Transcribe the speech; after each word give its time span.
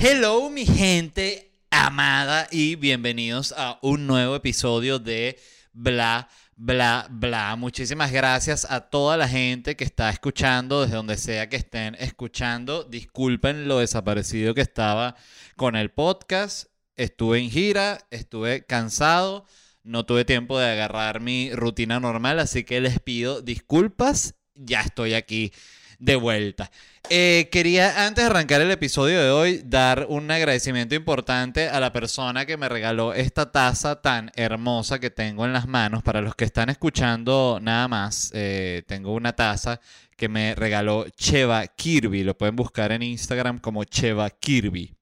Hello, 0.00 0.48
mi 0.48 0.64
gente 0.64 1.50
amada, 1.72 2.46
y 2.52 2.76
bienvenidos 2.76 3.52
a 3.56 3.80
un 3.82 4.06
nuevo 4.06 4.36
episodio 4.36 5.00
de 5.00 5.40
Bla, 5.72 6.28
Bla, 6.54 7.08
Bla. 7.10 7.56
Muchísimas 7.56 8.12
gracias 8.12 8.64
a 8.70 8.90
toda 8.90 9.16
la 9.16 9.26
gente 9.26 9.74
que 9.74 9.82
está 9.82 10.08
escuchando, 10.10 10.82
desde 10.82 10.94
donde 10.94 11.16
sea 11.16 11.48
que 11.48 11.56
estén 11.56 11.96
escuchando. 11.96 12.84
Disculpen 12.84 13.66
lo 13.66 13.80
desaparecido 13.80 14.54
que 14.54 14.60
estaba 14.60 15.16
con 15.56 15.74
el 15.74 15.90
podcast. 15.90 16.68
Estuve 16.94 17.40
en 17.40 17.50
gira, 17.50 17.98
estuve 18.12 18.64
cansado, 18.66 19.46
no 19.82 20.06
tuve 20.06 20.24
tiempo 20.24 20.60
de 20.60 20.70
agarrar 20.70 21.20
mi 21.20 21.52
rutina 21.52 21.98
normal, 21.98 22.38
así 22.38 22.62
que 22.62 22.80
les 22.80 23.00
pido 23.00 23.42
disculpas. 23.42 24.36
Ya 24.54 24.80
estoy 24.82 25.14
aquí 25.14 25.52
de 25.98 26.16
vuelta. 26.16 26.70
Eh, 27.10 27.48
quería, 27.50 28.06
antes 28.06 28.24
de 28.24 28.30
arrancar 28.30 28.60
el 28.60 28.70
episodio 28.70 29.22
de 29.22 29.30
hoy, 29.30 29.62
dar 29.64 30.06
un 30.08 30.30
agradecimiento 30.30 30.94
importante 30.94 31.68
a 31.68 31.80
la 31.80 31.92
persona 31.92 32.46
que 32.46 32.56
me 32.56 32.68
regaló 32.68 33.14
esta 33.14 33.50
taza 33.50 34.00
tan 34.00 34.30
hermosa 34.36 34.98
que 34.98 35.10
tengo 35.10 35.44
en 35.44 35.52
las 35.52 35.66
manos. 35.66 36.02
Para 36.02 36.20
los 36.20 36.34
que 36.34 36.44
están 36.44 36.68
escuchando 36.68 37.58
nada 37.60 37.88
más, 37.88 38.30
eh, 38.34 38.82
tengo 38.86 39.12
una 39.14 39.34
taza 39.34 39.80
que 40.16 40.28
me 40.28 40.54
regaló 40.54 41.06
Cheva 41.10 41.66
Kirby. 41.66 42.24
Lo 42.24 42.36
pueden 42.36 42.56
buscar 42.56 42.92
en 42.92 43.02
Instagram 43.02 43.58
como 43.58 43.84
Cheva 43.84 44.30
Kirby. 44.30 44.94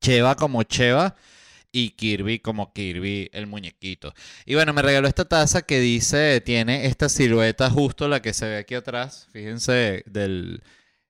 Cheva 0.00 0.34
como 0.34 0.62
Cheva 0.64 1.14
y 1.72 1.90
Kirby 1.90 2.38
como 2.38 2.72
Kirby 2.72 3.30
el 3.32 3.46
muñequito. 3.46 4.14
Y 4.44 4.54
bueno, 4.54 4.72
me 4.74 4.82
regaló 4.82 5.08
esta 5.08 5.24
taza 5.24 5.62
que 5.62 5.80
dice, 5.80 6.40
tiene 6.42 6.86
esta 6.86 7.08
silueta 7.08 7.70
justo 7.70 8.06
la 8.08 8.20
que 8.20 8.34
se 8.34 8.46
ve 8.46 8.58
aquí 8.58 8.74
atrás, 8.74 9.26
fíjense 9.32 10.04
del, 10.06 10.62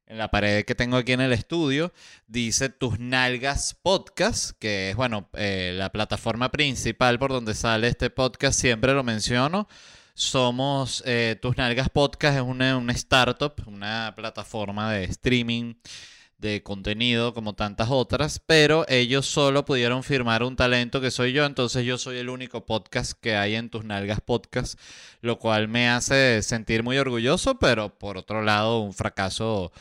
en 0.07 0.19
la 0.19 0.31
pared 0.31 0.65
que 0.65 0.75
tengo 0.75 0.97
aquí 0.97 1.13
en 1.13 1.21
el 1.21 1.33
estudio, 1.33 1.93
dice 2.27 2.69
Tus 2.69 2.99
Nalgas 3.01 3.75
Podcast, 3.83 4.53
que 4.59 4.91
es, 4.91 4.97
bueno, 4.97 5.29
eh, 5.33 5.73
la 5.75 5.91
plataforma 5.91 6.51
principal 6.51 7.19
por 7.19 7.33
donde 7.33 7.55
sale 7.55 7.89
este 7.89 8.11
podcast, 8.11 8.59
siempre 8.59 8.95
lo 8.95 9.03
menciono. 9.03 9.69
Somos 10.15 11.03
eh, 11.07 11.39
Tus 11.41 11.57
Nalgas 11.57 11.89
Podcast, 11.89 12.37
es 12.37 12.43
una, 12.43 12.77
una 12.77 12.93
startup, 12.93 13.55
una 13.67 14.13
plataforma 14.15 14.93
de 14.93 15.05
streaming 15.05 15.75
de 16.43 16.63
contenido 16.63 17.33
como 17.33 17.55
tantas 17.55 17.89
otras, 17.91 18.43
pero 18.45 18.85
ellos 18.89 19.27
solo 19.27 19.65
pudieron 19.65 20.03
firmar 20.03 20.43
un 20.43 20.57
talento 20.57 21.01
que 21.01 21.13
soy 21.13 21.33
yo, 21.33 21.47
entonces 21.47 21.87
yo 21.87 21.99
soy 21.99 22.19
el 22.19 22.29
único 22.29 22.67
podcast 22.67 23.13
que 23.13 23.37
hay 23.37 23.55
en 23.55 23.71
tus 23.71 23.85
nalgas 23.85 24.21
podcast, 24.21 24.79
lo 25.21 25.39
cual 25.39 25.69
me 25.69 25.89
hace 25.89 26.43
sentir 26.43 26.83
muy 26.83 26.99
orgulloso, 26.99 27.59
pero 27.61 27.97
por 27.97 28.19
otro 28.19 28.43
lado 28.43 28.81
un 28.81 28.93
fracaso 28.93 29.73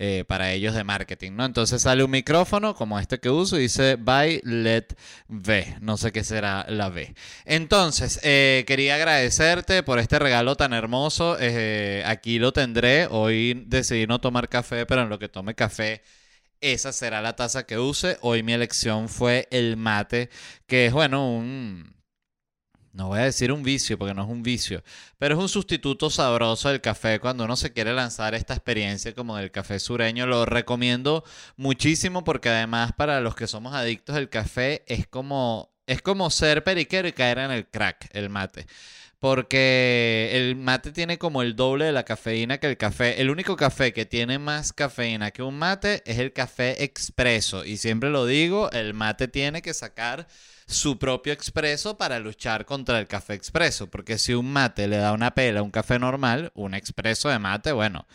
eh, 0.00 0.24
para 0.28 0.52
ellos 0.52 0.76
de 0.76 0.84
marketing, 0.84 1.32
¿no? 1.32 1.44
Entonces 1.44 1.82
sale 1.82 2.04
un 2.04 2.10
micrófono 2.12 2.76
como 2.76 3.00
este 3.00 3.18
que 3.18 3.30
uso 3.30 3.58
y 3.58 3.62
dice 3.62 3.96
by 3.96 4.40
let 4.44 4.86
V, 5.28 5.76
no 5.80 5.96
sé 5.96 6.12
qué 6.12 6.22
será 6.22 6.64
la 6.68 6.88
V. 6.88 7.14
Entonces, 7.44 8.20
eh, 8.22 8.62
quería 8.68 8.94
agradecerte 8.94 9.82
por 9.82 9.98
este 9.98 10.20
regalo 10.20 10.54
tan 10.54 10.72
hermoso, 10.72 11.36
eh, 11.40 12.04
aquí 12.06 12.38
lo 12.38 12.52
tendré, 12.52 13.08
hoy 13.10 13.64
decidí 13.66 14.06
no 14.06 14.20
tomar 14.20 14.48
café, 14.48 14.86
pero 14.86 15.02
en 15.02 15.08
lo 15.08 15.18
que 15.18 15.28
tome 15.28 15.56
café 15.56 16.02
esa 16.60 16.92
será 16.92 17.20
la 17.20 17.36
taza 17.36 17.66
que 17.66 17.78
use. 17.78 18.18
Hoy 18.20 18.42
mi 18.42 18.52
elección 18.52 19.08
fue 19.08 19.48
el 19.50 19.76
mate, 19.76 20.30
que 20.66 20.86
es, 20.86 20.92
bueno, 20.92 21.28
un 21.28 21.97
no 22.98 23.06
voy 23.06 23.20
a 23.20 23.24
decir 23.24 23.52
un 23.52 23.62
vicio 23.62 23.96
porque 23.96 24.12
no 24.12 24.24
es 24.24 24.28
un 24.28 24.42
vicio, 24.42 24.82
pero 25.18 25.36
es 25.36 25.40
un 25.40 25.48
sustituto 25.48 26.10
sabroso 26.10 26.68
del 26.68 26.80
café 26.80 27.20
cuando 27.20 27.44
uno 27.44 27.54
se 27.54 27.72
quiere 27.72 27.92
lanzar 27.94 28.34
esta 28.34 28.54
experiencia 28.54 29.14
como 29.14 29.36
del 29.36 29.52
café 29.52 29.78
sureño. 29.78 30.26
Lo 30.26 30.44
recomiendo 30.44 31.22
muchísimo 31.56 32.24
porque 32.24 32.48
además 32.48 32.92
para 32.96 33.20
los 33.20 33.36
que 33.36 33.46
somos 33.46 33.72
adictos 33.72 34.16
al 34.16 34.28
café 34.28 34.82
es 34.88 35.06
como, 35.06 35.72
es 35.86 36.02
como 36.02 36.28
ser 36.28 36.64
periquero 36.64 37.06
y 37.06 37.12
caer 37.12 37.38
en 37.38 37.52
el 37.52 37.68
crack, 37.68 38.08
el 38.14 38.30
mate. 38.30 38.66
Porque 39.20 40.30
el 40.32 40.56
mate 40.56 40.90
tiene 40.90 41.18
como 41.18 41.42
el 41.42 41.54
doble 41.54 41.84
de 41.84 41.92
la 41.92 42.04
cafeína 42.04 42.58
que 42.58 42.66
el 42.66 42.76
café. 42.76 43.20
El 43.20 43.30
único 43.30 43.54
café 43.54 43.92
que 43.92 44.06
tiene 44.06 44.40
más 44.40 44.72
cafeína 44.72 45.30
que 45.30 45.44
un 45.44 45.56
mate 45.56 46.02
es 46.04 46.18
el 46.18 46.32
café 46.32 46.82
expreso. 46.82 47.64
Y 47.64 47.76
siempre 47.76 48.10
lo 48.10 48.26
digo, 48.26 48.72
el 48.72 48.92
mate 48.92 49.28
tiene 49.28 49.62
que 49.62 49.72
sacar 49.74 50.26
su 50.68 50.98
propio 50.98 51.32
expreso 51.32 51.96
para 51.96 52.20
luchar 52.20 52.66
contra 52.66 52.98
el 53.00 53.06
café 53.06 53.34
expreso. 53.34 53.88
Porque 53.88 54.18
si 54.18 54.34
un 54.34 54.52
mate 54.52 54.86
le 54.86 54.98
da 54.98 55.12
una 55.12 55.32
pela 55.32 55.60
a 55.60 55.62
un 55.62 55.70
café 55.70 55.98
normal, 55.98 56.52
un 56.54 56.74
expreso 56.74 57.28
de 57.30 57.38
mate, 57.38 57.72
bueno, 57.72 58.06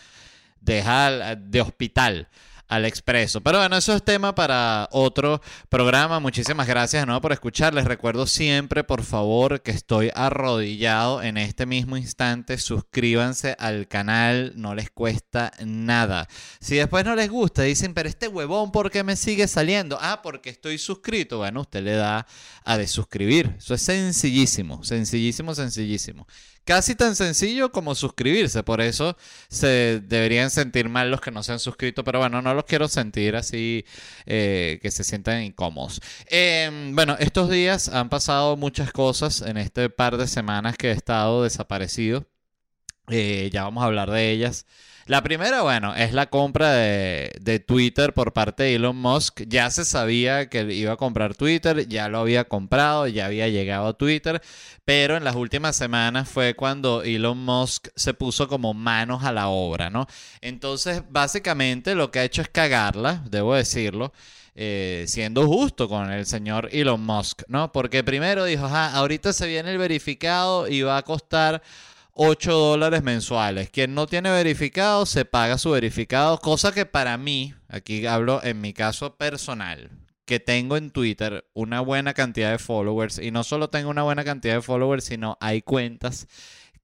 deja 0.62 1.36
de 1.36 1.62
hospital 1.62 2.30
al 2.74 2.86
expreso. 2.86 3.42
Pero 3.42 3.60
bueno, 3.60 3.78
eso 3.78 3.96
es 3.96 4.04
tema 4.04 4.34
para 4.34 4.90
otro 4.92 5.42
programa. 5.70 6.20
Muchísimas 6.20 6.68
gracias 6.68 7.06
de 7.06 7.22
por 7.22 7.32
escuchar. 7.32 7.74
Les 7.74 7.86
recuerdo 7.86 8.26
siempre, 8.26 8.84
por 8.84 9.04
favor, 9.04 9.62
que 9.62 9.70
estoy 9.70 10.10
arrodillado 10.16 11.22
en 11.22 11.38
este 11.38 11.68
mismo 11.68 11.98
instante. 11.98 12.58
Suscríbanse 12.58 13.56
al 13.60 13.88
canal, 13.88 14.54
no 14.56 14.74
les 14.74 14.90
cuesta 14.90 15.52
nada. 15.64 16.28
Si 16.60 16.76
después 16.76 17.06
no 17.06 17.16
les 17.16 17.30
gusta, 17.30 17.62
dicen, 17.62 17.94
pero 17.94 18.10
este 18.10 18.28
huevón, 18.28 18.72
¿por 18.72 18.90
qué 18.90 19.04
me 19.04 19.16
sigue 19.16 19.48
saliendo? 19.48 20.00
Ah, 20.02 20.22
porque 20.24 20.50
estoy 20.50 20.80
suscrito. 20.80 21.38
Bueno, 21.38 21.62
usted 21.62 21.84
le 21.84 21.94
da 21.94 22.26
a 22.66 22.78
desuscribir. 22.78 23.54
Eso 23.60 23.76
es 23.76 23.84
sencillísimo, 23.84 24.84
sencillísimo, 24.84 25.54
sencillísimo. 25.54 26.26
Casi 26.66 26.96
tan 26.96 27.16
sencillo 27.16 27.74
como 27.74 27.94
suscribirse, 27.94 28.64
por 28.64 28.80
eso 28.80 29.18
se 29.50 30.00
deberían 30.02 30.50
sentir 30.50 30.88
mal 30.88 31.12
los 31.12 31.20
que 31.20 31.30
no 31.32 31.44
se 31.44 31.52
han 31.52 31.60
suscrito, 31.60 32.06
pero 32.06 32.20
bueno, 32.20 32.42
no 32.42 32.54
los 32.54 32.64
quiero 32.64 32.88
sentir 32.88 33.36
así 33.36 33.84
eh, 34.26 34.80
que 34.82 34.90
se 34.90 35.04
sientan 35.04 35.44
incómodos. 35.44 36.00
Em, 36.28 36.96
bueno, 36.96 37.18
estos 37.20 37.50
días 37.50 37.90
han 37.90 38.08
pasado 38.10 38.56
muchas 38.56 38.94
cosas 38.94 39.42
en 39.42 39.58
este 39.58 39.90
par 39.90 40.16
de 40.18 40.28
semanas 40.28 40.78
que 40.78 40.90
he 40.90 40.94
estado 40.94 41.44
desaparecido. 41.44 42.26
Eh, 43.10 43.50
ya 43.52 43.64
vamos 43.64 43.84
a 43.84 43.88
hablar 43.88 44.10
de 44.12 44.32
ellas. 44.32 44.66
La 45.06 45.22
primera, 45.22 45.62
bueno, 45.64 45.94
es 45.96 46.14
la 46.14 46.28
compra 46.28 46.72
de, 46.72 47.64
Twitter 47.68 48.14
por 48.14 48.32
parte 48.32 48.64
de 48.64 48.76
Elon 48.76 48.96
Musk. 48.96 49.42
Ya 49.48 49.70
se 49.70 49.84
sabía 49.84 50.48
que 50.50 50.62
iba 50.74 50.94
a 50.94 50.98
comprar 50.98 51.36
Twitter, 51.36 51.88
ya 51.90 52.08
lo 52.08 52.20
había 52.20 52.46
comprado, 52.46 53.08
ya 53.08 53.26
había 53.26 53.50
llegado 53.50 53.88
a 53.88 53.98
Twitter, 53.98 54.42
pero 54.86 55.18
en 55.18 55.26
las 55.26 55.36
últimas 55.36 55.76
semanas 55.76 56.30
fue 56.30 56.56
cuando 56.56 57.04
Elon 57.04 57.38
Musk 57.38 57.90
se 57.96 58.14
puso 58.14 58.48
como 58.48 58.74
manos 58.74 59.24
a 59.26 59.34
la 59.34 59.50
obra, 59.50 59.90
¿no? 59.90 60.08
Entonces, 60.40 61.04
básicamente 61.10 61.96
lo 61.96 62.10
que 62.10 62.20
ha 62.20 62.24
hecho 62.24 62.42
es 62.42 62.50
cagarla, 62.50 63.24
debo 63.30 63.56
decirlo. 63.56 64.14
Eh, 64.56 65.06
siendo 65.08 65.48
justo 65.48 65.90
con 65.90 66.12
el 66.12 66.28
señor 66.28 66.70
Elon 66.72 67.04
Musk, 67.04 67.42
¿no? 67.48 67.72
Porque 67.72 68.04
primero 68.04 68.46
dijo, 68.46 68.68
ah, 68.68 68.92
ahorita 68.94 69.34
se 69.34 69.48
viene 69.48 69.72
el 69.72 69.80
verificado 69.80 70.68
y 70.68 70.84
va 70.84 70.98
a 70.98 71.02
costar 71.02 71.64
8 72.14 72.52
dólares 72.54 73.04
mensuales. 73.04 73.70
Quien 73.70 73.96
no 73.96 74.06
tiene 74.08 74.30
verificado 74.30 75.06
se 75.06 75.26
paga 75.26 75.58
su 75.58 75.72
verificado, 75.72 76.38
cosa 76.40 76.72
que 76.72 76.86
para 76.86 77.18
mí, 77.18 77.56
aquí 77.68 78.06
hablo 78.06 78.42
en 78.44 78.62
mi 78.62 78.74
caso 78.74 79.16
personal, 79.16 79.90
que 80.26 80.40
tengo 80.40 80.78
en 80.78 80.92
Twitter 80.92 81.46
una 81.54 81.82
buena 81.82 82.14
cantidad 82.14 82.52
de 82.52 82.60
followers 82.60 83.20
y 83.20 83.32
no 83.32 83.44
solo 83.44 83.70
tengo 83.70 83.90
una 83.90 84.04
buena 84.04 84.24
cantidad 84.24 84.56
de 84.56 84.62
followers, 84.62 85.06
sino 85.06 85.38
hay 85.42 85.62
cuentas 85.62 86.28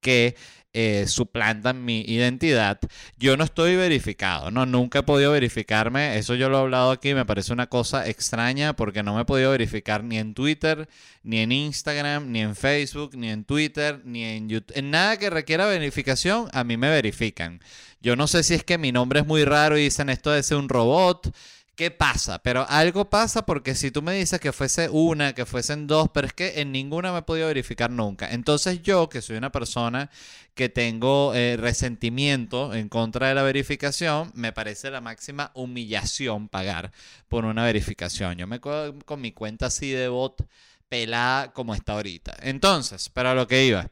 que 0.00 0.34
eh, 0.72 1.06
suplantan 1.08 1.84
mi 1.84 2.02
identidad, 2.02 2.78
yo 3.18 3.36
no 3.36 3.44
estoy 3.44 3.76
verificado, 3.76 4.50
¿no? 4.50 4.66
Nunca 4.66 5.00
he 5.00 5.02
podido 5.02 5.32
verificarme, 5.32 6.16
eso 6.16 6.34
yo 6.34 6.48
lo 6.48 6.58
he 6.58 6.60
hablado 6.60 6.90
aquí, 6.92 7.12
me 7.14 7.24
parece 7.24 7.52
una 7.52 7.66
cosa 7.66 8.08
extraña 8.08 8.74
porque 8.74 9.02
no 9.02 9.14
me 9.14 9.22
he 9.22 9.24
podido 9.24 9.50
verificar 9.50 10.04
ni 10.04 10.18
en 10.18 10.34
Twitter, 10.34 10.88
ni 11.22 11.38
en 11.38 11.52
Instagram, 11.52 12.30
ni 12.30 12.40
en 12.40 12.54
Facebook, 12.54 13.16
ni 13.16 13.30
en 13.30 13.44
Twitter, 13.44 14.00
ni 14.04 14.24
en 14.24 14.48
YouTube. 14.48 14.76
En 14.76 14.90
nada 14.90 15.16
que 15.16 15.30
requiera 15.30 15.66
verificación, 15.66 16.48
a 16.52 16.64
mí 16.64 16.76
me 16.76 16.88
verifican. 16.88 17.60
Yo 18.00 18.16
no 18.16 18.26
sé 18.26 18.42
si 18.42 18.54
es 18.54 18.64
que 18.64 18.78
mi 18.78 18.92
nombre 18.92 19.20
es 19.20 19.26
muy 19.26 19.44
raro 19.44 19.76
y 19.76 19.82
dicen 19.82 20.08
esto 20.08 20.30
de 20.30 20.42
ser 20.42 20.56
un 20.56 20.68
robot 20.68 21.34
¿Qué 21.80 21.90
pasa? 21.90 22.42
Pero 22.42 22.66
algo 22.68 23.08
pasa 23.08 23.46
porque 23.46 23.74
si 23.74 23.90
tú 23.90 24.02
me 24.02 24.12
dices 24.12 24.38
que 24.38 24.52
fuese 24.52 24.90
una, 24.90 25.34
que 25.34 25.46
fuesen 25.46 25.86
dos, 25.86 26.10
pero 26.12 26.26
es 26.26 26.34
que 26.34 26.60
en 26.60 26.72
ninguna 26.72 27.10
me 27.10 27.20
he 27.20 27.22
podido 27.22 27.46
verificar 27.46 27.90
nunca. 27.90 28.30
Entonces 28.30 28.82
yo, 28.82 29.08
que 29.08 29.22
soy 29.22 29.38
una 29.38 29.50
persona 29.50 30.10
que 30.54 30.68
tengo 30.68 31.32
eh, 31.34 31.56
resentimiento 31.56 32.74
en 32.74 32.90
contra 32.90 33.28
de 33.28 33.34
la 33.34 33.42
verificación, 33.42 34.30
me 34.34 34.52
parece 34.52 34.90
la 34.90 35.00
máxima 35.00 35.52
humillación 35.54 36.50
pagar 36.50 36.92
por 37.30 37.46
una 37.46 37.64
verificación. 37.64 38.36
Yo 38.36 38.46
me 38.46 38.60
con 38.60 39.18
mi 39.22 39.32
cuenta 39.32 39.64
así 39.64 39.90
de 39.90 40.08
bot 40.08 40.46
pelada 40.90 41.50
como 41.54 41.74
está 41.74 41.94
ahorita. 41.94 42.36
Entonces, 42.42 43.08
para 43.08 43.34
lo 43.34 43.46
que 43.48 43.64
iba. 43.64 43.88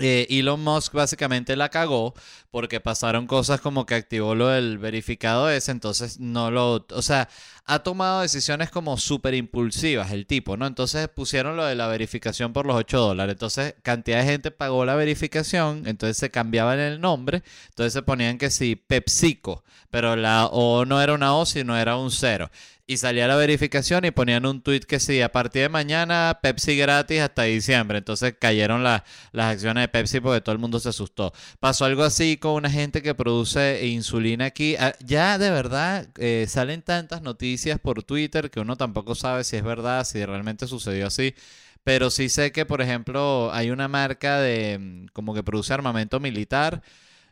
Eh, 0.00 0.26
Elon 0.30 0.62
Musk 0.62 0.94
básicamente 0.94 1.56
la 1.56 1.68
cagó 1.68 2.14
porque 2.50 2.80
pasaron 2.80 3.26
cosas 3.26 3.60
como 3.60 3.84
que 3.84 3.94
activó 3.94 4.34
lo 4.34 4.48
del 4.48 4.78
verificado 4.78 5.50
ese, 5.50 5.70
entonces 5.72 6.18
no 6.18 6.50
lo, 6.50 6.86
o 6.90 7.02
sea, 7.02 7.28
ha 7.66 7.80
tomado 7.80 8.22
decisiones 8.22 8.70
como 8.70 8.96
súper 8.96 9.34
impulsivas 9.34 10.10
el 10.12 10.26
tipo, 10.26 10.56
¿no? 10.56 10.66
Entonces 10.66 11.06
pusieron 11.08 11.56
lo 11.56 11.64
de 11.66 11.74
la 11.74 11.86
verificación 11.86 12.52
por 12.52 12.64
los 12.66 12.76
8 12.76 12.98
dólares, 12.98 13.34
entonces 13.34 13.74
cantidad 13.82 14.20
de 14.20 14.24
gente 14.24 14.50
pagó 14.50 14.84
la 14.86 14.94
verificación, 14.94 15.86
entonces 15.86 16.16
se 16.16 16.30
cambiaban 16.30 16.78
el 16.78 17.00
nombre, 17.00 17.42
entonces 17.68 17.92
se 17.92 18.02
ponían 18.02 18.38
que 18.38 18.50
sí, 18.50 18.76
PepsiCo, 18.76 19.64
pero 19.90 20.16
la 20.16 20.46
O 20.46 20.84
no 20.86 21.02
era 21.02 21.12
una 21.12 21.34
O, 21.34 21.44
sino 21.44 21.76
era 21.76 21.96
un 21.96 22.10
cero. 22.10 22.50
Y 22.90 22.96
salía 22.96 23.28
la 23.28 23.36
verificación 23.36 24.04
y 24.04 24.10
ponían 24.10 24.44
un 24.46 24.62
tweet 24.62 24.80
que 24.80 24.98
sí, 24.98 25.22
a 25.22 25.30
partir 25.30 25.62
de 25.62 25.68
mañana 25.68 26.40
Pepsi 26.42 26.74
gratis 26.74 27.20
hasta 27.20 27.44
diciembre. 27.44 27.98
Entonces 27.98 28.34
cayeron 28.36 28.82
las 28.82 29.04
acciones 29.32 29.84
de 29.84 29.86
Pepsi 29.86 30.18
porque 30.18 30.40
todo 30.40 30.54
el 30.54 30.58
mundo 30.58 30.80
se 30.80 30.88
asustó. 30.88 31.32
Pasó 31.60 31.84
algo 31.84 32.02
así 32.02 32.36
con 32.36 32.54
una 32.54 32.68
gente 32.68 33.00
que 33.00 33.14
produce 33.14 33.86
insulina 33.86 34.46
aquí. 34.46 34.74
Ah, 34.74 34.92
ya 35.04 35.38
de 35.38 35.52
verdad 35.52 36.08
eh, 36.18 36.46
salen 36.48 36.82
tantas 36.82 37.22
noticias 37.22 37.78
por 37.78 38.02
Twitter 38.02 38.50
que 38.50 38.58
uno 38.58 38.74
tampoco 38.74 39.14
sabe 39.14 39.44
si 39.44 39.56
es 39.56 39.62
verdad, 39.62 40.02
si 40.02 40.24
realmente 40.24 40.66
sucedió 40.66 41.06
así. 41.06 41.36
Pero 41.84 42.10
sí 42.10 42.28
sé 42.28 42.50
que, 42.50 42.66
por 42.66 42.82
ejemplo, 42.82 43.52
hay 43.52 43.70
una 43.70 43.86
marca 43.86 44.40
de 44.40 44.78
mm, 44.80 45.06
como 45.12 45.32
que 45.32 45.44
produce 45.44 45.72
armamento 45.72 46.18
militar 46.18 46.82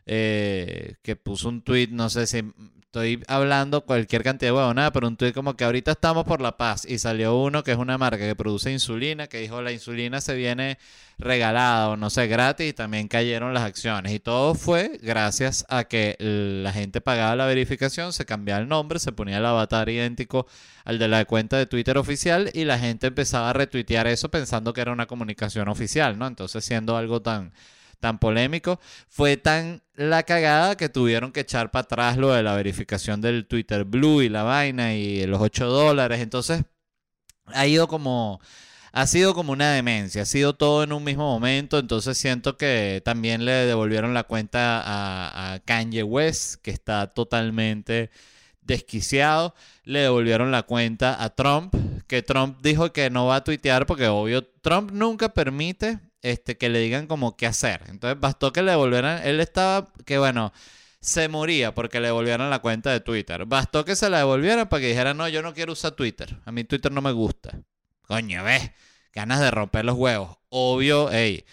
eh, 0.05 0.95
que 1.03 1.17
puso 1.17 1.49
un 1.49 1.61
tweet, 1.63 1.89
no 1.91 2.09
sé 2.09 2.27
si 2.27 2.43
estoy 2.89 3.23
hablando 3.27 3.85
cualquier 3.85 4.23
cantidad 4.23 4.51
de 4.51 4.73
nada 4.73 4.91
pero 4.91 5.07
un 5.07 5.15
tweet 5.15 5.31
como 5.31 5.55
que 5.55 5.63
ahorita 5.63 5.91
estamos 5.91 6.25
por 6.25 6.41
la 6.41 6.57
paz 6.57 6.85
y 6.89 6.97
salió 6.97 7.37
uno 7.37 7.63
que 7.63 7.71
es 7.71 7.77
una 7.77 7.99
marca 7.99 8.17
que 8.25 8.35
produce 8.35 8.71
insulina, 8.71 9.27
que 9.27 9.37
dijo 9.37 9.61
la 9.61 9.71
insulina 9.71 10.21
se 10.21 10.33
viene 10.33 10.79
regalada 11.19 11.89
o 11.89 11.97
no 11.97 12.09
sé, 12.09 12.25
gratis 12.25 12.69
y 12.69 12.73
también 12.73 13.07
cayeron 13.07 13.53
las 13.53 13.61
acciones. 13.63 14.11
Y 14.11 14.19
todo 14.19 14.55
fue 14.55 14.97
gracias 15.03 15.65
a 15.69 15.83
que 15.83 16.15
la 16.19 16.73
gente 16.73 16.99
pagaba 16.99 17.35
la 17.35 17.45
verificación, 17.45 18.11
se 18.11 18.25
cambiaba 18.25 18.59
el 18.59 18.67
nombre, 18.67 18.97
se 18.97 19.11
ponía 19.11 19.37
el 19.37 19.45
avatar 19.45 19.87
idéntico 19.89 20.47
al 20.83 20.97
de 20.97 21.09
la 21.09 21.25
cuenta 21.25 21.57
de 21.57 21.67
Twitter 21.67 21.95
oficial 21.99 22.49
y 22.55 22.65
la 22.65 22.79
gente 22.79 23.05
empezaba 23.05 23.51
a 23.51 23.53
retuitear 23.53 24.07
eso 24.07 24.29
pensando 24.31 24.73
que 24.73 24.81
era 24.81 24.91
una 24.91 25.05
comunicación 25.05 25.67
oficial, 25.67 26.17
¿no? 26.17 26.25
Entonces 26.25 26.65
siendo 26.65 26.97
algo 26.97 27.21
tan 27.21 27.51
tan 27.99 28.19
polémico, 28.19 28.79
fue 29.09 29.37
tan 29.37 29.81
la 29.95 30.23
cagada 30.23 30.77
que 30.77 30.89
tuvieron 30.89 31.31
que 31.31 31.41
echar 31.41 31.71
para 31.71 31.83
atrás 31.83 32.17
lo 32.17 32.31
de 32.31 32.43
la 32.43 32.55
verificación 32.55 33.21
del 33.21 33.45
Twitter 33.47 33.83
Blue 33.83 34.21
y 34.21 34.29
la 34.29 34.43
vaina 34.43 34.95
y 34.95 35.25
los 35.25 35.41
8 35.41 35.67
dólares. 35.67 36.21
Entonces, 36.21 36.63
ha 37.47 37.67
ido 37.67 37.87
como... 37.87 38.39
Ha 38.91 39.05
sido 39.05 39.35
como 39.35 39.51
una 39.51 39.71
demencia, 39.71 40.23
ha 40.23 40.25
sido 40.25 40.55
todo 40.55 40.83
en 40.83 40.91
un 40.93 41.03
mismo 41.03 41.23
momento, 41.31 41.77
entonces 41.77 42.17
siento 42.17 42.57
que 42.57 43.03
también 43.05 43.45
le 43.45 43.51
devolvieron 43.51 44.15
la 44.15 44.23
cuenta 44.23 44.81
a, 44.81 45.53
a 45.53 45.59
Kanye 45.59 46.01
West, 46.01 46.55
que 46.63 46.71
está 46.71 47.05
totalmente 47.05 48.09
desquiciado. 48.69 49.53
Le 49.83 49.99
devolvieron 49.99 50.51
la 50.51 50.63
cuenta 50.63 51.21
a 51.23 51.29
Trump, 51.35 51.75
que 52.07 52.23
Trump 52.23 52.59
dijo 52.61 52.91
que 52.93 53.09
no 53.09 53.27
va 53.27 53.37
a 53.37 53.43
tuitear 53.43 53.85
porque 53.85 54.07
obvio 54.07 54.43
Trump 54.43 54.91
nunca 54.91 55.29
permite 55.29 55.99
este, 56.21 56.57
que 56.57 56.69
le 56.69 56.79
digan 56.79 57.07
como 57.07 57.37
qué 57.37 57.47
hacer. 57.47 57.83
Entonces 57.87 58.19
bastó 58.19 58.53
que 58.53 58.61
le 58.61 58.71
devolvieran, 58.71 59.25
él 59.25 59.39
estaba, 59.39 59.91
que 60.05 60.17
bueno, 60.17 60.53
se 61.01 61.27
moría 61.29 61.73
porque 61.73 61.99
le 61.99 62.07
devolvieran 62.07 62.49
la 62.49 62.59
cuenta 62.59 62.91
de 62.91 62.99
Twitter. 62.99 63.45
Bastó 63.45 63.85
que 63.85 63.95
se 63.95 64.09
la 64.09 64.19
devolvieran 64.19 64.67
para 64.69 64.81
que 64.81 64.87
dijera, 64.87 65.13
no, 65.13 65.27
yo 65.29 65.41
no 65.41 65.53
quiero 65.53 65.73
usar 65.73 65.91
Twitter. 65.91 66.37
A 66.45 66.51
mí 66.51 66.63
Twitter 66.63 66.91
no 66.91 67.01
me 67.01 67.11
gusta. 67.11 67.59
Coño, 68.01 68.43
ves, 68.43 68.71
ganas 69.13 69.39
de 69.39 69.51
romper 69.51 69.85
los 69.85 69.95
huevos. 69.95 70.37
Obvio, 70.49 71.09
hey, 71.11 71.45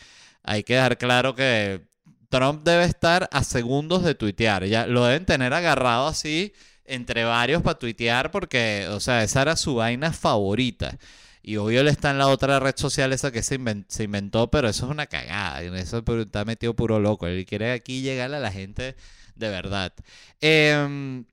hay 0.43 0.63
que 0.65 0.75
dejar 0.75 0.99
claro 0.99 1.35
que 1.35 1.87
Trump 2.29 2.65
debe 2.65 2.85
estar 2.85 3.29
a 3.33 3.45
segundos 3.45 4.03
de 4.03 4.15
tuitear. 4.15 4.65
Ya 4.65 4.87
lo 4.87 5.05
deben 5.05 5.27
tener 5.27 5.53
agarrado 5.53 6.07
así 6.07 6.53
entre 6.85 7.25
varios 7.25 7.63
para 7.63 7.79
tuitear 7.79 8.31
porque, 8.31 8.87
o 8.91 9.01
sea, 9.01 9.23
esa 9.23 9.43
era 9.43 9.57
su 9.57 9.77
vaina 9.77 10.13
favorita. 10.13 10.99
Y 11.47 11.59
obvio 11.59 11.81
él 11.81 11.87
está 11.87 12.11
en 12.11 12.19
la 12.19 12.27
otra 12.27 12.59
red 12.59 12.75
social 12.77 13.13
esa 13.13 13.31
que 13.31 13.41
se, 13.45 13.55
inventó, 13.55 14.51
pero 14.51 14.69
eso 14.69 14.87
es 14.87 14.91
una 14.91 15.07
cagada. 15.07 15.63
Eso 15.79 16.03
está 16.21 16.45
metido 16.45 16.75
puro 16.75 16.99
loco. 16.99 17.29
Él 17.29 17.47
quiere 17.47 17.71
aquí 17.71 18.03
llegar 18.03 18.35
a 18.35 18.41
la 18.41 18.51
gente 18.51 18.97
de 19.37 19.49
verdad. 19.49 19.93
Em, 20.41 21.25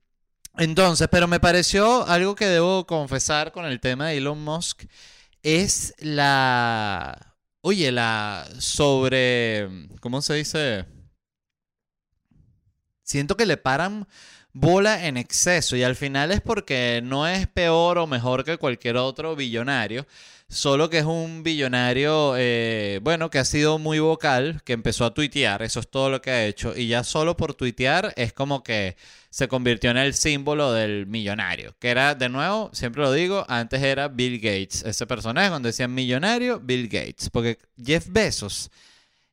entonces, 0.56 1.08
pero 1.10 1.26
me 1.26 1.40
pareció 1.40 2.06
algo 2.06 2.36
que 2.36 2.46
debo 2.46 2.86
confesar 2.86 3.50
con 3.50 3.64
el 3.64 3.80
tema 3.80 4.06
de 4.06 4.18
Elon 4.18 4.38
Musk. 4.44 4.84
Es 5.42 5.94
la... 5.98 7.34
Oye, 7.60 7.90
la 7.90 8.46
sobre... 8.60 9.68
¿Cómo 10.00 10.22
se 10.22 10.34
dice? 10.34 10.84
Siento 13.02 13.36
que 13.36 13.46
le 13.46 13.56
paran 13.56 14.06
bola 14.54 15.06
en 15.06 15.18
exceso. 15.18 15.76
Y 15.76 15.82
al 15.82 15.96
final 15.96 16.32
es 16.32 16.40
porque 16.40 17.00
no 17.04 17.28
es 17.28 17.46
peor 17.48 17.98
o 17.98 18.06
mejor 18.06 18.44
que 18.44 18.56
cualquier 18.56 18.96
otro 18.96 19.36
billonario, 19.36 20.06
solo 20.48 20.88
que 20.88 20.98
es 20.98 21.04
un 21.04 21.42
billonario, 21.42 22.34
eh, 22.38 23.00
bueno, 23.02 23.30
que 23.30 23.38
ha 23.38 23.44
sido 23.44 23.78
muy 23.78 23.98
vocal, 23.98 24.62
que 24.64 24.72
empezó 24.72 25.04
a 25.04 25.12
tuitear, 25.14 25.62
eso 25.62 25.80
es 25.80 25.88
todo 25.88 26.10
lo 26.10 26.22
que 26.22 26.30
ha 26.30 26.46
hecho, 26.46 26.76
y 26.76 26.86
ya 26.86 27.02
solo 27.02 27.36
por 27.36 27.54
tuitear 27.54 28.12
es 28.16 28.32
como 28.32 28.62
que 28.62 28.96
se 29.30 29.48
convirtió 29.48 29.90
en 29.90 29.96
el 29.96 30.14
símbolo 30.14 30.72
del 30.72 31.06
millonario, 31.06 31.74
que 31.80 31.88
era, 31.88 32.14
de 32.14 32.28
nuevo, 32.28 32.70
siempre 32.72 33.02
lo 33.02 33.12
digo, 33.12 33.44
antes 33.48 33.82
era 33.82 34.08
Bill 34.08 34.38
Gates, 34.38 34.84
ese 34.84 35.06
personaje, 35.06 35.48
cuando 35.48 35.68
decían 35.68 35.92
millonario, 35.92 36.60
Bill 36.60 36.88
Gates, 36.88 37.30
porque 37.30 37.58
Jeff 37.84 38.06
Bezos 38.08 38.70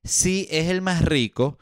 sí 0.03 0.47
es 0.49 0.69
el 0.69 0.81
más 0.81 1.03
rico, 1.03 1.59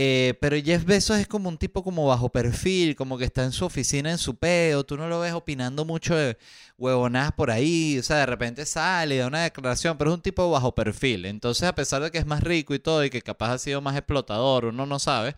eh, 0.00 0.34
pero 0.40 0.56
Jeff 0.62 0.84
Bezos 0.84 1.18
es 1.18 1.26
como 1.26 1.48
un 1.48 1.58
tipo 1.58 1.82
como 1.82 2.06
bajo 2.06 2.30
perfil, 2.30 2.94
como 2.94 3.18
que 3.18 3.24
está 3.24 3.42
en 3.42 3.50
su 3.50 3.64
oficina 3.64 4.12
en 4.12 4.18
su 4.18 4.36
peo, 4.36 4.84
tú 4.84 4.96
no 4.96 5.08
lo 5.08 5.18
ves 5.18 5.32
opinando 5.32 5.84
mucho 5.84 6.14
de 6.14 6.38
huevonadas 6.76 7.32
por 7.32 7.50
ahí, 7.50 7.98
o 7.98 8.02
sea, 8.04 8.18
de 8.18 8.26
repente 8.26 8.64
sale 8.64 9.16
da 9.16 9.26
una 9.26 9.42
declaración, 9.42 9.98
pero 9.98 10.12
es 10.12 10.14
un 10.14 10.22
tipo 10.22 10.48
bajo 10.52 10.72
perfil. 10.72 11.24
Entonces, 11.26 11.64
a 11.68 11.74
pesar 11.74 12.00
de 12.00 12.12
que 12.12 12.18
es 12.18 12.26
más 12.26 12.44
rico 12.44 12.74
y 12.74 12.78
todo, 12.78 13.04
y 13.04 13.10
que 13.10 13.22
capaz 13.22 13.54
ha 13.54 13.58
sido 13.58 13.80
más 13.80 13.96
explotador, 13.96 14.66
uno 14.66 14.86
no 14.86 15.00
sabe, 15.00 15.34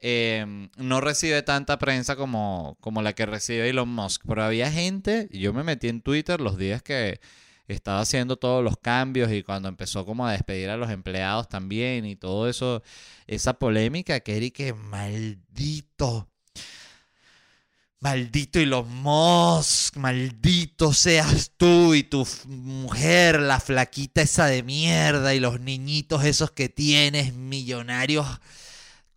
em, 0.00 0.68
no 0.76 1.00
recibe 1.00 1.42
tanta 1.42 1.78
prensa 1.78 2.14
como, 2.14 2.76
como 2.80 3.00
la 3.00 3.14
que 3.14 3.24
recibe 3.24 3.70
Elon 3.70 3.88
Musk. 3.88 4.24
Pero 4.28 4.44
había 4.44 4.70
gente, 4.70 5.28
y 5.30 5.40
yo 5.40 5.54
me 5.54 5.64
metí 5.64 5.88
en 5.88 6.02
Twitter 6.02 6.40
los 6.40 6.58
días 6.58 6.82
que 6.82 7.18
estaba 7.68 8.00
haciendo 8.00 8.36
todos 8.36 8.62
los 8.62 8.76
cambios 8.76 9.32
y 9.32 9.42
cuando 9.42 9.68
empezó 9.68 10.04
como 10.04 10.26
a 10.26 10.32
despedir 10.32 10.70
a 10.70 10.76
los 10.76 10.90
empleados 10.90 11.48
también 11.48 12.04
y 12.04 12.16
todo 12.16 12.48
eso, 12.48 12.82
esa 13.26 13.54
polémica 13.54 14.20
que 14.20 14.52
que 14.52 14.72
maldito. 14.72 16.28
Maldito 18.00 18.58
Elon 18.58 18.92
Musk, 18.92 19.96
maldito 19.96 20.92
seas 20.92 21.52
tú 21.56 21.94
y 21.94 22.02
tu 22.02 22.26
mujer, 22.46 23.40
la 23.40 23.60
flaquita 23.60 24.22
esa 24.22 24.46
de 24.46 24.64
mierda 24.64 25.34
y 25.36 25.40
los 25.40 25.60
niñitos 25.60 26.24
esos 26.24 26.50
que 26.50 26.68
tienes, 26.68 27.32
millonarios 27.34 28.26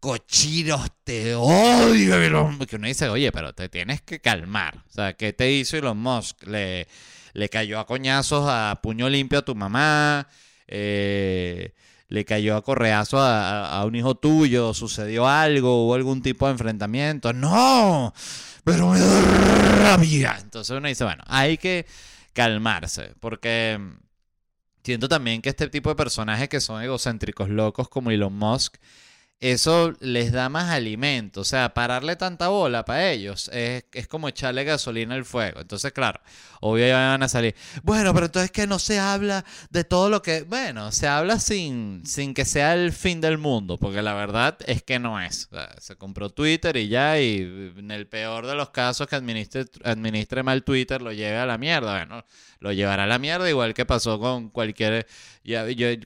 cochinos, 0.06 0.88
te 1.04 1.34
odio. 1.34 2.58
Que 2.68 2.76
uno 2.76 2.88
dice, 2.88 3.10
oye, 3.10 3.32
pero 3.32 3.54
te 3.54 3.70
tienes 3.70 4.04
que 4.04 4.20
calmar. 4.20 4.84
O 4.88 4.94
sea, 4.94 5.14
¿qué 5.14 5.34
te 5.34 5.52
hizo 5.52 5.78
Elon 5.78 5.98
Musk? 5.98 6.44
Le, 6.44 6.88
le 7.36 7.50
cayó 7.50 7.80
a 7.80 7.86
coñazos 7.86 8.46
a 8.48 8.80
puño 8.82 9.10
limpio 9.10 9.40
a 9.40 9.42
tu 9.42 9.56
mamá, 9.56 10.30
eh, 10.68 11.74
le 12.08 12.24
cayó 12.24 12.56
a 12.56 12.64
correazo 12.64 13.20
a, 13.20 13.84
un 13.86 13.94
hijo 13.94 14.16
tuyo, 14.16 14.74
sucedió 14.74 15.28
algo, 15.28 15.84
hubo 15.84 15.96
algún 15.96 16.22
tipo 16.22 16.46
de 16.46 16.54
enfrentamiento. 16.54 17.34
No, 17.34 18.14
pero 18.64 18.90
me 18.90 19.00
da 19.02 19.22
rabia. 19.84 20.38
Entonces 20.42 20.76
uno 20.78 20.88
dice, 20.88 21.04
bueno, 21.04 21.24
hay 21.28 21.58
que 21.58 21.86
calmarse, 22.32 23.14
porque 23.20 23.82
siento 24.82 25.10
también 25.10 25.42
que 25.42 25.50
este 25.50 25.68
tipo 25.68 25.90
de 25.90 25.96
personajes 25.96 26.48
que 26.48 26.62
son 26.62 26.82
egocéntricos 26.82 27.50
locos 27.50 27.90
como 27.90 28.12
Elon 28.12 28.34
Musk, 28.34 28.78
eso 29.40 29.94
les 30.00 30.32
da 30.32 30.50
más 30.50 30.70
alimento. 30.70 31.42
O 31.42 31.44
sea, 31.44 31.74
pararle 31.74 32.16
tanta 32.16 32.48
bola 32.48 32.86
para 32.86 33.12
ellos 33.12 33.50
es, 33.54 33.86
es, 33.94 34.08
como 34.08 34.30
echarle 34.30 34.64
gasolina 34.64 35.16
al 35.16 35.26
fuego. 35.26 35.60
Entonces, 35.60 35.92
claro, 35.92 36.22
obvio 36.62 36.88
ya 36.88 37.10
van 37.10 37.24
a 37.24 37.30
salir. 37.30 37.56
Bueno, 37.84 38.14
pero 38.14 38.28
entonces 38.28 38.52
que 38.52 38.66
no 38.66 38.80
se 38.80 39.00
habla 39.00 39.46
de 39.70 39.84
todo 39.84 40.10
lo 40.10 40.22
que. 40.22 40.44
Bueno, 40.44 40.92
se 40.92 41.08
habla 41.08 41.40
sin, 41.40 42.04
sin 42.06 42.34
que 42.34 42.46
sea 42.46 42.74
el 42.74 42.94
fin 42.94 43.22
del 43.22 43.38
mundo, 43.38 43.78
porque 43.78 44.02
la 44.02 44.14
verdad 44.14 44.58
es 44.66 44.84
que 44.84 45.00
no 45.00 45.20
es. 45.20 45.50
se 45.80 45.96
compró 45.96 46.30
Twitter 46.30 46.78
y 46.78 46.88
ya, 46.88 47.20
y 47.20 47.74
en 47.78 47.92
el 47.92 48.08
peor 48.08 48.48
de 48.48 48.56
los 48.56 48.70
casos 48.70 49.08
que 49.08 49.16
administre, 49.16 49.66
administre 49.84 50.44
mal 50.44 50.64
Twitter 50.64 51.02
lo 51.02 51.12
lleve 51.12 51.38
a 51.38 51.46
la 51.46 51.58
mierda. 51.58 51.98
Bueno, 51.98 52.26
lo 52.66 52.74
llevará 52.74 53.04
a 53.04 53.08
la 53.08 53.20
mierda, 53.20 53.48
igual 53.48 53.76
que 53.76 53.86
pasó 53.86 54.20
con 54.20 54.50
cualquier... 54.50 55.06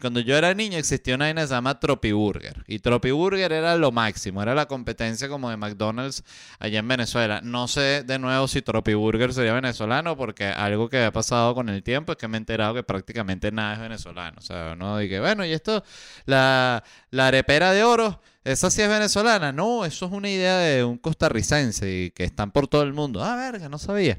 Cuando 0.02 0.20
yo 0.20 0.36
era 0.36 0.54
niño 0.54 0.78
existía 0.78 1.16
una 1.16 1.26
vaina 1.26 1.42
que 1.44 1.48
se 1.48 1.54
llama 1.54 1.80
Tropiburger. 1.80 2.66
Y 2.68 2.80
Tropiburger 2.80 3.54
era 3.54 3.78
lo 3.78 3.94
máximo, 3.94 4.44
era 4.44 4.54
la 4.54 4.66
competencia 4.66 5.30
como 5.30 5.50
de 5.50 5.56
McDonald's 5.56 6.26
allá 6.60 6.80
en 6.80 6.88
Venezuela. 6.90 7.40
No 7.42 7.70
sé 7.70 8.04
de 8.04 8.20
nuevo 8.20 8.50
si 8.50 8.62
Tropiburger 8.62 9.34
sería 9.34 9.54
venezolano, 9.54 10.18
porque 10.18 10.48
algo 10.48 10.90
que 10.90 11.02
ha 11.06 11.14
pasado 11.14 11.56
con 11.56 11.70
el 11.70 11.82
tiempo 11.82 12.12
es 12.12 12.18
que 12.18 12.28
me 12.28 12.36
he 12.36 12.40
enterado 12.40 12.74
que 12.74 12.84
prácticamente 12.84 13.54
nada 13.54 13.76
es 13.76 13.80
venezolano. 13.80 14.36
O 14.38 14.42
sea, 14.42 14.76
no 14.76 14.98
dije, 14.98 15.22
bueno, 15.22 15.46
y 15.46 15.54
esto, 15.54 15.82
la, 16.26 16.84
la 17.10 17.28
arepera 17.28 17.72
de 17.72 17.86
oro... 17.86 18.22
¿Esa 18.42 18.72
sí 18.72 18.82
es 18.82 18.90
venezolana? 18.90 19.52
No, 19.52 19.86
eso 19.86 20.06
es 20.08 20.12
una 20.12 20.30
idea 20.30 20.58
de 20.58 20.84
un 20.84 20.98
costarricense 20.98 22.06
y 22.06 22.12
que 22.12 22.24
están 22.24 22.52
por 22.52 22.68
todo 22.68 22.84
el 22.84 22.94
mundo. 22.94 23.24
Ah, 23.24 23.36
verga, 23.36 23.70
no 23.70 23.78
sabía. 23.78 24.18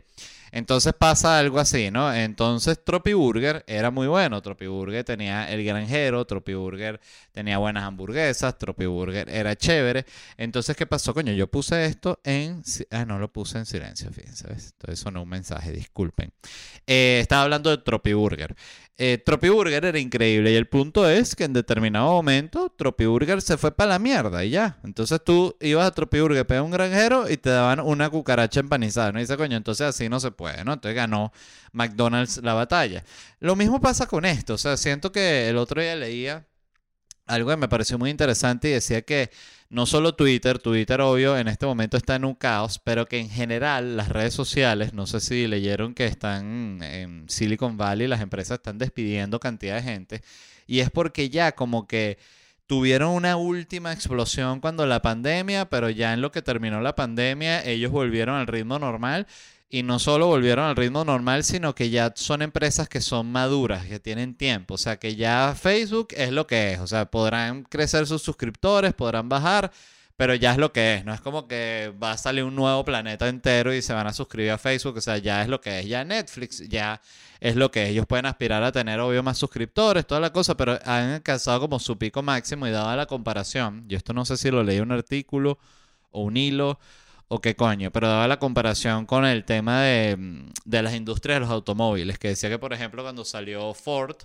Entonces 0.52 0.92
pasa 0.92 1.38
algo 1.38 1.59
así, 1.59 1.90
¿no? 1.90 2.12
Entonces 2.12 2.83
Tropi 2.85 3.12
Burger 3.12 3.64
era 3.66 3.90
muy 3.90 4.07
bueno. 4.07 4.40
Tropi 4.42 4.66
Burger 4.66 5.04
tenía 5.04 5.50
el 5.50 5.64
granjero, 5.64 6.25
Tropi 6.25 6.54
Burger 6.54 7.00
tenía 7.33 7.59
buenas 7.59 7.85
hamburguesas, 7.85 8.59
Tropi 8.59 8.87
Burger 8.87 9.28
era 9.28 9.57
chévere. 9.57 10.04
Entonces, 10.37 10.76
¿qué 10.76 10.87
pasó, 10.87 11.14
coño? 11.14 11.33
Yo 11.33 11.47
puse 11.49 11.85
esto 11.87 12.21
en... 12.25 12.62
Ah, 12.90 13.04
no 13.04 13.19
lo 13.19 13.33
puse 13.33 13.59
en 13.59 13.66
silencio, 13.66 14.11
fíjense. 14.11 14.49
¿ves? 14.49 14.73
Entonces 14.73 14.99
sonó 15.00 15.23
un 15.23 15.28
mensaje, 15.28 15.73
disculpen. 15.73 16.33
Eh, 16.87 17.19
estaba 17.21 17.42
hablando 17.42 17.71
de 17.71 17.78
Tropi 17.78 18.12
Burger. 18.12 18.57
Eh, 19.02 19.16
Tropi 19.16 19.49
Burger 19.49 19.83
era 19.83 19.99
increíble 19.99 20.52
y 20.52 20.57
el 20.57 20.69
punto 20.69 21.09
es 21.09 21.35
que 21.35 21.45
en 21.45 21.54
determinado 21.54 22.12
momento 22.12 22.69
Tropi 22.69 23.07
Burger 23.07 23.40
se 23.40 23.57
fue 23.57 23.75
para 23.75 23.92
la 23.92 23.99
mierda 23.99 24.45
y 24.45 24.50
ya. 24.50 24.78
Entonces 24.85 25.25
tú 25.25 25.57
ibas 25.59 25.87
a 25.87 25.90
Tropi 25.92 26.21
Burger, 26.21 26.47
pegas 26.47 26.64
un 26.64 26.71
granjero 26.71 27.26
y 27.30 27.38
te 27.38 27.49
daban 27.49 27.80
una 27.80 28.11
cucaracha 28.11 28.61
empanizada. 28.61 29.11
No 29.11 29.19
dice, 29.19 29.38
coño, 29.38 29.57
entonces 29.57 29.87
así 29.87 30.11
no 30.11 30.21
se 30.21 30.33
puede, 30.33 30.66
¿no? 30.66 30.75
Entonces 30.75 30.95
ganó 30.95 31.33
McDonald's 31.73 32.42
la 32.42 32.52
batalla. 32.52 33.02
Lo 33.38 33.57
mismo 33.57 33.80
pasa 33.80 34.07
con 34.07 34.26
esto. 34.26 34.52
O 34.52 34.59
sea, 34.59 34.76
siento 34.76 35.11
que 35.12 35.49
el 35.49 35.57
otro 35.57 35.80
día 35.80 35.97
leía 35.97 36.45
algo 37.30 37.50
que 37.50 37.56
me 37.56 37.68
pareció 37.68 37.99
muy 37.99 38.10
interesante 38.10 38.68
y 38.68 38.72
decía 38.72 39.02
que 39.02 39.30
no 39.68 39.87
solo 39.87 40.14
Twitter, 40.14 40.58
Twitter 40.58 41.00
obvio 41.00 41.38
en 41.38 41.46
este 41.49 41.64
momento 41.64 41.96
está 41.96 42.16
en 42.16 42.25
un 42.25 42.34
caos, 42.34 42.80
pero 42.82 43.06
que 43.06 43.18
en 43.18 43.30
general 43.30 43.96
las 43.96 44.08
redes 44.08 44.34
sociales, 44.34 44.92
no 44.94 45.06
sé 45.06 45.20
si 45.20 45.46
leyeron 45.46 45.94
que 45.94 46.06
están 46.06 46.82
en 46.82 47.28
Silicon 47.28 47.76
Valley, 47.76 48.08
las 48.08 48.20
empresas 48.20 48.58
están 48.58 48.78
despidiendo 48.78 49.38
cantidad 49.38 49.76
de 49.76 49.82
gente, 49.82 50.22
y 50.66 50.80
es 50.80 50.90
porque 50.90 51.30
ya 51.30 51.52
como 51.52 51.87
que 51.87 52.18
tuvieron 52.66 53.10
una 53.10 53.37
última 53.37 53.92
explosión 53.92 54.60
cuando 54.60 54.87
la 54.87 55.02
pandemia, 55.02 55.70
pero 55.70 55.90
ya 55.90 56.12
en 56.12 56.20
lo 56.20 56.30
que 56.32 56.42
terminó 56.42 56.80
la 56.80 56.94
pandemia 56.94 57.64
ellos 57.64 57.90
volvieron 57.92 58.37
al 58.37 58.46
ritmo 58.46 58.78
normal 58.78 59.26
y 59.71 59.85
no 59.85 60.00
solo 60.00 60.27
volvieron 60.27 60.65
al 60.65 60.77
ritmo 60.77 61.05
normal, 61.05 61.45
sino 61.45 61.77
que 61.77 61.91
ya 61.91 62.12
son 62.17 62.43
empresas 62.43 62.89
que 62.89 63.00
son 63.00 63.31
maduras, 63.31 63.87
que 63.87 64.00
tienen 64.00 64.35
tiempo. 64.35 64.75
O 64.75 64.79
sea, 64.79 64.99
que 64.99 65.15
ya 65.15 65.55
Facebook 65.59 66.09
es 66.17 66.33
lo 66.33 66.47
que 66.49 66.73
es. 66.73 66.81
O 66.81 66.89
sea, 66.89 67.07
podrán 67.09 67.62
crecer 67.62 68.07
sus 68.09 68.21
suscriptores, 68.21 68.95
podrán 68.95 69.29
bajar, 69.29 69.71
pero 70.17 70.35
ya 70.35 70.53
es 70.53 70.59
lo 70.59 70.73
que 70.73 70.97
es. 70.97 71.05
No 71.05 71.15
es 71.15 71.21
como 71.21 71.47
que 71.47 71.95
va 72.03 72.12
a 72.12 72.19
salir 72.19 72.43
un 72.43 72.57
nuevo 72.57 72.85
planeta 72.85 73.29
entero 73.29 73.73
y 73.73 73.81
se 73.81 73.93
van 73.93 74.09
a 74.09 74.12
suscribir 74.12 74.50
a 74.50 74.59
Facebook. 74.59 74.97
O 74.97 75.00
sea, 75.00 75.19
ya 75.19 75.41
es 75.43 75.49
lo 75.49 75.61
que 75.61 75.79
es. 75.79 75.87
Ya 75.87 76.05
Netflix 76.05 76.69
ya 76.69 77.00
es 77.39 77.55
lo 77.55 77.71
que 77.71 77.85
es. 77.85 77.91
Ellos 77.91 78.07
pueden 78.07 78.27
aspirar 78.27 78.65
a 78.65 78.73
tener, 78.73 78.99
obvio, 78.99 79.23
más 79.23 79.39
suscriptores, 79.39 80.05
toda 80.05 80.21
la 80.21 80.33
cosa, 80.33 80.57
pero 80.57 80.81
han 80.85 81.11
alcanzado 81.11 81.61
como 81.61 81.79
su 81.79 81.97
pico 81.97 82.23
máximo 82.23 82.67
y 82.67 82.71
dada 82.73 82.97
la 82.97 83.07
comparación, 83.07 83.87
y 83.89 83.95
esto 83.95 84.12
no 84.12 84.25
sé 84.25 84.37
si 84.37 84.50
lo 84.50 84.62
leí 84.65 84.81
un 84.81 84.93
artículo 84.93 85.59
o 86.11 86.23
un 86.25 86.37
hilo 86.37 86.79
o 87.32 87.40
qué 87.40 87.54
coño, 87.54 87.92
pero 87.92 88.08
daba 88.08 88.26
la 88.28 88.40
comparación 88.40 89.06
con 89.06 89.25
el 89.25 89.44
tema 89.44 89.82
de, 89.82 90.16
mm, 90.16 90.50
de, 90.64 90.82
las 90.82 90.94
industrias 90.94 91.37
de 91.37 91.40
los 91.40 91.50
automóviles, 91.50 92.18
que 92.18 92.28
decía 92.28 92.50
que, 92.50 92.58
por 92.58 92.72
ejemplo, 92.72 93.02
cuando 93.04 93.25
salió 93.25 93.72
Ford, 93.72 94.16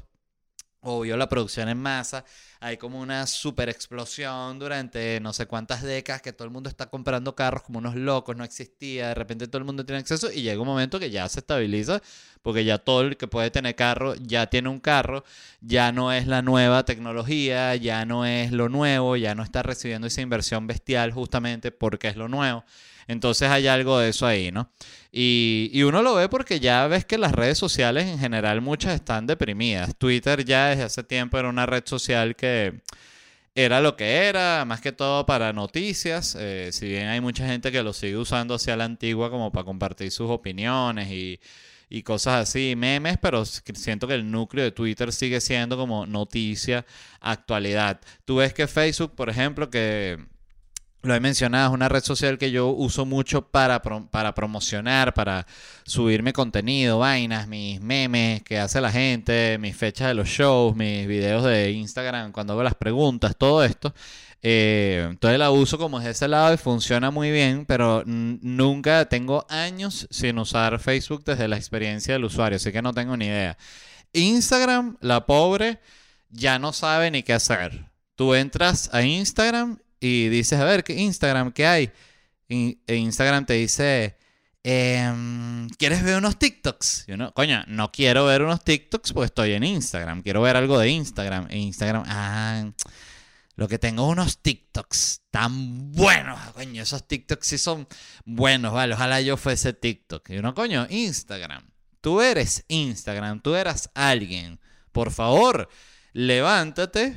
o 0.81 1.01
vio 1.01 1.17
la 1.17 1.29
producción 1.29 1.69
en 1.69 1.79
masa, 1.79 2.25
hay 2.59 2.77
como 2.77 2.99
una 2.99 3.25
super 3.27 3.69
explosión 3.69 4.59
durante 4.59 5.19
no 5.19 5.33
sé 5.33 5.47
cuántas 5.47 5.81
décadas 5.81 6.21
que 6.21 6.31
todo 6.33 6.45
el 6.45 6.51
mundo 6.51 6.69
está 6.69 6.87
comprando 6.89 7.35
carros 7.35 7.63
como 7.63 7.79
unos 7.79 7.95
locos, 7.95 8.35
no 8.35 8.43
existía, 8.43 9.09
de 9.09 9.15
repente 9.15 9.47
todo 9.47 9.57
el 9.59 9.65
mundo 9.65 9.85
tiene 9.85 9.99
acceso 9.99 10.31
y 10.31 10.43
llega 10.43 10.61
un 10.61 10.67
momento 10.67 10.99
que 10.99 11.09
ya 11.09 11.27
se 11.27 11.39
estabiliza 11.39 12.01
porque 12.43 12.65
ya 12.65 12.77
todo 12.77 13.01
el 13.01 13.17
que 13.17 13.27
puede 13.27 13.49
tener 13.51 13.75
carro 13.75 14.15
ya 14.15 14.47
tiene 14.47 14.69
un 14.69 14.79
carro, 14.79 15.23
ya 15.61 15.91
no 15.91 16.11
es 16.11 16.27
la 16.27 16.41
nueva 16.43 16.85
tecnología, 16.85 17.75
ya 17.75 18.05
no 18.05 18.25
es 18.25 18.51
lo 18.51 18.69
nuevo, 18.69 19.15
ya 19.15 19.33
no 19.35 19.43
está 19.43 19.63
recibiendo 19.63 20.07
esa 20.07 20.21
inversión 20.21 20.67
bestial 20.67 21.11
justamente 21.11 21.71
porque 21.71 22.07
es 22.09 22.15
lo 22.15 22.27
nuevo. 22.27 22.63
Entonces 23.07 23.49
hay 23.49 23.67
algo 23.67 23.99
de 23.99 24.09
eso 24.09 24.25
ahí, 24.25 24.51
¿no? 24.51 24.69
Y, 25.11 25.69
y, 25.73 25.83
uno 25.83 26.01
lo 26.01 26.15
ve 26.15 26.27
porque 26.27 26.59
ya 26.59 26.87
ves 26.87 27.05
que 27.05 27.17
las 27.17 27.31
redes 27.31 27.57
sociales 27.57 28.05
en 28.05 28.19
general 28.19 28.61
muchas 28.61 28.95
están 28.95 29.27
deprimidas. 29.27 29.95
Twitter 29.97 30.43
ya 30.43 30.67
desde 30.69 30.83
hace 30.83 31.03
tiempo 31.03 31.37
era 31.37 31.49
una 31.49 31.65
red 31.65 31.83
social 31.85 32.35
que 32.35 32.81
era 33.55 33.79
lo 33.79 33.95
que 33.95 34.27
era, 34.27 34.65
más 34.65 34.81
que 34.81 34.91
todo 34.91 35.25
para 35.25 35.53
noticias. 35.53 36.35
Eh, 36.37 36.69
si 36.73 36.87
bien 36.87 37.07
hay 37.07 37.21
mucha 37.21 37.47
gente 37.47 37.71
que 37.71 37.81
lo 37.83 37.93
sigue 37.93 38.17
usando 38.17 38.55
hacia 38.55 38.75
la 38.75 38.83
antigua 38.83 39.29
como 39.31 39.51
para 39.51 39.63
compartir 39.63 40.11
sus 40.11 40.29
opiniones 40.29 41.09
y, 41.09 41.39
y 41.89 42.03
cosas 42.03 42.49
así, 42.49 42.75
memes, 42.75 43.17
pero 43.21 43.45
siento 43.45 44.07
que 44.07 44.15
el 44.15 44.29
núcleo 44.29 44.65
de 44.65 44.71
Twitter 44.71 45.13
sigue 45.13 45.39
siendo 45.39 45.77
como 45.77 46.05
noticia, 46.05 46.85
actualidad. 47.21 48.01
Tú 48.25 48.37
ves 48.37 48.53
que 48.53 48.67
Facebook, 48.67 49.15
por 49.15 49.29
ejemplo, 49.29 49.69
que 49.69 50.19
lo 51.05 51.15
he 51.15 51.19
mencionado, 51.19 51.69
es 51.69 51.73
una 51.73 51.89
red 51.89 52.03
social 52.03 52.37
que 52.37 52.51
yo 52.51 52.67
uso 52.69 53.05
mucho 53.05 53.47
para, 53.47 53.81
para 53.81 54.35
promocionar, 54.35 55.13
para 55.13 55.45
subirme 55.85 56.33
contenido, 56.33 56.99
vainas, 56.99 57.47
mis 57.47 57.81
memes 57.81 58.43
que 58.43 58.59
hace 58.59 58.81
la 58.81 58.91
gente, 58.91 59.57
mis 59.59 59.75
fechas 59.75 60.07
de 60.09 60.13
los 60.13 60.27
shows, 60.27 60.75
mis 60.75 61.07
videos 61.07 61.43
de 61.43 61.71
Instagram 61.71 62.31
cuando 62.31 62.53
hago 62.53 62.63
las 62.63 62.75
preguntas, 62.75 63.35
todo 63.37 63.63
esto. 63.63 63.93
Eh, 64.41 65.07
entonces 65.09 65.39
la 65.39 65.49
uso 65.49 65.77
como 65.77 65.99
de 65.99 66.11
ese 66.11 66.27
lado 66.27 66.53
y 66.53 66.57
funciona 66.57 67.09
muy 67.09 67.31
bien, 67.31 67.65
pero 67.65 68.03
nunca 68.05 69.05
tengo 69.09 69.45
años 69.49 70.07
sin 70.11 70.37
usar 70.37 70.79
Facebook 70.79 71.23
desde 71.23 71.47
la 71.47 71.57
experiencia 71.57 72.13
del 72.13 72.25
usuario, 72.25 72.57
así 72.57 72.71
que 72.71 72.81
no 72.81 72.93
tengo 72.93 73.17
ni 73.17 73.25
idea. 73.25 73.57
Instagram, 74.13 74.97
la 75.01 75.25
pobre, 75.25 75.79
ya 76.29 76.59
no 76.59 76.73
sabe 76.73 77.09
ni 77.11 77.23
qué 77.23 77.33
hacer. 77.33 77.85
Tú 78.15 78.35
entras 78.35 78.89
a 78.93 79.01
Instagram 79.01 79.79
y 79.99 80.29
dices, 80.29 80.59
a 80.59 80.65
ver, 80.65 80.83
¿qué 80.83 80.93
Instagram? 80.93 81.51
¿Qué 81.51 81.65
hay? 81.65 81.91
Y, 82.47 82.79
e 82.87 82.95
Instagram 82.95 83.45
te 83.45 83.53
dice, 83.53 84.17
em, 84.63 85.67
¿quieres 85.77 86.03
ver 86.03 86.17
unos 86.17 86.37
TikToks? 86.37 87.05
Yo 87.07 87.17
no, 87.17 87.33
coño, 87.33 87.63
no 87.67 87.91
quiero 87.91 88.25
ver 88.25 88.43
unos 88.43 88.63
TikToks 88.63 89.13
porque 89.13 89.25
estoy 89.27 89.53
en 89.53 89.63
Instagram. 89.63 90.21
Quiero 90.21 90.41
ver 90.41 90.57
algo 90.57 90.77
de 90.79 90.89
Instagram. 90.89 91.47
E 91.49 91.57
Instagram, 91.57 92.03
ah, 92.07 92.71
lo 93.55 93.67
que 93.67 93.79
tengo 93.79 94.07
unos 94.07 94.39
TikToks 94.39 95.21
tan 95.31 95.91
buenos. 95.91 96.39
Coño, 96.51 96.83
esos 96.83 97.07
TikToks 97.07 97.47
sí 97.47 97.57
son 97.57 97.87
buenos, 98.25 98.73
vale. 98.73 98.93
Ojalá 98.93 99.21
yo 99.21 99.37
fuese 99.37 99.73
TikTok. 99.73 100.29
Y 100.29 100.37
uno, 100.37 100.53
coño, 100.53 100.87
Instagram. 100.89 101.65
Tú 102.01 102.21
eres 102.21 102.65
Instagram, 102.67 103.41
tú 103.41 103.55
eras 103.55 103.89
alguien. 103.95 104.59
Por 104.91 105.11
favor, 105.11 105.69
levántate, 106.13 107.15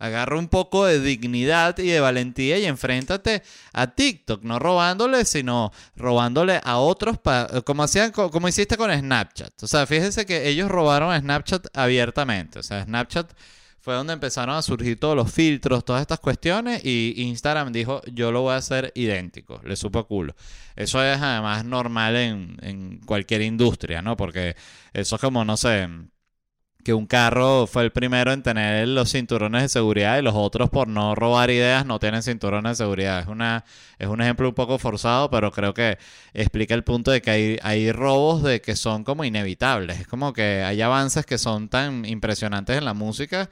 Agarra 0.00 0.38
un 0.38 0.48
poco 0.48 0.86
de 0.86 0.98
dignidad 0.98 1.78
y 1.78 1.88
de 1.88 2.00
valentía 2.00 2.58
y 2.58 2.64
enfréntate 2.64 3.42
a 3.74 3.86
TikTok, 3.88 4.42
no 4.42 4.58
robándole, 4.58 5.26
sino 5.26 5.72
robándole 5.94 6.58
a 6.64 6.78
otros, 6.78 7.18
como, 7.66 7.82
hacían, 7.82 8.10
como 8.10 8.48
hiciste 8.48 8.78
con 8.78 8.90
Snapchat. 8.90 9.62
O 9.62 9.66
sea, 9.66 9.86
fíjense 9.86 10.24
que 10.24 10.48
ellos 10.48 10.70
robaron 10.70 11.12
a 11.12 11.20
Snapchat 11.20 11.66
abiertamente. 11.74 12.58
O 12.58 12.62
sea, 12.62 12.84
Snapchat 12.84 13.30
fue 13.78 13.94
donde 13.94 14.14
empezaron 14.14 14.54
a 14.54 14.62
surgir 14.62 14.98
todos 14.98 15.14
los 15.14 15.30
filtros, 15.30 15.84
todas 15.84 16.00
estas 16.00 16.20
cuestiones, 16.20 16.82
y 16.84 17.14
Instagram 17.18 17.70
dijo, 17.70 18.00
yo 18.10 18.32
lo 18.32 18.40
voy 18.40 18.54
a 18.54 18.56
hacer 18.56 18.92
idéntico, 18.94 19.60
le 19.64 19.76
supo 19.76 20.06
culo. 20.06 20.34
Eso 20.76 21.04
es 21.04 21.20
además 21.20 21.64
normal 21.64 22.16
en, 22.16 22.56
en 22.62 23.00
cualquier 23.04 23.42
industria, 23.42 24.00
¿no? 24.00 24.16
Porque 24.16 24.56
eso 24.94 25.16
es 25.16 25.20
como, 25.20 25.44
no 25.44 25.58
sé 25.58 25.88
que 26.84 26.94
un 26.94 27.06
carro 27.06 27.66
fue 27.66 27.84
el 27.84 27.92
primero 27.92 28.32
en 28.32 28.42
tener 28.42 28.88
los 28.88 29.12
cinturones 29.12 29.62
de 29.62 29.68
seguridad 29.68 30.18
y 30.18 30.22
los 30.22 30.34
otros 30.34 30.70
por 30.70 30.88
no 30.88 31.14
robar 31.14 31.50
ideas 31.50 31.86
no 31.86 31.98
tienen 31.98 32.22
cinturones 32.22 32.78
de 32.78 32.84
seguridad. 32.84 33.20
Es, 33.20 33.26
una, 33.26 33.64
es 33.98 34.08
un 34.08 34.20
ejemplo 34.20 34.48
un 34.48 34.54
poco 34.54 34.78
forzado, 34.78 35.30
pero 35.30 35.52
creo 35.52 35.74
que 35.74 35.98
explica 36.34 36.74
el 36.74 36.84
punto 36.84 37.10
de 37.10 37.22
que 37.22 37.30
hay, 37.30 37.58
hay 37.62 37.92
robos 37.92 38.42
de 38.42 38.60
que 38.60 38.76
son 38.76 39.04
como 39.04 39.24
inevitables. 39.24 40.00
Es 40.00 40.06
como 40.06 40.32
que 40.32 40.62
hay 40.62 40.80
avances 40.82 41.26
que 41.26 41.38
son 41.38 41.68
tan 41.68 42.04
impresionantes 42.04 42.78
en 42.78 42.84
la 42.84 42.94
música. 42.94 43.50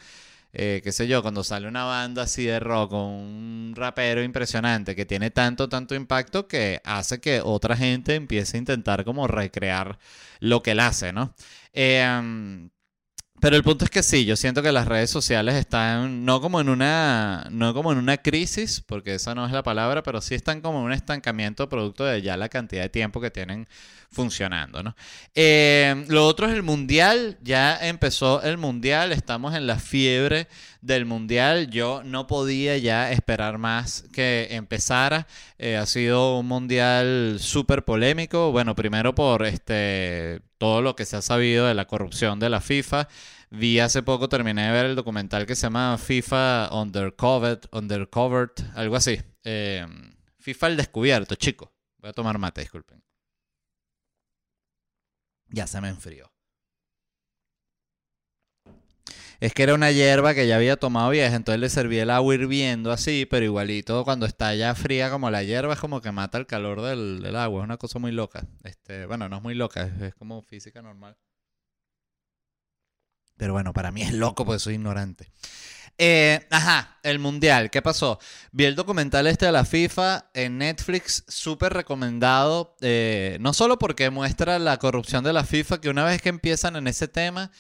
Eh, 0.53 0.81
qué 0.83 0.93
sé 0.93 1.07
yo, 1.07 1.23
cuando 1.23 1.45
sale 1.45 1.69
una 1.69 1.85
banda 1.85 2.23
así 2.23 2.45
de 2.45 2.59
rock 2.59 2.91
con 2.91 3.01
un 3.01 3.73
rapero 3.77 4.23
impresionante 4.23 4.97
que 4.97 5.05
tiene 5.05 5.31
tanto, 5.31 5.69
tanto 5.69 5.95
impacto 5.95 6.49
que 6.49 6.81
hace 6.85 7.21
que 7.21 7.43
otra 7.45 7.77
gente 7.77 8.15
empiece 8.15 8.57
a 8.57 8.61
intentar 8.61 9.05
como 9.05 9.27
recrear 9.27 9.99
lo 10.41 10.63
que 10.63 10.71
él 10.73 10.81
hace, 10.81 11.13
¿no? 11.13 11.35
Eh, 11.75 12.69
pero 13.41 13.57
el 13.57 13.63
punto 13.63 13.85
es 13.85 13.91
que 13.91 14.03
sí, 14.03 14.25
yo 14.25 14.37
siento 14.37 14.63
que 14.63 14.73
las 14.73 14.89
redes 14.89 15.11
sociales 15.11 15.55
están 15.55 16.25
no 16.25 16.41
como 16.41 16.61
en 16.61 16.69
una 16.69 17.47
no 17.51 17.75
como 17.75 17.93
en 17.93 17.99
una 17.99 18.17
crisis, 18.17 18.81
porque 18.81 19.15
esa 19.15 19.35
no 19.35 19.47
es 19.47 19.53
la 19.53 19.63
palabra, 19.63 20.03
pero 20.03 20.21
sí 20.21 20.35
están 20.35 20.61
como 20.61 20.81
en 20.81 20.87
un 20.87 20.93
estancamiento 20.93 21.69
producto 21.69 22.05
de 22.05 22.23
ya 22.23 22.37
la 22.37 22.49
cantidad 22.49 22.83
de 22.83 22.89
tiempo 22.89 23.21
que 23.21 23.31
tienen 23.31 23.69
funcionando, 24.11 24.83
¿no? 24.83 24.97
Eh, 25.35 26.05
lo 26.09 26.27
otro 26.27 26.47
es 26.47 26.55
el 26.55 26.63
mundial, 26.63 27.39
ya 27.43 27.77
empezó 27.87 28.43
el 28.43 28.59
mundial, 28.59 29.13
estamos 29.13 29.55
en 29.55 29.67
la 29.67 29.79
fiebre 29.79 30.49
del 30.81 31.05
mundial, 31.05 31.71
yo 31.71 32.03
no 32.05 32.27
podía 32.27 32.79
ya 32.79 33.13
esperar 33.13 33.59
más 33.59 34.05
que 34.13 34.49
empezara, 34.51 35.27
eh, 35.59 35.77
ha 35.77 35.87
sido 35.87 36.39
un 36.39 36.47
mundial 36.47 37.37
súper 37.41 37.85
polémico, 37.85 38.51
bueno, 38.51 38.75
primero 38.75 39.15
por 39.15 39.45
este 39.45 40.41
todo 40.59 40.83
lo 40.83 40.97
que 40.97 41.07
se 41.07 41.17
ha 41.17 41.23
sabido 41.23 41.67
de 41.67 41.75
la 41.75 41.87
corrupción 41.87 42.39
de 42.39 42.51
la 42.51 42.61
FIFA. 42.61 43.09
Vi 43.51 43.81
hace 43.81 44.03
poco, 44.03 44.29
terminé 44.29 44.67
de 44.67 44.73
ver 44.73 44.87
el 44.87 44.97
documental 44.97 45.47
que 45.47 45.57
se 45.57 45.63
llama 45.63 45.97
FIFA 45.97 46.71
Undercovered, 46.73 47.61
Undercovered 47.73 48.53
algo 48.75 48.97
así. 48.97 49.21
Eh, 49.45 49.87
FIFA 50.39 50.67
el 50.67 50.77
descubierto, 50.77 51.35
chico. 51.35 51.73
Voy 51.99 52.11
a 52.11 52.13
tomar 52.13 52.39
mate, 52.39 52.61
disculpen. 52.61 53.03
Ya 55.49 55.67
se 55.67 55.81
me 55.81 55.89
enfrió. 55.89 56.31
Es 59.41 59.55
que 59.55 59.63
era 59.63 59.75
una 59.75 59.93
hierba 59.93 60.35
que 60.35 60.49
ya 60.49 60.57
había 60.57 60.77
tomado 60.77 61.11
vieja, 61.11 61.37
entonces 61.37 61.61
le 61.61 61.69
serví 61.69 61.99
el 61.99 62.11
agua 62.11 62.35
hirviendo 62.35 62.91
así, 62.91 63.25
pero 63.25 63.45
igualito 63.45 64.05
cuando 64.05 64.27
está 64.27 64.55
ya 64.55 64.75
fría 64.75 65.11
como 65.11 65.31
la 65.31 65.45
hierba 65.45 65.75
es 65.75 65.81
como 65.81 66.01
que 66.01 66.11
mata 66.11 66.39
el 66.39 66.47
calor 66.47 66.83
del, 66.83 67.21
del 67.23 67.37
agua. 67.37 67.61
Es 67.61 67.65
una 67.65 67.77
cosa 67.77 67.99
muy 68.01 68.11
loca. 68.11 68.45
Este, 68.65 69.07
bueno, 69.07 69.29
no 69.29 69.37
es 69.37 69.43
muy 69.43 69.55
loca, 69.55 69.83
es, 69.85 70.03
es 70.03 70.15
como 70.15 70.43
física 70.43 70.83
normal. 70.83 71.17
Pero 73.37 73.53
bueno, 73.53 73.73
para 73.73 73.93
mí 73.93 74.03
es 74.03 74.13
loco 74.13 74.45
porque 74.45 74.59
soy 74.59 74.75
ignorante. 74.75 75.31
Eh, 76.01 76.47
ajá, 76.51 76.99
el 77.03 77.19
mundial, 77.19 77.71
¿qué 77.71 77.83
pasó? 77.83 78.21
Vi 78.53 78.65
el 78.65 78.77
documental 78.77 79.27
este 79.27 79.47
de 79.47 79.53
la 79.53 79.65
FIFA 79.65 80.31
en 80.33 80.59
Netflix, 80.59 81.25
súper 81.27 81.73
recomendado, 81.73 82.77
eh, 82.81 83.37
no 83.41 83.53
solo 83.53 83.81
porque 83.81 84.09
muestra 84.11 84.61
la 84.61 84.77
corrupción 84.79 85.25
de 85.25 85.33
la 85.33 85.43
FIFA, 85.43 85.81
que 85.81 85.89
una 85.89 86.05
vez 86.05 86.23
que 86.23 86.29
empiezan 86.29 86.77
en 86.77 86.87
ese 86.87 87.09
tema, 87.09 87.51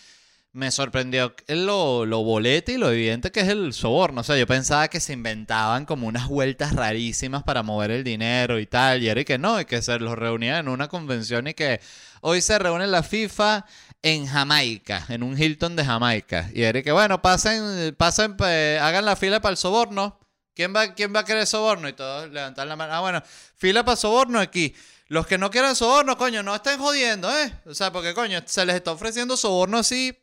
me 0.59 0.73
sorprendió 0.73 1.33
lo, 1.47 2.05
lo 2.05 2.25
bolete 2.25 2.73
y 2.73 2.79
lo 2.79 2.91
evidente 2.91 3.31
que 3.31 3.41
es 3.41 3.49
el 3.49 3.73
soborno. 3.73 4.23
O 4.23 4.25
sea, 4.25 4.37
yo 4.37 4.45
pensaba 4.45 4.89
que 4.89 4.99
se 4.99 5.13
inventaban 5.13 5.87
como 5.87 6.09
unas 6.09 6.27
vueltas 6.27 6.75
rarísimas 6.75 7.45
para 7.45 7.63
mover 7.63 7.93
el 7.93 8.03
dinero 8.03 8.59
y 8.59 8.67
tal, 8.67 9.01
y 9.01 9.09
era 9.09 9.23
que 9.23 9.39
no, 9.39 9.61
y 9.61 9.67
que 9.67 9.81
se 9.81 10.01
los 10.01 10.19
reunían 10.19 10.67
en 10.67 10.69
una 10.69 10.89
convención 10.89 11.47
y 11.47 11.55
que 11.55 11.81
hoy 12.23 12.41
se 12.41 12.59
reúne 12.59 12.89
la 12.89 13.05
FIFA 13.05 13.67
en 14.03 14.27
Jamaica, 14.27 15.07
en 15.09 15.23
un 15.23 15.41
Hilton 15.41 15.77
de 15.77 15.85
Jamaica. 15.85 16.51
Y 16.53 16.63
era 16.63 16.83
que, 16.83 16.91
bueno, 16.91 17.23
pasen, 17.23 17.95
pasen, 17.97 18.35
hagan 18.43 19.05
la 19.05 19.15
fila 19.15 19.41
para 19.41 19.53
el 19.53 19.59
soborno. 19.59 20.19
¿Quién 20.55 20.75
va, 20.75 20.93
¿Quién 20.93 21.15
va 21.15 21.21
a 21.21 21.25
querer 21.25 21.47
soborno? 21.47 21.89
Y 21.89 21.93
todos 21.93 22.31
levantan 22.33 22.69
la 22.69 22.75
mano. 22.75 22.93
Ah, 22.93 23.01
bueno, 23.01 23.23
fila 23.57 23.85
para 23.85 23.97
soborno 23.97 24.41
aquí. 24.41 24.75
Los 25.07 25.25
que 25.29 25.39
no 25.39 25.53
quieran 25.53 25.77
soborno, 25.77 26.19
coño, 26.19 26.43
no 26.43 26.53
estén 26.53 26.81
jodiendo, 26.81 27.31
¿eh? 27.31 27.53
O 27.65 27.75
sea, 27.75 27.93
porque, 27.93 28.13
coño, 28.13 28.43
se 28.45 28.67
les 28.67 28.75
está 28.75 28.91
ofreciendo 28.91 29.37
soborno 29.37 29.79
así 29.79 30.19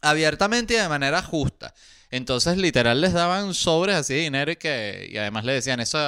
abiertamente 0.00 0.74
y 0.74 0.76
de 0.78 0.88
manera 0.88 1.22
justa. 1.22 1.74
Entonces, 2.10 2.56
literal, 2.56 3.00
les 3.00 3.12
daban 3.12 3.54
sobres 3.54 3.96
así 3.96 4.14
de 4.14 4.20
dinero 4.20 4.50
y 4.50 4.56
que 4.56 5.08
y 5.12 5.16
además 5.16 5.44
le 5.44 5.52
decían 5.52 5.80
eso, 5.80 5.98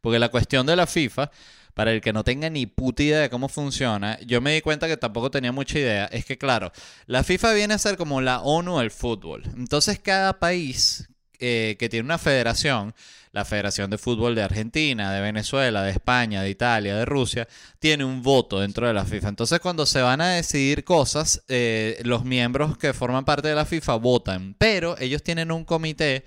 porque 0.00 0.18
la 0.18 0.28
cuestión 0.28 0.66
de 0.66 0.76
la 0.76 0.86
FIFA, 0.86 1.30
para 1.74 1.92
el 1.92 2.00
que 2.00 2.12
no 2.12 2.24
tenga 2.24 2.50
ni 2.50 2.66
puta 2.66 3.02
idea 3.02 3.20
de 3.20 3.30
cómo 3.30 3.48
funciona, 3.48 4.18
yo 4.20 4.40
me 4.40 4.52
di 4.52 4.60
cuenta 4.60 4.86
que 4.86 4.96
tampoco 4.96 5.30
tenía 5.30 5.52
mucha 5.52 5.78
idea, 5.78 6.06
es 6.06 6.24
que 6.24 6.36
claro, 6.36 6.72
la 7.06 7.24
FIFA 7.24 7.54
viene 7.54 7.74
a 7.74 7.78
ser 7.78 7.96
como 7.96 8.20
la 8.20 8.40
ONU 8.40 8.78
del 8.78 8.90
fútbol. 8.90 9.42
Entonces, 9.56 9.98
cada 9.98 10.38
país 10.38 11.09
eh, 11.40 11.76
que 11.78 11.88
tiene 11.88 12.04
una 12.04 12.18
federación, 12.18 12.94
la 13.32 13.44
Federación 13.44 13.90
de 13.90 13.98
Fútbol 13.98 14.34
de 14.34 14.42
Argentina, 14.42 15.12
de 15.12 15.20
Venezuela, 15.20 15.82
de 15.82 15.92
España, 15.92 16.42
de 16.42 16.50
Italia, 16.50 16.96
de 16.96 17.04
Rusia, 17.04 17.48
tiene 17.78 18.04
un 18.04 18.22
voto 18.22 18.60
dentro 18.60 18.86
de 18.86 18.92
la 18.92 19.04
FIFA. 19.04 19.28
Entonces, 19.28 19.60
cuando 19.60 19.86
se 19.86 20.02
van 20.02 20.20
a 20.20 20.30
decidir 20.30 20.84
cosas, 20.84 21.42
eh, 21.48 22.00
los 22.04 22.24
miembros 22.24 22.76
que 22.76 22.92
forman 22.92 23.24
parte 23.24 23.48
de 23.48 23.54
la 23.54 23.64
FIFA 23.64 23.96
votan, 23.96 24.54
pero 24.58 24.98
ellos 24.98 25.22
tienen 25.22 25.52
un 25.52 25.64
comité 25.64 26.24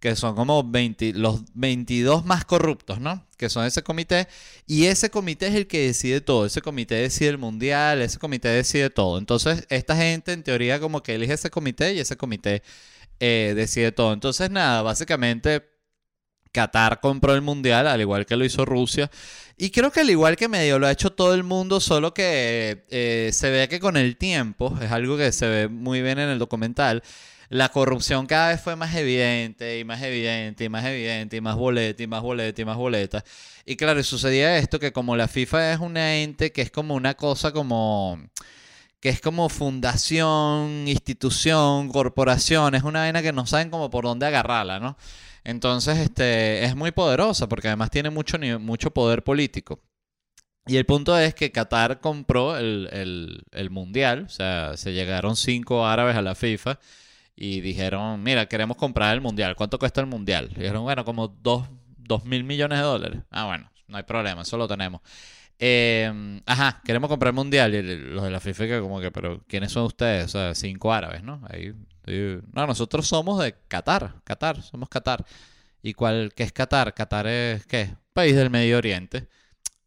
que 0.00 0.14
son 0.14 0.34
como 0.34 0.62
20, 0.62 1.14
los 1.14 1.42
22 1.54 2.24
más 2.24 2.44
corruptos, 2.44 3.00
¿no? 3.00 3.26
Que 3.36 3.48
son 3.48 3.64
ese 3.64 3.82
comité. 3.82 4.28
Y 4.66 4.86
ese 4.86 5.10
comité 5.10 5.48
es 5.48 5.54
el 5.54 5.66
que 5.66 5.86
decide 5.86 6.20
todo. 6.20 6.46
Ese 6.46 6.62
comité 6.62 6.96
decide 6.96 7.30
el 7.30 7.38
mundial, 7.38 8.02
ese 8.02 8.18
comité 8.18 8.48
decide 8.48 8.90
todo. 8.90 9.18
Entonces, 9.18 9.66
esta 9.68 9.96
gente 9.96 10.32
en 10.32 10.42
teoría 10.42 10.80
como 10.80 11.02
que 11.02 11.14
elige 11.14 11.32
ese 11.32 11.50
comité 11.50 11.94
y 11.94 12.00
ese 12.00 12.16
comité 12.16 12.62
eh, 13.20 13.52
decide 13.56 13.92
todo. 13.92 14.12
Entonces, 14.12 14.50
nada, 14.50 14.82
básicamente 14.82 15.64
Qatar 16.52 17.00
compró 17.00 17.34
el 17.34 17.42
mundial, 17.42 17.86
al 17.86 18.00
igual 18.00 18.24
que 18.26 18.36
lo 18.36 18.44
hizo 18.44 18.64
Rusia. 18.64 19.10
Y 19.58 19.70
creo 19.70 19.90
que 19.90 20.00
al 20.00 20.10
igual 20.10 20.36
que 20.36 20.48
medio 20.48 20.78
lo 20.78 20.86
ha 20.86 20.92
hecho 20.92 21.12
todo 21.12 21.34
el 21.34 21.44
mundo, 21.44 21.80
solo 21.80 22.14
que 22.14 22.84
eh, 22.90 23.30
se 23.32 23.50
ve 23.50 23.68
que 23.68 23.80
con 23.80 23.96
el 23.96 24.16
tiempo, 24.16 24.76
es 24.80 24.90
algo 24.90 25.16
que 25.16 25.32
se 25.32 25.46
ve 25.48 25.68
muy 25.68 26.02
bien 26.02 26.18
en 26.18 26.30
el 26.30 26.38
documental, 26.38 27.02
la 27.48 27.68
corrupción 27.68 28.26
cada 28.26 28.48
vez 28.48 28.60
fue 28.60 28.74
más 28.74 28.94
evidente 28.96 29.78
y 29.78 29.84
más 29.84 30.02
evidente 30.02 30.64
y 30.64 30.68
más 30.68 30.84
evidente 30.84 31.36
y 31.36 31.40
más 31.40 31.56
boleta 31.56 32.02
y 32.02 32.06
más 32.06 32.22
boleta 32.22 32.60
y 32.62 32.64
más 32.64 32.76
boleta. 32.76 33.24
Y 33.64 33.76
claro, 33.76 34.02
sucedía 34.02 34.58
esto 34.58 34.80
que 34.80 34.92
como 34.92 35.16
la 35.16 35.28
FIFA 35.28 35.72
es 35.74 35.80
un 35.80 35.96
ente 35.96 36.52
que 36.52 36.62
es 36.62 36.70
como 36.70 36.94
una 36.94 37.14
cosa 37.14 37.52
como 37.52 38.18
que 39.06 39.10
es 39.10 39.20
como 39.20 39.48
fundación, 39.48 40.88
institución, 40.88 41.90
corporación, 41.90 42.74
es 42.74 42.82
una 42.82 42.98
vaina 43.02 43.22
que 43.22 43.32
no 43.32 43.46
saben 43.46 43.70
como 43.70 43.88
por 43.88 44.02
dónde 44.02 44.26
agarrarla, 44.26 44.80
¿no? 44.80 44.96
Entonces, 45.44 45.98
este, 45.98 46.64
es 46.64 46.74
muy 46.74 46.90
poderosa 46.90 47.48
porque 47.48 47.68
además 47.68 47.92
tiene 47.92 48.10
mucho, 48.10 48.36
mucho 48.58 48.90
poder 48.90 49.22
político. 49.22 49.80
Y 50.66 50.76
el 50.76 50.86
punto 50.86 51.16
es 51.16 51.36
que 51.36 51.52
Qatar 51.52 52.00
compró 52.00 52.56
el, 52.56 52.88
el, 52.90 53.44
el, 53.52 53.70
mundial, 53.70 54.24
o 54.26 54.28
sea, 54.28 54.76
se 54.76 54.92
llegaron 54.92 55.36
cinco 55.36 55.86
árabes 55.86 56.16
a 56.16 56.22
la 56.22 56.34
FIFA 56.34 56.80
y 57.36 57.60
dijeron, 57.60 58.20
mira, 58.24 58.46
queremos 58.46 58.76
comprar 58.76 59.14
el 59.14 59.20
mundial, 59.20 59.54
¿cuánto 59.54 59.78
cuesta 59.78 60.00
el 60.00 60.08
mundial? 60.08 60.48
Dijeron, 60.48 60.82
bueno, 60.82 61.04
como 61.04 61.28
dos, 61.28 61.68
dos 61.96 62.24
mil 62.24 62.42
millones 62.42 62.80
de 62.80 62.84
dólares. 62.84 63.20
Ah, 63.30 63.44
bueno, 63.44 63.70
no 63.86 63.98
hay 63.98 64.02
problema, 64.02 64.42
eso 64.42 64.56
lo 64.56 64.66
tenemos. 64.66 65.00
Eh, 65.58 66.42
ajá, 66.46 66.82
queremos 66.84 67.08
comprar 67.08 67.30
el 67.30 67.36
mundial. 67.36 67.74
Y 67.74 67.82
los 67.82 68.24
de 68.24 68.30
la 68.30 68.40
FIFA 68.40 68.80
como 68.80 69.00
que, 69.00 69.10
pero 69.10 69.42
¿quiénes 69.48 69.72
son 69.72 69.84
ustedes? 69.84 70.26
O 70.26 70.28
sea, 70.28 70.54
cinco 70.54 70.92
árabes, 70.92 71.22
¿no? 71.22 71.40
Ahí, 71.48 71.74
no, 72.52 72.66
nosotros 72.66 73.06
somos 73.06 73.42
de 73.42 73.54
Qatar, 73.68 74.22
Qatar, 74.24 74.62
somos 74.62 74.88
Qatar. 74.88 75.24
¿Y 75.82 75.94
cuál, 75.94 76.32
qué 76.34 76.42
es 76.42 76.52
Qatar? 76.52 76.94
Qatar 76.94 77.26
es, 77.26 77.66
¿qué? 77.66 77.96
País 78.12 78.34
del 78.36 78.50
Medio 78.50 78.78
Oriente. 78.78 79.28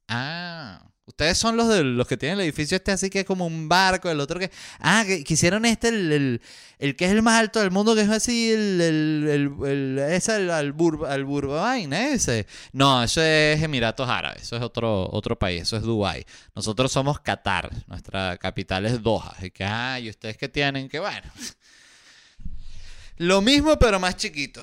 Ah, 0.08 0.92
Ustedes 1.10 1.39
son 1.39 1.58
los 1.58 1.67
de 1.67 1.84
los 1.84 2.08
que 2.08 2.17
tienen 2.17 2.38
el 2.38 2.45
edificio 2.45 2.78
este 2.78 2.91
así 2.91 3.10
que 3.10 3.22
es 3.22 3.26
como 3.26 3.48
un 3.48 3.67
barco, 3.67 4.12
el 4.12 4.19
otro 4.19 4.39
que... 4.39 4.52
Ah, 4.80 5.04
que, 5.06 5.24
hicieron 5.28 5.65
este, 5.65 5.88
el, 5.88 6.39
el, 6.78 6.95
que 6.95 7.06
es 7.06 7.12
el 7.12 7.24
más 7.24 7.39
alto 7.39 7.60
del 7.60 7.72
mundo, 7.72 7.95
que 7.95 8.02
es 8.02 8.10
así, 8.10 8.52
el... 8.52 8.80
el, 8.80 9.52
el 9.65 10.00
es 10.00 10.30
el 10.30 10.72
Burbain, 10.72 11.91
ese. 11.93 12.45
No, 12.74 13.02
eso 13.02 13.24
es 13.24 13.60
Emiratos 13.62 14.08
Árabes, 14.08 14.43
eso 14.43 14.56
es 14.56 14.62
otro, 14.62 15.10
otro 15.12 15.38
país, 15.38 15.63
eso 15.63 15.78
es 15.78 15.82
Dubái. 15.82 16.26
Nosotros 16.56 16.91
somos 16.91 17.19
Qatar, 17.19 17.72
nuestra 17.88 18.38
capital 18.38 18.86
es 18.86 19.02
Doha. 19.02 19.36
Y 19.41 19.50
que, 19.50 19.63
ah, 19.63 20.00
y 20.00 20.10
ustedes 20.10 20.38
que 20.38 20.48
tienen, 20.48 20.88
que 20.89 21.00
bueno... 21.00 21.28
Lo 23.17 23.41
mismo 23.41 23.78
pero 23.80 24.00
más 24.00 24.15
chiquito. 24.15 24.62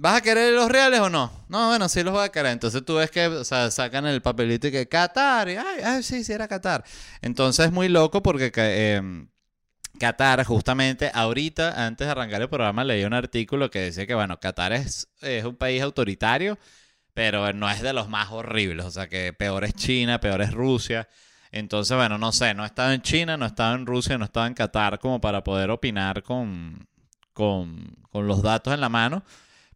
¿Vas 0.00 0.16
a 0.16 0.20
querer 0.22 0.54
los 0.54 0.70
reales 0.70 0.98
o 1.00 1.10
no? 1.10 1.30
No, 1.50 1.68
bueno, 1.68 1.86
sí 1.90 2.02
los 2.02 2.14
voy 2.14 2.24
a 2.24 2.30
querer. 2.30 2.52
Entonces 2.52 2.82
tú 2.86 2.94
ves 2.94 3.10
que 3.10 3.26
o 3.26 3.44
sea, 3.44 3.70
sacan 3.70 4.06
el 4.06 4.22
papelito 4.22 4.68
y 4.68 4.70
que 4.70 4.88
Qatar. 4.88 5.50
Y, 5.50 5.56
ay, 5.56 5.80
ay, 5.84 6.02
sí, 6.02 6.24
sí 6.24 6.32
era 6.32 6.48
Qatar. 6.48 6.82
Entonces 7.20 7.66
es 7.66 7.72
muy 7.72 7.90
loco 7.90 8.22
porque 8.22 8.50
eh, 8.56 9.26
Qatar, 9.98 10.42
justamente 10.44 11.10
ahorita, 11.12 11.84
antes 11.86 12.06
de 12.06 12.12
arrancar 12.12 12.40
el 12.40 12.48
programa, 12.48 12.82
leí 12.82 13.04
un 13.04 13.12
artículo 13.12 13.70
que 13.70 13.80
decía 13.80 14.06
que, 14.06 14.14
bueno, 14.14 14.40
Qatar 14.40 14.72
es, 14.72 15.10
es 15.20 15.44
un 15.44 15.56
país 15.56 15.82
autoritario, 15.82 16.58
pero 17.12 17.52
no 17.52 17.68
es 17.68 17.82
de 17.82 17.92
los 17.92 18.08
más 18.08 18.30
horribles. 18.30 18.86
O 18.86 18.90
sea, 18.90 19.06
que 19.06 19.34
peor 19.34 19.64
es 19.64 19.74
China, 19.74 20.18
peor 20.18 20.40
es 20.40 20.54
Rusia. 20.54 21.08
Entonces, 21.52 21.94
bueno, 21.94 22.16
no 22.16 22.32
sé, 22.32 22.54
no 22.54 22.62
he 22.62 22.66
estado 22.66 22.92
en 22.92 23.02
China, 23.02 23.36
no 23.36 23.44
he 23.44 23.48
estado 23.48 23.74
en 23.74 23.84
Rusia, 23.84 24.16
no 24.16 24.24
he 24.24 24.28
estado 24.28 24.46
en 24.46 24.54
Qatar 24.54 24.98
como 24.98 25.20
para 25.20 25.44
poder 25.44 25.68
opinar 25.68 26.22
con, 26.22 26.88
con, 27.34 27.98
con 28.10 28.26
los 28.26 28.40
datos 28.40 28.72
en 28.72 28.80
la 28.80 28.88
mano. 28.88 29.22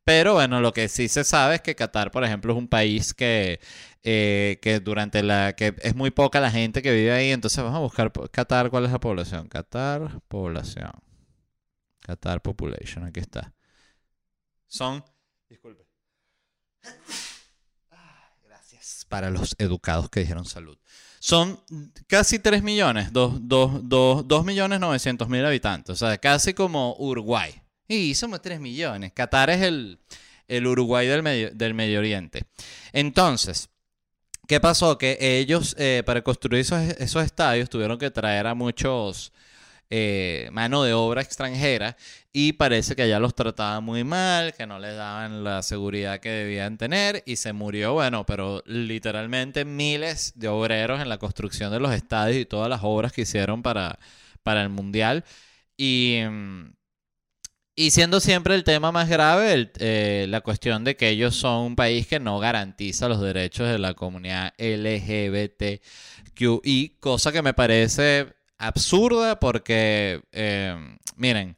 Pero 0.04 0.34
bueno, 0.34 0.60
lo 0.60 0.72
que 0.72 0.88
sí 0.88 1.08
se 1.08 1.24
sabe 1.24 1.56
es 1.56 1.60
que 1.62 1.74
Qatar, 1.74 2.10
por 2.10 2.24
ejemplo, 2.24 2.52
es 2.52 2.58
un 2.58 2.68
país 2.68 3.14
que, 3.14 3.58
eh, 4.02 4.58
que 4.60 4.80
durante 4.80 5.22
la... 5.22 5.54
que 5.56 5.74
es 5.80 5.94
muy 5.94 6.10
poca 6.10 6.40
la 6.40 6.50
gente 6.50 6.82
que 6.82 6.92
vive 6.92 7.12
ahí. 7.12 7.30
Entonces 7.30 7.64
vamos 7.64 7.78
a 7.78 7.80
buscar 7.80 8.12
Qatar, 8.30 8.68
¿cuál 8.70 8.84
es 8.84 8.92
la 8.92 9.00
población? 9.00 9.48
Qatar, 9.48 10.20
población. 10.28 10.92
Qatar 12.00 12.42
Population, 12.42 13.04
aquí 13.04 13.20
está. 13.20 13.54
Son... 14.66 15.02
Disculpe. 15.48 15.86
Gracias 18.44 19.06
para 19.08 19.30
los 19.30 19.56
educados 19.58 20.10
que 20.10 20.20
dijeron 20.20 20.44
salud. 20.44 20.78
Son 21.18 21.58
casi 22.06 22.38
3 22.38 22.62
millones, 22.62 23.10
2 23.10 24.44
millones 24.44 24.80
900 24.80 25.28
mil 25.30 25.46
habitantes. 25.46 25.94
O 25.94 25.96
sea, 25.96 26.18
casi 26.18 26.52
como 26.52 26.94
Uruguay. 26.98 27.63
Y 27.88 28.14
somos 28.14 28.40
3 28.40 28.60
millones. 28.60 29.12
Qatar 29.12 29.50
es 29.50 29.62
el, 29.62 29.98
el 30.48 30.66
Uruguay 30.66 31.06
del 31.06 31.22
medio, 31.22 31.50
del 31.50 31.74
medio 31.74 31.98
Oriente. 31.98 32.44
Entonces, 32.92 33.68
¿qué 34.48 34.60
pasó? 34.60 34.98
Que 34.98 35.18
ellos, 35.20 35.74
eh, 35.78 36.02
para 36.04 36.22
construir 36.22 36.62
esos, 36.62 36.80
esos, 36.80 37.24
estadios, 37.24 37.68
tuvieron 37.68 37.98
que 37.98 38.10
traer 38.10 38.46
a 38.46 38.54
muchos 38.54 39.32
eh, 39.90 40.48
mano 40.52 40.82
de 40.82 40.94
obra 40.94 41.20
extranjera 41.20 41.96
y 42.32 42.54
parece 42.54 42.96
que 42.96 43.02
allá 43.02 43.20
los 43.20 43.34
trataban 43.34 43.84
muy 43.84 44.02
mal, 44.02 44.54
que 44.54 44.66
no 44.66 44.78
les 44.78 44.96
daban 44.96 45.44
la 45.44 45.62
seguridad 45.62 46.20
que 46.20 46.30
debían 46.30 46.78
tener 46.78 47.22
y 47.26 47.36
se 47.36 47.52
murió, 47.52 47.92
bueno, 47.92 48.24
pero 48.24 48.62
literalmente 48.66 49.64
miles 49.66 50.32
de 50.36 50.48
obreros 50.48 51.00
en 51.02 51.08
la 51.10 51.18
construcción 51.18 51.70
de 51.70 51.80
los 51.80 51.92
estadios 51.94 52.38
y 52.40 52.46
todas 52.46 52.70
las 52.70 52.80
obras 52.82 53.12
que 53.12 53.22
hicieron 53.22 53.62
para, 53.62 53.98
para 54.42 54.62
el 54.62 54.70
Mundial. 54.70 55.24
Y... 55.76 56.20
Y 57.76 57.90
siendo 57.90 58.20
siempre 58.20 58.54
el 58.54 58.62
tema 58.62 58.92
más 58.92 59.08
grave, 59.08 59.72
eh, 59.78 60.26
la 60.28 60.42
cuestión 60.42 60.84
de 60.84 60.96
que 60.96 61.08
ellos 61.08 61.34
son 61.34 61.64
un 61.64 61.74
país 61.76 62.06
que 62.06 62.20
no 62.20 62.38
garantiza 62.38 63.08
los 63.08 63.20
derechos 63.20 63.68
de 63.68 63.80
la 63.80 63.94
comunidad 63.94 64.54
LGBTQI, 64.58 65.80
cosa 67.00 67.32
que 67.32 67.42
me 67.42 67.52
parece 67.52 68.32
absurda 68.58 69.40
porque, 69.40 70.22
eh, 70.30 70.76
miren, 71.16 71.56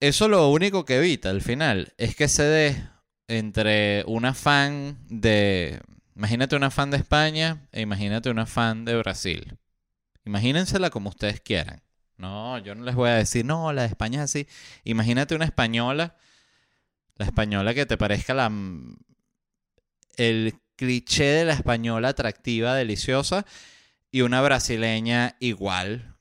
eso 0.00 0.28
lo 0.28 0.48
único 0.50 0.84
que 0.84 0.96
evita 0.96 1.30
al 1.30 1.42
final 1.42 1.92
es 1.98 2.16
que 2.16 2.28
se 2.28 2.44
dé 2.44 2.88
entre 3.28 4.04
una 4.06 4.34
fan 4.34 4.98
de, 5.08 5.80
imagínate 6.16 6.56
una 6.56 6.70
fan 6.70 6.90
de 6.90 6.96
España 6.96 7.68
e 7.72 7.82
imagínate 7.82 8.30
una 8.30 8.46
fan 8.46 8.84
de 8.86 8.96
Brasil. 8.96 9.58
Imagínensela 10.24 10.90
como 10.90 11.10
ustedes 11.10 11.40
quieran. 11.40 11.82
No, 12.22 12.56
yo 12.58 12.76
no 12.76 12.84
les 12.84 12.94
voy 12.94 13.10
a 13.10 13.14
decir, 13.14 13.44
no, 13.44 13.72
la 13.72 13.82
de 13.82 13.88
España 13.88 14.22
es 14.22 14.30
así. 14.30 14.46
Imagínate 14.84 15.34
una 15.34 15.44
española, 15.44 16.16
la 17.16 17.26
española 17.26 17.74
que 17.74 17.84
te 17.84 17.98
parezca 17.98 18.32
la, 18.32 18.48
el 20.16 20.54
cliché 20.76 21.24
de 21.24 21.44
la 21.44 21.54
española 21.54 22.10
atractiva, 22.10 22.76
deliciosa, 22.76 23.44
y 24.12 24.20
una 24.20 24.40
brasileña 24.40 25.36
igual, 25.40 26.16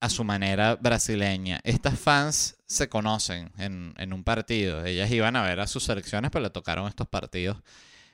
a 0.00 0.08
su 0.08 0.24
manera 0.24 0.76
brasileña. 0.76 1.60
Estas 1.62 1.98
fans 2.00 2.56
se 2.64 2.88
conocen 2.88 3.52
en, 3.58 4.12
un 4.14 4.24
partido. 4.24 4.82
Ellas 4.86 5.10
iban 5.10 5.36
a 5.36 5.42
ver 5.42 5.60
a 5.60 5.66
sus 5.66 5.84
selecciones, 5.84 6.30
pero 6.30 6.44
le 6.44 6.50
tocaron 6.50 6.88
estos 6.88 7.06
partidos. 7.06 7.58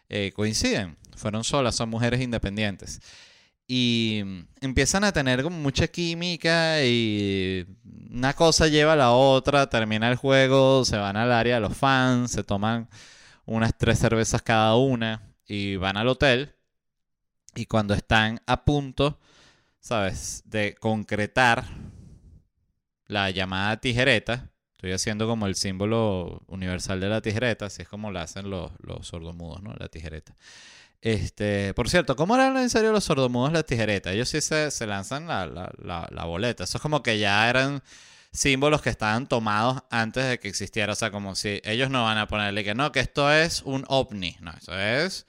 Eh, 0.09 0.33
coinciden, 0.35 0.97
fueron 1.15 1.45
solas, 1.45 1.77
son 1.77 1.91
mujeres 1.91 2.21
independientes 2.21 3.01
y 3.67 4.23
empiezan 4.61 5.05
a 5.05 5.13
tener 5.13 5.43
como 5.43 5.59
mucha 5.59 5.89
química 5.89 6.85
y 6.85 7.67
una 8.11 8.35
cosa 8.35 8.69
lleva 8.69 8.93
a 8.93 8.97
la 8.97 9.13
otra, 9.13 9.69
termina 9.69 10.11
el 10.11 10.17
juego, 10.17 10.85
se 10.85 10.97
van 10.97 11.17
al 11.17 11.33
área 11.33 11.57
de 11.57 11.61
los 11.61 11.77
fans, 11.77 12.33
se 12.33 12.45
toman 12.45 12.89
unas 13.47 13.77
tres 13.77 13.99
cervezas 13.99 14.43
cada 14.43 14.77
una 14.77 15.23
y 15.47 15.77
van 15.77 15.97
al 15.97 16.09
hotel 16.09 16.55
y 17.55 17.67
cuando 17.67 17.95
están 17.95 18.41
a 18.47 18.65
punto, 18.65 19.19
¿sabes?, 19.81 20.43
de 20.47 20.75
concretar 20.75 21.65
la 23.07 23.31
llamada 23.31 23.79
tijereta, 23.81 24.51
estoy 24.73 24.93
haciendo 24.93 25.27
como 25.27 25.47
el 25.47 25.55
símbolo 25.55 26.43
universal 26.49 27.01
de 27.01 27.09
la 27.09 27.21
tijereta, 27.21 27.67
así 27.67 27.83
es 27.83 27.89
como 27.89 28.11
la 28.11 28.23
hacen 28.23 28.51
los 28.51 28.73
sordomudos, 29.03 29.63
¿no? 29.63 29.75
La 29.79 29.89
tijereta. 29.89 30.35
Este, 31.05 31.75
por 31.75 31.91
cierto, 31.91 32.17
¿cómo 32.17 32.35
eran 32.35 32.57
en 32.57 32.71
serio 32.71 32.91
los 32.91 33.05
sordomudos 33.05 33.53
las 33.53 33.67
tijeretas? 33.67 34.15
Ellos 34.15 34.27
sí 34.31 34.41
se, 34.41 34.87
lanzan 34.87 35.27
la, 35.27 36.25
boleta. 36.25 36.65
Eso 36.65 36.79
es 36.79 36.83
como 36.83 37.03
que 37.03 37.19
ya 37.19 37.47
eran 37.51 37.83
símbolos 38.33 38.81
que 38.81 38.89
estaban 38.89 39.27
tomados 39.27 39.83
antes 39.91 40.27
de 40.27 40.39
que 40.39 40.49
existiera. 40.49 40.95
O 40.95 40.97
sea, 40.97 41.11
como 41.11 41.35
si 41.35 41.61
ellos 41.65 41.91
no 41.91 42.05
van 42.05 42.17
a 42.17 42.27
ponerle 42.27 42.65
que 42.65 42.75
no, 42.75 42.91
que 42.91 43.01
esto 43.01 43.31
es 43.31 43.61
un 43.67 43.85
ovni. 43.89 44.39
No, 44.41 44.51
eso 44.53 44.79
es 44.79 45.27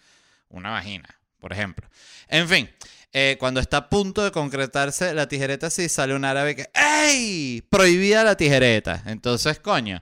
una 0.47 0.69
vagina, 0.69 1.19
por 1.41 1.51
ejemplo. 1.51 1.89
En 2.29 2.47
fin, 2.47 2.69
eh, 3.11 3.35
cuando 3.37 3.59
está 3.59 3.75
a 3.75 3.89
punto 3.89 4.23
de 4.23 4.31
concretarse 4.31 5.13
la 5.13 5.27
tijereta, 5.27 5.69
sí 5.69 5.89
sale 5.89 6.15
un 6.15 6.23
árabe 6.23 6.55
que 6.55 6.69
¡Ey! 6.73 7.61
Prohibida 7.69 8.23
la 8.23 8.37
tijereta. 8.37 9.03
Entonces, 9.07 9.59
coño. 9.59 10.01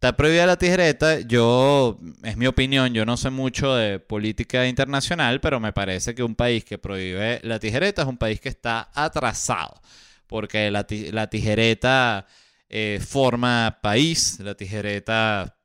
Está 0.00 0.16
prohibida 0.16 0.46
la 0.46 0.56
tijereta. 0.56 1.20
Yo, 1.20 2.00
es 2.22 2.34
mi 2.38 2.46
opinión, 2.46 2.94
yo 2.94 3.04
no 3.04 3.18
sé 3.18 3.28
mucho 3.28 3.74
de 3.74 3.98
política 3.98 4.66
internacional, 4.66 5.42
pero 5.42 5.60
me 5.60 5.74
parece 5.74 6.14
que 6.14 6.22
un 6.22 6.34
país 6.34 6.64
que 6.64 6.78
prohíbe 6.78 7.38
la 7.42 7.58
tijereta 7.58 8.00
es 8.00 8.08
un 8.08 8.16
país 8.16 8.40
que 8.40 8.48
está 8.48 8.90
atrasado. 8.94 9.78
Porque 10.26 10.70
la, 10.70 10.86
tijereta 10.86 12.26
eh, 12.70 12.98
forma 13.06 13.78
país, 13.82 14.40
la 14.40 14.54
tijereta 14.54 15.58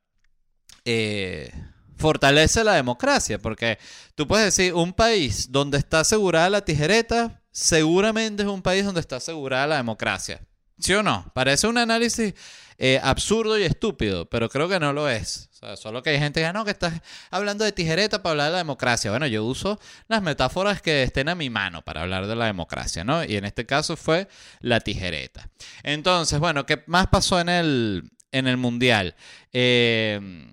eh, 0.84 1.50
fortalece 1.96 2.62
la 2.62 2.74
democracia. 2.74 3.38
Porque 3.38 3.78
tú 4.14 4.28
puedes 4.28 4.54
decir, 4.54 4.74
un 4.74 4.92
país 4.92 5.50
donde 5.50 5.78
está 5.78 6.00
asegurada 6.00 6.50
la 6.50 6.60
tijereta, 6.62 7.42
seguramente 7.52 8.42
es 8.42 8.50
un 8.50 8.60
país 8.60 8.84
donde 8.84 9.00
está 9.00 9.16
asegurada 9.16 9.66
la 9.66 9.76
democracia. 9.78 10.42
¿Sí 10.78 10.92
o 10.94 11.02
no? 11.02 11.30
Parece 11.34 11.66
un 11.66 11.78
análisis 11.78 12.34
eh, 12.78 13.00
absurdo 13.02 13.58
y 13.58 13.62
estúpido, 13.62 14.28
pero 14.28 14.50
creo 14.50 14.68
que 14.68 14.78
no 14.78 14.92
lo 14.92 15.08
es. 15.08 15.48
solo 15.76 16.02
que 16.02 16.10
hay 16.10 16.18
gente 16.18 16.42
que 16.42 16.52
no, 16.52 16.64
que 16.64 16.72
estás 16.72 17.00
hablando 17.30 17.64
de 17.64 17.72
tijereta 17.72 18.22
para 18.22 18.32
hablar 18.32 18.46
de 18.46 18.52
la 18.52 18.58
democracia. 18.58 19.10
Bueno, 19.10 19.26
yo 19.26 19.44
uso 19.44 19.80
las 20.08 20.22
metáforas 20.22 20.82
que 20.82 21.02
estén 21.02 21.30
a 21.30 21.34
mi 21.34 21.48
mano 21.48 21.82
para 21.82 22.02
hablar 22.02 22.26
de 22.26 22.36
la 22.36 22.44
democracia, 22.44 23.04
¿no? 23.04 23.24
Y 23.24 23.36
en 23.36 23.46
este 23.46 23.64
caso 23.64 23.96
fue 23.96 24.28
la 24.60 24.80
tijereta. 24.80 25.48
Entonces, 25.82 26.38
bueno, 26.38 26.66
¿qué 26.66 26.82
más 26.86 27.06
pasó 27.06 27.40
en 27.40 27.48
el, 27.48 28.10
en 28.32 28.46
el 28.46 28.58
Mundial? 28.58 29.16
Eh, 29.52 30.52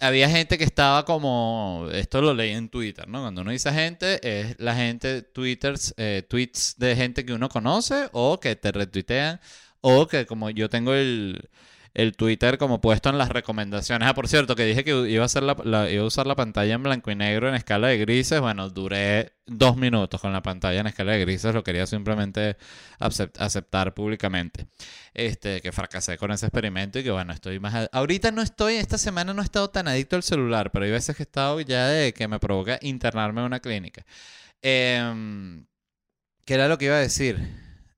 había 0.00 0.30
gente 0.30 0.58
que 0.58 0.64
estaba 0.64 1.04
como, 1.04 1.88
esto 1.92 2.22
lo 2.22 2.34
leí 2.34 2.52
en 2.52 2.68
Twitter, 2.68 3.06
¿no? 3.08 3.22
Cuando 3.22 3.42
uno 3.42 3.50
dice 3.50 3.72
gente, 3.72 4.18
es 4.22 4.56
la 4.58 4.74
gente, 4.74 5.22
twitters, 5.22 5.94
eh, 5.96 6.24
tweets 6.28 6.76
de 6.78 6.96
gente 6.96 7.24
que 7.24 7.32
uno 7.32 7.48
conoce 7.48 8.08
o 8.12 8.40
que 8.40 8.56
te 8.56 8.72
retuitean 8.72 9.40
o 9.80 10.06
que 10.06 10.26
como 10.26 10.50
yo 10.50 10.68
tengo 10.68 10.94
el, 10.94 11.48
el 11.98 12.14
Twitter 12.16 12.58
como 12.58 12.80
puesto 12.80 13.10
en 13.10 13.18
las 13.18 13.28
recomendaciones. 13.28 14.08
Ah, 14.08 14.14
por 14.14 14.28
cierto, 14.28 14.54
que 14.54 14.64
dije 14.64 14.84
que 14.84 15.10
iba 15.10 15.24
a, 15.24 15.26
hacer 15.26 15.42
la, 15.42 15.90
iba 15.90 16.04
a 16.04 16.06
usar 16.06 16.28
la 16.28 16.36
pantalla 16.36 16.74
en 16.74 16.84
blanco 16.84 17.10
y 17.10 17.16
negro 17.16 17.48
en 17.48 17.56
escala 17.56 17.88
de 17.88 17.98
grises. 17.98 18.40
Bueno, 18.40 18.70
duré 18.70 19.32
dos 19.46 19.76
minutos 19.76 20.20
con 20.20 20.32
la 20.32 20.40
pantalla 20.40 20.78
en 20.78 20.86
escala 20.86 21.12
de 21.12 21.20
grises. 21.22 21.52
Lo 21.52 21.64
quería 21.64 21.88
simplemente 21.88 22.56
aceptar 23.00 23.94
públicamente. 23.94 24.68
Este, 25.12 25.60
que 25.60 25.72
fracasé 25.72 26.16
con 26.18 26.30
ese 26.30 26.46
experimento 26.46 27.00
y 27.00 27.02
que 27.02 27.10
bueno, 27.10 27.32
estoy 27.32 27.58
más... 27.58 27.88
Ahorita 27.90 28.30
no 28.30 28.42
estoy, 28.42 28.74
esta 28.74 28.96
semana 28.96 29.34
no 29.34 29.42
he 29.42 29.44
estado 29.44 29.68
tan 29.70 29.88
adicto 29.88 30.14
al 30.14 30.22
celular, 30.22 30.70
pero 30.70 30.84
hay 30.84 30.92
veces 30.92 31.16
que 31.16 31.24
he 31.24 31.26
estado 31.26 31.60
ya 31.62 31.88
de 31.88 32.14
que 32.14 32.28
me 32.28 32.38
provoca 32.38 32.78
internarme 32.80 33.40
en 33.40 33.46
una 33.46 33.58
clínica. 33.58 34.06
Eh, 34.62 35.64
¿Qué 36.44 36.54
era 36.54 36.68
lo 36.68 36.78
que 36.78 36.84
iba 36.84 36.94
a 36.94 37.00
decir? 37.00 37.40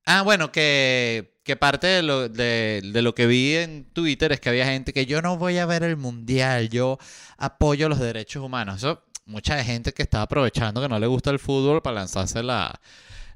Ah, 0.07 0.23
bueno, 0.23 0.51
que 0.53 1.39
que 1.43 1.57
parte 1.57 1.87
de 1.87 2.03
lo, 2.03 2.29
de, 2.29 2.83
lo 2.83 3.15
que 3.15 3.27
vi 3.27 3.55
en 3.55 3.85
Twitter 3.93 4.33
es 4.33 4.41
que 4.41 4.49
había 4.51 4.67
gente 4.67 4.93
que 4.93 5.07
yo 5.07 5.23
no 5.23 5.37
voy 5.37 5.59
a 5.59 5.67
ver 5.67 5.83
el 5.83 5.97
mundial, 5.97 6.69
yo 6.69 6.99
apoyo 7.39 7.89
los 7.89 7.99
derechos 7.99 8.43
humanos. 8.43 8.87
Mucha 9.27 9.63
gente 9.65 9.93
que 9.93 10.03
está 10.03 10.23
aprovechando 10.23 10.81
que 10.81 10.89
no 10.89 10.99
le 10.99 11.07
gusta 11.07 11.31
el 11.31 11.39
fútbol 11.39 11.83
para 11.83 12.01
lanzarse 12.01 12.43
la, 12.43 12.81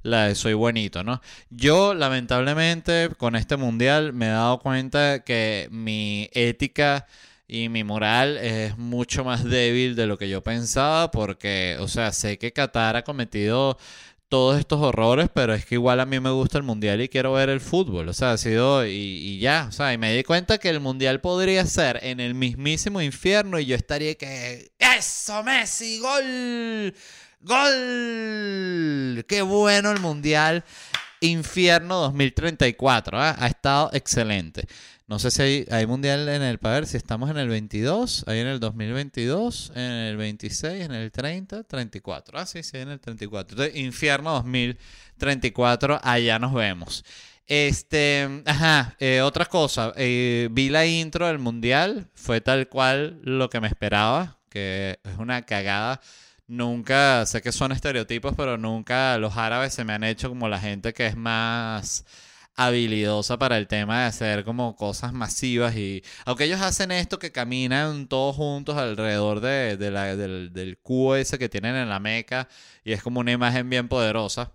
la 0.03 0.29
de 0.29 0.35
soy 0.35 0.55
bonito, 0.55 1.03
¿no? 1.03 1.21
Yo, 1.51 1.95
lamentablemente, 1.95 3.11
con 3.17 3.37
este 3.37 3.57
mundial 3.57 4.13
me 4.13 4.27
he 4.27 4.31
dado 4.31 4.59
cuenta 4.61 5.25
que 5.25 5.69
mi 5.71 6.29
ética 6.33 7.07
y 7.47 7.69
mi 7.69 7.85
moral 7.85 8.37
es 8.39 8.77
mucho 8.79 9.25
más 9.25 9.45
débil 9.45 9.97
de 9.97 10.07
lo 10.07 10.19
que 10.19 10.29
yo 10.29 10.43
pensaba 10.43 11.11
porque, 11.11 11.77
o 11.81 11.89
sea, 11.89 12.13
sé 12.13 12.39
que 12.39 12.53
Qatar 12.53 12.97
ha 12.97 13.05
cometido 13.05 13.79
todos 14.35 14.59
estos 14.59 14.81
horrores, 14.81 15.29
pero 15.33 15.55
es 15.55 15.65
que 15.65 15.77
igual 15.77 16.01
a 16.01 16.07
mí 16.07 16.19
me 16.19 16.33
gusta 16.33 16.59
el 16.59 16.65
mundial 16.65 17.01
y 17.01 17.09
quiero 17.09 17.35
ver 17.35 17.51
el 17.51 17.61
fútbol. 17.61 18.09
O 18.09 18.13
sea, 18.13 18.33
ha 18.33 18.37
sido 18.37 18.85
y, 18.85 19.39
ya. 19.39 19.67
O 19.69 19.71
sea, 19.71 19.93
y 19.93 19.99
me 19.99 20.13
di 20.13 20.25
cuenta 20.25 20.59
que 20.59 20.71
el 20.71 20.81
mundial 20.81 21.21
podría 21.21 21.65
ser 21.67 22.01
en 22.03 22.19
el 22.19 22.35
mismísimo 22.35 23.01
infierno 23.01 23.61
y 23.61 23.67
yo 23.67 23.77
estaría 23.77 24.17
que. 24.17 24.73
¡Eso, 24.77 25.41
Messi! 25.45 26.01
¡Gol! 26.01 26.93
¡Gol! 27.43 29.25
¡Qué 29.29 29.43
bueno 29.43 29.93
el 29.93 30.01
mundial! 30.01 30.65
Infierno 31.21 32.01
2034. 32.01 33.17
¿ah? 33.17 33.37
Ha 33.39 33.47
estado 33.47 33.91
excelente. 33.93 34.67
No 35.07 35.19
sé 35.19 35.31
si 35.31 35.67
hay, 35.71 35.87
mundial 35.87 36.27
en 36.31 36.41
el, 36.41 36.59
para 36.59 36.77
ver 36.77 36.87
si 36.87 36.97
estamos 36.97 37.29
en 37.31 37.37
el 37.37 37.49
22, 37.49 38.25
ahí 38.27 38.39
en 38.39 38.47
el 38.47 38.59
2022, 38.59 39.73
en 39.75 39.83
el 39.83 40.17
26, 40.17 40.83
en 40.83 40.93
el 40.93 41.13
30, 41.13 41.63
34. 41.65 42.39
Ah, 42.39 42.47
sí, 42.47 42.63
sí, 42.63 42.79
en 42.79 42.89
el 42.89 43.01
34. 43.01 43.55
Entonces, 43.55 43.77
infierno 43.83 44.33
2034, 44.33 46.01
allá 46.03 46.39
nos 46.39 46.55
vemos. 46.55 47.05
Este, 47.47 48.43
ajá, 48.47 48.97
eh, 48.99 49.21
otra 49.21 49.45
cosa, 49.45 49.93
eh, 49.97 50.49
vi 50.51 50.71
la 50.71 50.87
intro 50.87 51.27
del 51.27 51.39
mundial, 51.39 52.09
fue 52.15 52.41
tal 52.41 52.69
cual 52.71 53.21
lo 53.23 53.51
que 53.51 53.61
me 53.61 53.69
esperaba, 53.69 54.39
que 54.49 55.01
es 55.05 55.19
una 55.19 55.43
cagada. 55.43 56.01
Nunca, 56.47 57.27
sé 57.27 57.43
que 57.43 57.53
son 57.53 57.73
estereotipos, 57.73 58.35
pero 58.37 58.57
nunca 58.57 59.19
los 59.19 59.37
árabes 59.37 59.75
se 59.75 59.85
me 59.85 59.93
han 59.93 60.05
hecho 60.05 60.31
como 60.31 60.49
la 60.49 60.61
gente 60.61 60.95
que 60.95 61.07
es 61.07 61.17
más 61.17 62.05
habilidosa 62.57 63.39
para 63.39 63.59
el 63.59 63.67
tema 63.67 64.01
de 64.01 64.07
hacer 64.07 64.45
como 64.45 64.77
cosas 64.77 65.13
masivas 65.13 65.77
y 65.77 66.05
aunque 66.25 66.45
ellos 66.45 66.61
hacen 66.61 66.93
esto 66.93 67.19
que 67.19 67.33
caminan 67.33 68.07
todos 68.07 68.37
juntos 68.37 68.77
alrededor 68.77 69.41
de, 69.41 69.77
la, 69.91 70.17
del, 70.17 70.53
del 70.53 70.79
cubo 70.79 71.17
ese 71.17 71.39
que 71.39 71.49
tienen 71.49 71.75
en 71.75 71.89
la 71.89 71.99
meca 71.99 72.49
y 72.85 72.93
es 72.93 73.03
como 73.03 73.21
una 73.21 73.33
imagen 73.33 73.69
bien 73.69 73.89
poderosa. 73.89 74.53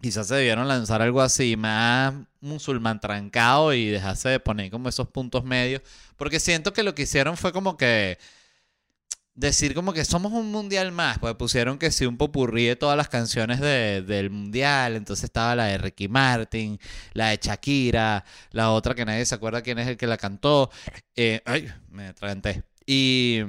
Quizás 0.00 0.26
se 0.26 0.34
debieron 0.34 0.66
lanzar 0.66 1.00
algo 1.00 1.22
así 1.22 1.56
más 1.56 2.12
musulmán 2.40 2.98
trancado 2.98 3.72
y 3.72 3.86
dejarse 3.86 4.28
de 4.30 4.40
poner 4.40 4.68
como 4.70 4.88
esos 4.88 5.06
puntos 5.06 5.44
medios 5.44 5.80
porque 6.16 6.40
siento 6.40 6.72
que 6.72 6.82
lo 6.82 6.94
que 6.94 7.02
hicieron 7.02 7.36
fue 7.36 7.52
como 7.52 7.76
que 7.76 8.18
decir 9.34 9.74
como 9.74 9.92
que 9.92 10.04
somos 10.04 10.32
un 10.32 10.50
mundial 10.52 10.92
más, 10.92 11.18
pues 11.18 11.34
pusieron 11.34 11.78
que 11.78 11.90
sí 11.90 12.04
un 12.06 12.18
popurrí 12.18 12.66
de 12.66 12.76
todas 12.76 12.96
las 12.96 13.08
canciones 13.08 13.60
del 13.60 14.30
mundial, 14.30 14.96
entonces 14.96 15.24
estaba 15.24 15.56
la 15.56 15.64
de 15.66 15.78
Ricky 15.78 16.08
Martin, 16.08 16.78
la 17.14 17.30
de 17.30 17.38
Shakira, 17.42 18.24
la 18.50 18.70
otra 18.72 18.94
que 18.94 19.04
nadie 19.04 19.24
se 19.24 19.34
acuerda 19.34 19.62
quién 19.62 19.78
es 19.78 19.88
el 19.88 19.96
que 19.96 20.06
la 20.06 20.18
cantó, 20.18 20.70
eh, 21.16 21.42
ay, 21.46 21.72
me 21.88 22.08
atraganté. 22.08 22.64
Y, 22.84 23.40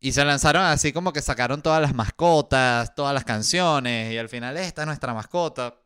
y 0.00 0.12
se 0.12 0.24
lanzaron 0.24 0.62
así 0.64 0.92
como 0.92 1.12
que 1.12 1.22
sacaron 1.22 1.62
todas 1.62 1.80
las 1.82 1.94
mascotas, 1.94 2.94
todas 2.94 3.14
las 3.14 3.24
canciones, 3.24 4.12
y 4.12 4.18
al 4.18 4.28
final 4.28 4.56
esta 4.56 4.82
es 4.82 4.86
nuestra 4.86 5.14
mascota. 5.14 5.80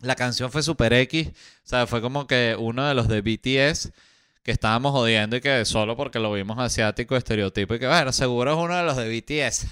La 0.00 0.16
canción 0.16 0.50
fue 0.50 0.62
Super 0.62 0.92
X, 0.94 1.28
o 1.28 1.32
sea, 1.62 1.86
fue 1.86 2.00
como 2.00 2.26
que 2.26 2.56
uno 2.58 2.86
de 2.86 2.94
los 2.94 3.06
de 3.08 3.20
BTS 3.20 3.92
que 4.42 4.50
estábamos 4.50 4.92
jodiendo 4.92 5.36
y 5.36 5.40
que 5.40 5.64
solo 5.64 5.96
porque 5.96 6.18
lo 6.18 6.32
vimos 6.32 6.58
asiático, 6.58 7.16
estereotipo, 7.16 7.74
y 7.74 7.78
que 7.78 7.86
bueno, 7.86 8.12
seguro 8.12 8.52
es 8.52 8.58
uno 8.58 8.76
de 8.76 8.82
los 8.82 8.96
de 8.96 9.08
BTS. 9.08 9.66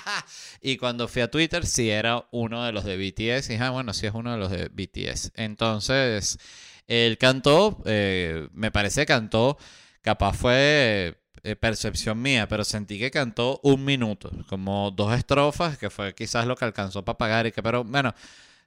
y 0.62 0.76
cuando 0.76 1.08
fui 1.08 1.22
a 1.22 1.30
Twitter, 1.30 1.66
sí 1.66 1.90
era 1.90 2.26
uno 2.30 2.64
de 2.64 2.72
los 2.72 2.84
de 2.84 2.96
BTS, 2.96 3.50
y 3.50 3.56
ah, 3.56 3.70
bueno, 3.70 3.92
sí 3.92 4.06
es 4.06 4.14
uno 4.14 4.32
de 4.32 4.38
los 4.38 4.50
de 4.50 4.68
BTS. 4.68 5.32
Entonces, 5.34 6.38
él 6.86 7.18
cantó, 7.18 7.82
eh, 7.84 8.48
me 8.52 8.70
parece 8.70 9.02
que 9.02 9.06
cantó, 9.06 9.58
capaz 10.02 10.34
fue 10.34 11.18
eh, 11.42 11.56
percepción 11.56 12.22
mía, 12.22 12.46
pero 12.48 12.64
sentí 12.64 13.00
que 13.00 13.10
cantó 13.10 13.58
un 13.64 13.84
minuto, 13.84 14.30
como 14.48 14.92
dos 14.92 15.12
estrofas, 15.16 15.78
que 15.78 15.90
fue 15.90 16.14
quizás 16.14 16.46
lo 16.46 16.54
que 16.54 16.64
alcanzó 16.64 17.04
para 17.04 17.18
pagar, 17.18 17.46
y 17.46 17.52
que, 17.52 17.62
pero 17.62 17.84
bueno. 17.84 18.14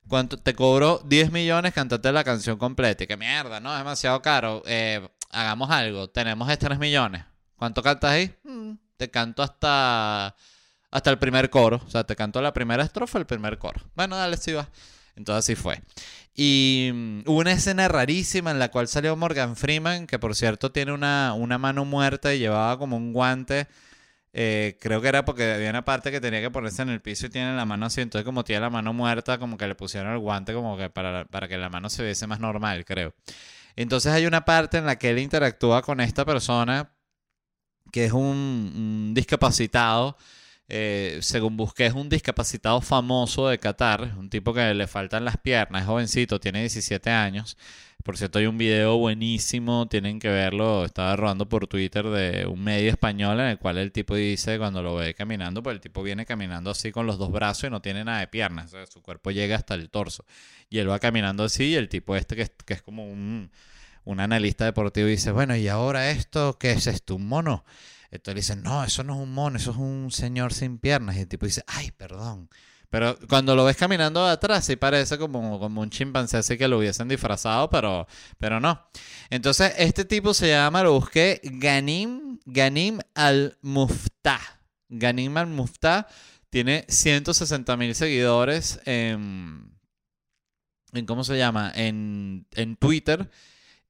¿Cuánto 0.07 0.37
te 0.37 0.53
cobró 0.53 1.01
10 1.03 1.31
millones? 1.31 1.73
Cántate 1.73 2.11
la 2.11 2.23
canción 2.23 2.59
completa. 2.59 3.03
Y 3.03 3.07
que 3.07 3.17
mierda, 3.17 3.59
¿no? 3.59 3.71
Es 3.71 3.79
demasiado 3.79 4.21
caro. 4.21 4.61
Eh, 4.67 5.01
hagamos 5.31 5.69
algo, 5.69 6.09
tenemos 6.09 6.49
estos 6.49 6.67
3 6.67 6.79
millones. 6.79 7.23
¿Cuánto 7.55 7.81
cantas 7.81 8.11
ahí? 8.11 8.33
Mm, 8.43 8.73
te 8.97 9.09
canto 9.09 9.43
hasta, 9.43 10.35
hasta 10.91 11.09
el 11.09 11.17
primer 11.17 11.49
coro. 11.49 11.81
O 11.85 11.89
sea, 11.89 12.03
te 12.03 12.15
canto 12.15 12.41
la 12.41 12.53
primera 12.53 12.83
estrofa, 12.83 13.17
el 13.19 13.25
primer 13.25 13.57
coro. 13.57 13.81
Bueno, 13.95 14.15
dale, 14.15 14.37
sí 14.37 14.53
va. 14.53 14.67
Entonces 15.15 15.45
así 15.45 15.55
fue. 15.55 15.81
Y 16.35 16.91
mm, 16.93 17.19
hubo 17.27 17.39
una 17.39 17.53
escena 17.53 17.87
rarísima 17.87 18.51
en 18.51 18.59
la 18.59 18.69
cual 18.69 18.87
salió 18.87 19.15
Morgan 19.15 19.55
Freeman, 19.55 20.07
que 20.07 20.19
por 20.19 20.35
cierto 20.35 20.71
tiene 20.71 20.91
una, 20.91 21.33
una 21.33 21.57
mano 21.57 21.85
muerta 21.85 22.33
y 22.33 22.39
llevaba 22.39 22.77
como 22.77 22.97
un 22.97 23.13
guante. 23.13 23.67
Eh, 24.33 24.77
creo 24.81 25.01
que 25.01 25.07
era 25.07 25.23
porque 25.23 25.53
había 25.53 25.69
una 25.69 25.85
parte 25.85 26.11
que 26.11 26.19
tenía 26.19 26.41
que 26.41 26.51
ponerse 26.51 26.81
en 26.81 26.89
el 26.89 27.01
piso 27.01 27.27
y 27.27 27.29
tiene 27.29 27.55
la 27.55 27.65
mano 27.65 27.85
así. 27.85 28.01
Entonces, 28.01 28.25
como 28.25 28.43
tiene 28.43 28.61
la 28.61 28.69
mano 28.69 28.91
muerta, 28.93 29.37
como 29.37 29.57
que 29.57 29.67
le 29.67 29.75
pusieron 29.75 30.11
el 30.11 30.19
guante 30.19 30.53
como 30.53 30.77
que 30.77 30.89
para, 30.89 31.23
para 31.25 31.47
que 31.47 31.57
la 31.57 31.69
mano 31.69 31.89
se 31.89 32.03
viese 32.03 32.27
más 32.27 32.41
normal, 32.41 32.83
creo. 32.83 33.13
Entonces 33.75 34.11
hay 34.13 34.25
una 34.25 34.45
parte 34.45 34.77
en 34.77 34.85
la 34.85 34.97
que 34.97 35.09
él 35.09 35.19
interactúa 35.19 35.81
con 35.81 35.99
esta 35.99 36.25
persona 36.25 36.91
que 37.91 38.05
es 38.05 38.11
un, 38.11 39.13
discapacitado. 39.15 40.17
Eh, 40.67 41.19
según 41.21 41.57
busqué, 41.57 41.85
es 41.85 41.93
un 41.93 42.09
discapacitado 42.09 42.81
famoso 42.81 43.47
de 43.47 43.59
Qatar, 43.59 44.15
un 44.17 44.29
tipo 44.29 44.53
que 44.53 44.73
le 44.73 44.87
faltan 44.87 45.23
las 45.23 45.37
piernas, 45.37 45.83
es 45.83 45.87
jovencito, 45.87 46.39
tiene 46.39 46.61
17 46.61 47.09
años. 47.11 47.55
Por 48.05 48.19
cierto, 48.19 48.37
hay 48.37 48.45
un 48.45 48.59
video 48.59 48.97
buenísimo, 48.97 49.87
tienen 49.87 50.19
que 50.19 50.29
verlo, 50.29 50.85
estaba 50.85 51.15
rodando 51.15 51.49
por 51.49 51.65
Twitter 51.65 52.05
de 52.05 52.45
un 52.45 52.63
medio 52.63 52.91
español 52.91 53.39
en 53.39 53.47
el 53.47 53.57
cual 53.57 53.79
el 53.79 53.91
tipo 53.91 54.13
dice 54.13 54.59
cuando 54.59 54.83
lo 54.83 54.93
ve 54.93 55.15
caminando, 55.15 55.63
pues 55.63 55.73
el 55.73 55.81
tipo 55.81 56.03
viene 56.03 56.23
caminando 56.23 56.69
así 56.69 56.91
con 56.91 57.07
los 57.07 57.17
dos 57.17 57.31
brazos 57.31 57.63
y 57.63 57.71
no 57.71 57.81
tiene 57.81 58.03
nada 58.03 58.19
de 58.19 58.27
piernas, 58.27 58.75
su 58.93 59.01
cuerpo 59.01 59.31
llega 59.31 59.55
hasta 59.55 59.73
el 59.73 59.89
torso. 59.89 60.23
Y 60.69 60.77
él 60.77 60.87
va 60.87 60.99
caminando 60.99 61.45
así 61.45 61.69
y 61.69 61.75
el 61.75 61.89
tipo 61.89 62.15
este 62.15 62.35
que 62.35 62.43
es, 62.43 62.51
que 62.63 62.75
es 62.75 62.83
como 62.83 63.11
un, 63.11 63.49
un 64.03 64.19
analista 64.19 64.65
deportivo 64.65 65.07
dice, 65.07 65.31
bueno, 65.31 65.55
¿y 65.55 65.67
ahora 65.67 66.11
esto 66.11 66.59
qué 66.59 66.73
es 66.73 66.85
esto? 66.85 67.15
¿Un 67.15 67.27
mono? 67.27 67.65
Entonces 68.11 68.47
dice, 68.47 68.61
no, 68.61 68.83
eso 68.83 69.03
no 69.03 69.15
es 69.15 69.19
un 69.19 69.33
mono, 69.33 69.57
eso 69.57 69.71
es 69.71 69.77
un 69.77 70.11
señor 70.11 70.53
sin 70.53 70.77
piernas. 70.77 71.17
Y 71.17 71.21
el 71.21 71.27
tipo 71.27 71.47
dice, 71.47 71.63
ay, 71.65 71.89
perdón. 71.89 72.51
Pero 72.95 73.19
cuando 73.27 73.57
lo 73.57 73.65
ves 73.65 73.75
caminando 73.75 74.25
atrás, 74.25 74.63
sí 74.63 74.77
parece 74.77 75.17
como, 75.17 75.59
como 75.59 75.81
un 75.81 75.89
chimpancé 75.89 76.37
así 76.37 76.57
que 76.57 76.65
lo 76.69 76.77
hubiesen 76.77 77.09
disfrazado, 77.09 77.69
pero, 77.69 78.07
pero 78.37 78.61
no. 78.61 78.87
Entonces, 79.29 79.73
este 79.77 80.05
tipo 80.05 80.33
se 80.33 80.47
llama, 80.47 80.81
lo 80.81 80.93
busqué, 80.93 81.41
Ganim, 81.43 82.39
Ganim 82.45 82.99
al-Muftah. 83.13 84.39
Ganim 84.87 85.35
al-Muftah 85.35 86.07
tiene 86.49 86.85
160 86.87 87.75
mil 87.75 87.93
seguidores 87.95 88.79
en, 88.85 89.75
¿cómo 91.05 91.25
se 91.25 91.37
llama? 91.37 91.73
En, 91.75 92.47
en 92.53 92.77
Twitter. 92.77 93.29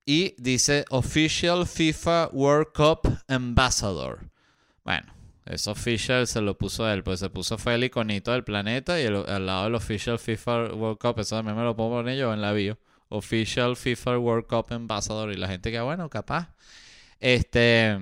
Y 0.04 0.34
dice 0.39 0.84
Official 0.89 1.68
FIFA 1.68 2.30
World 2.34 2.70
Cup 2.74 3.20
Ambassador. 3.28 4.32
Bueno, 4.84 5.14
es 5.45 5.67
official, 5.67 6.27
se 6.27 6.41
lo 6.41 6.58
puso 6.58 6.89
él, 6.89 7.03
pues 7.03 7.19
se 7.19 7.29
puso 7.29 7.58
fue 7.58 7.75
el 7.75 7.84
iconito 7.84 8.31
del 8.31 8.43
planeta 8.43 8.99
y 8.99 9.05
al 9.05 9.45
lado 9.45 9.65
del 9.65 9.75
official 9.75 10.17
FIFA 10.17 10.73
World 10.73 10.97
Cup, 10.97 11.19
eso 11.19 11.36
también 11.36 11.55
me 11.55 11.63
lo 11.63 11.75
puedo 11.75 11.91
poner 11.91 12.17
yo 12.17 12.34
en 12.34 12.41
la 12.41 12.51
bio. 12.51 12.77
Official 13.10 13.75
FIFA 13.75 14.17
World 14.17 14.47
Cup 14.47 14.65
Ambassador 14.71 15.31
y 15.31 15.38
la 15.38 15.47
gente 15.47 15.71
que, 15.71 15.79
bueno, 15.79 16.10
capaz. 16.10 16.49
Este, 17.19 17.97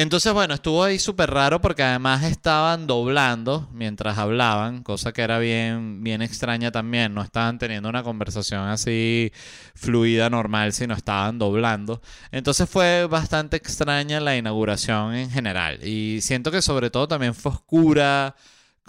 entonces, 0.00 0.32
bueno, 0.32 0.54
estuvo 0.54 0.82
ahí 0.82 0.98
súper 0.98 1.30
raro 1.30 1.60
porque 1.60 1.82
además 1.82 2.24
estaban 2.24 2.86
doblando 2.86 3.68
mientras 3.72 4.16
hablaban, 4.18 4.82
cosa 4.82 5.12
que 5.12 5.20
era 5.20 5.38
bien, 5.38 6.02
bien 6.02 6.22
extraña 6.22 6.72
también. 6.72 7.12
No 7.12 7.22
estaban 7.22 7.58
teniendo 7.58 7.88
una 7.88 8.02
conversación 8.02 8.68
así 8.68 9.30
fluida, 9.74 10.30
normal, 10.30 10.72
sino 10.72 10.94
estaban 10.94 11.38
doblando. 11.38 12.00
Entonces 12.32 12.68
fue 12.68 13.06
bastante 13.06 13.56
extraña 13.56 14.20
la 14.20 14.36
inauguración 14.36 15.14
en 15.14 15.30
general. 15.30 15.84
Y 15.86 16.20
siento 16.22 16.50
que 16.50 16.62
sobre 16.62 16.88
todo 16.90 17.06
también 17.06 17.34
fue 17.34 17.52
oscura 17.52 18.34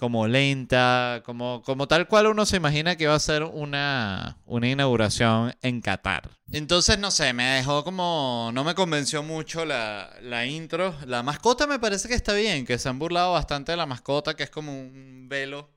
como 0.02 0.26
lenta, 0.26 1.22
como, 1.24 1.62
como 1.62 1.86
tal 1.86 2.08
cual 2.08 2.26
uno 2.26 2.44
se 2.44 2.56
imagina 2.56 2.96
que 2.96 3.06
va 3.06 3.14
a 3.14 3.20
ser 3.20 3.44
una, 3.44 4.36
una 4.46 4.68
inauguración 4.68 5.54
en 5.62 5.80
Qatar. 5.80 6.28
Entonces, 6.50 6.98
no 6.98 7.12
sé, 7.12 7.32
me 7.32 7.44
dejó 7.44 7.84
como... 7.84 8.50
No 8.52 8.64
me 8.64 8.74
convenció 8.74 9.22
mucho 9.22 9.64
la, 9.64 10.12
la 10.20 10.44
intro. 10.44 10.92
La 11.06 11.22
mascota 11.22 11.68
me 11.68 11.78
parece 11.78 12.08
que 12.08 12.14
está 12.14 12.32
bien, 12.32 12.66
que 12.66 12.80
se 12.80 12.88
han 12.88 12.98
burlado 12.98 13.34
bastante 13.34 13.70
de 13.70 13.76
la 13.76 13.86
mascota, 13.86 14.34
que 14.34 14.42
es 14.42 14.50
como 14.50 14.72
un 14.72 15.28
velo 15.28 15.70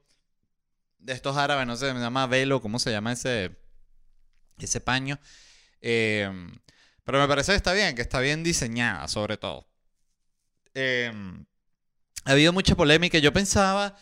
de 0.98 1.14
estos 1.14 1.38
árabes, 1.38 1.68
no 1.68 1.78
sé, 1.78 1.92
se 1.92 2.00
llama 2.00 2.26
velo, 2.26 2.64
¿cómo 2.64 2.80
se 2.80 2.90
llama 2.90 3.12
ese, 3.12 3.56
ese 4.58 4.82
paño? 4.82 5.20
Eh, 5.82 6.32
pero 7.04 7.20
me 7.20 7.28
parece 7.28 7.52
que 7.52 7.58
está 7.58 7.74
bien, 7.74 7.96
que 7.96 8.02
está 8.02 8.22
bien 8.22 8.42
diseñada, 8.42 9.08
sobre 9.08 9.38
todo. 9.38 9.68
Eh, 10.74 11.14
ha 12.24 12.32
habido 12.32 12.54
mucha 12.54 12.74
polémica. 12.74 13.20
Yo 13.20 13.32
pensaba 13.32 13.96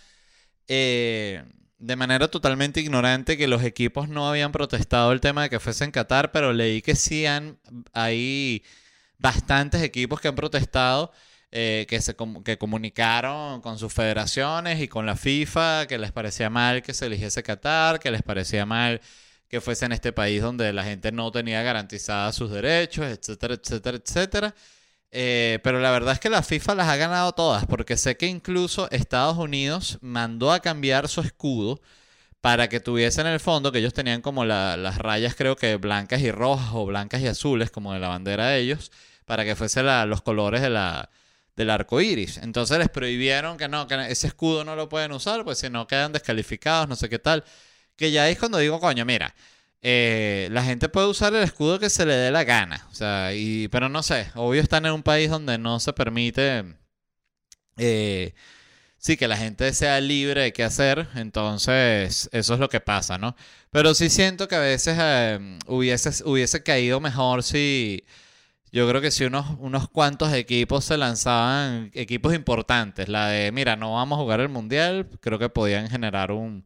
eh, 0.68 1.44
de 1.80 1.96
manera 1.96 2.30
totalmente 2.30 2.80
ignorante 2.80 3.38
que 3.38 3.48
los 3.48 3.64
equipos 3.64 4.08
no 4.10 4.28
habían 4.30 4.52
protestado 4.52 5.12
el 5.12 5.22
tema 5.22 5.44
de 5.44 5.50
que 5.50 5.60
fuese 5.60 5.84
en 5.84 5.92
Qatar, 5.92 6.32
pero 6.32 6.54
leí 6.54 6.82
que 6.82 6.96
sí 6.96 7.26
han, 7.26 7.60
hay 7.94 8.64
bastantes 9.18 9.82
equipos 9.82 10.22
que 10.22 10.30
han 10.30 10.36
protestado, 10.36 11.12
eh, 11.52 11.86
que, 11.90 12.02
se, 12.02 12.16
que 12.44 12.58
comunicaron 12.58 13.62
con 13.62 13.78
sus 13.78 13.94
federaciones 13.94 14.82
y 14.82 14.88
con 14.88 15.06
la 15.06 15.16
FIFA, 15.16 15.88
que 15.88 15.98
les 15.98 16.12
parecía 16.12 16.50
mal 16.50 16.82
que 16.82 16.94
se 16.94 17.06
eligiese 17.08 17.44
Qatar, 17.44 18.00
que 18.00 18.12
les 18.12 18.24
parecía 18.24 18.66
mal 18.66 19.02
que 19.50 19.62
fuese 19.62 19.86
en 19.86 19.92
este 19.92 20.12
país 20.14 20.42
donde 20.42 20.74
la 20.74 20.84
gente 20.84 21.12
no 21.12 21.32
tenía 21.32 21.62
garantizados 21.62 22.36
sus 22.36 22.50
derechos, 22.50 23.06
etcétera, 23.06 23.54
etcétera, 23.56 23.98
etcétera. 23.98 24.56
Eh, 25.16 25.60
pero 25.64 25.80
la 25.80 25.92
verdad 25.92 26.14
es 26.14 26.20
que 26.20 26.32
la 26.32 26.42
FIFA 26.42 26.74
las 26.74 26.88
ha 26.88 26.96
ganado 26.96 27.34
todas, 27.34 27.68
porque 27.68 27.98
sé 27.98 28.18
que 28.18 28.26
incluso 28.26 28.90
Estados 28.90 29.38
Unidos 29.38 30.00
mandó 30.02 30.52
a 30.52 30.60
cambiar 30.60 31.08
su 31.08 31.22
escudo 31.22 31.80
para 32.42 32.68
que 32.68 32.80
tuviese 32.80 33.22
en 33.22 33.28
el 33.28 33.40
fondo, 33.40 33.72
que 33.72 33.78
ellos 33.80 33.94
tenían 33.94 34.22
como 34.24 34.44
las 34.46 34.98
rayas 34.98 35.36
creo 35.36 35.56
que 35.56 35.76
blancas 35.78 36.22
y 36.22 36.32
rojas 36.32 36.72
o 36.74 36.88
blancas 36.88 37.22
y 37.22 37.28
azules, 37.28 37.70
como 37.70 37.94
de 37.94 38.00
la 38.00 38.10
bandera 38.10 38.48
de 38.48 38.60
ellos, 38.60 38.92
para 39.26 39.46
que 39.46 39.56
fuese 39.56 39.84
los 39.84 40.24
colores 40.24 40.62
de 40.64 40.72
la, 40.72 41.10
del 41.56 41.70
arco 41.70 42.02
iris. 42.02 42.38
Entonces 42.38 42.80
les 42.80 42.90
prohibieron 42.90 43.58
que 43.58 43.68
no, 43.68 43.88
que 43.88 43.96
ese 44.10 44.28
escudo 44.28 44.64
no 44.66 44.76
lo 44.76 44.90
pueden 44.90 45.12
usar, 45.12 45.44
pues 45.44 45.60
si 45.60 45.70
no 45.70 45.86
quedan 45.88 46.12
descalificados, 46.12 46.90
no 46.90 46.96
sé 46.96 47.08
qué 47.10 47.20
tal. 47.20 47.44
Que 47.96 48.12
ya 48.12 48.30
es 48.30 48.40
cuando 48.40 48.58
digo, 48.58 48.80
coño, 48.80 49.06
mira, 49.06 49.36
eh, 49.84 50.48
la 50.52 50.64
gente 50.64 50.88
puede 50.90 51.08
usar 51.08 51.36
el 51.36 51.44
escudo 51.44 51.78
que 51.78 51.90
se 51.90 52.06
le 52.06 52.16
dé 52.16 52.32
la 52.32 52.46
gana. 52.46 52.88
O 52.92 52.96
sea, 52.96 53.34
y, 53.36 53.68
pero 53.68 53.90
no 53.90 54.02
sé, 54.02 54.32
obvio 54.36 54.62
están 54.62 54.86
en 54.86 54.94
un 54.94 55.04
país 55.04 55.30
donde 55.30 55.58
no 55.58 55.80
se 55.82 55.92
permite, 55.94 56.64
eh, 57.78 58.34
sí, 58.98 59.18
que 59.18 59.28
la 59.28 59.38
gente 59.38 59.74
sea 59.74 60.00
libre 60.02 60.42
de 60.44 60.54
qué 60.54 60.64
hacer. 60.64 61.08
Entonces, 61.16 62.30
eso 62.32 62.54
es 62.54 62.60
lo 62.60 62.70
que 62.70 62.80
pasa, 62.82 63.18
¿no? 63.18 63.36
Pero 63.72 63.94
sí 63.96 64.10
siento 64.10 64.48
que 64.48 64.56
a 64.56 64.60
veces 64.60 64.98
eh, 65.00 65.60
hubiese, 65.68 66.24
hubiese 66.26 66.64
caído 66.64 67.00
mejor 67.00 67.44
si... 67.44 68.06
Yo 68.72 68.90
creo 68.90 69.02
que 69.02 69.12
si 69.12 69.26
unos, 69.26 69.46
unos 69.60 69.90
cuantos 69.90 70.34
equipos 70.34 70.86
se 70.86 70.98
lanzaban, 70.98 71.92
equipos 71.94 72.34
importantes, 72.34 73.08
la 73.10 73.28
de, 73.30 73.52
mira, 73.52 73.76
no 73.76 73.94
vamos 73.94 74.18
a 74.18 74.22
jugar 74.24 74.40
el 74.42 74.50
mundial, 74.50 75.10
creo 75.22 75.40
que 75.40 75.50
podían 75.50 75.90
generar 75.90 76.32
un, 76.32 76.66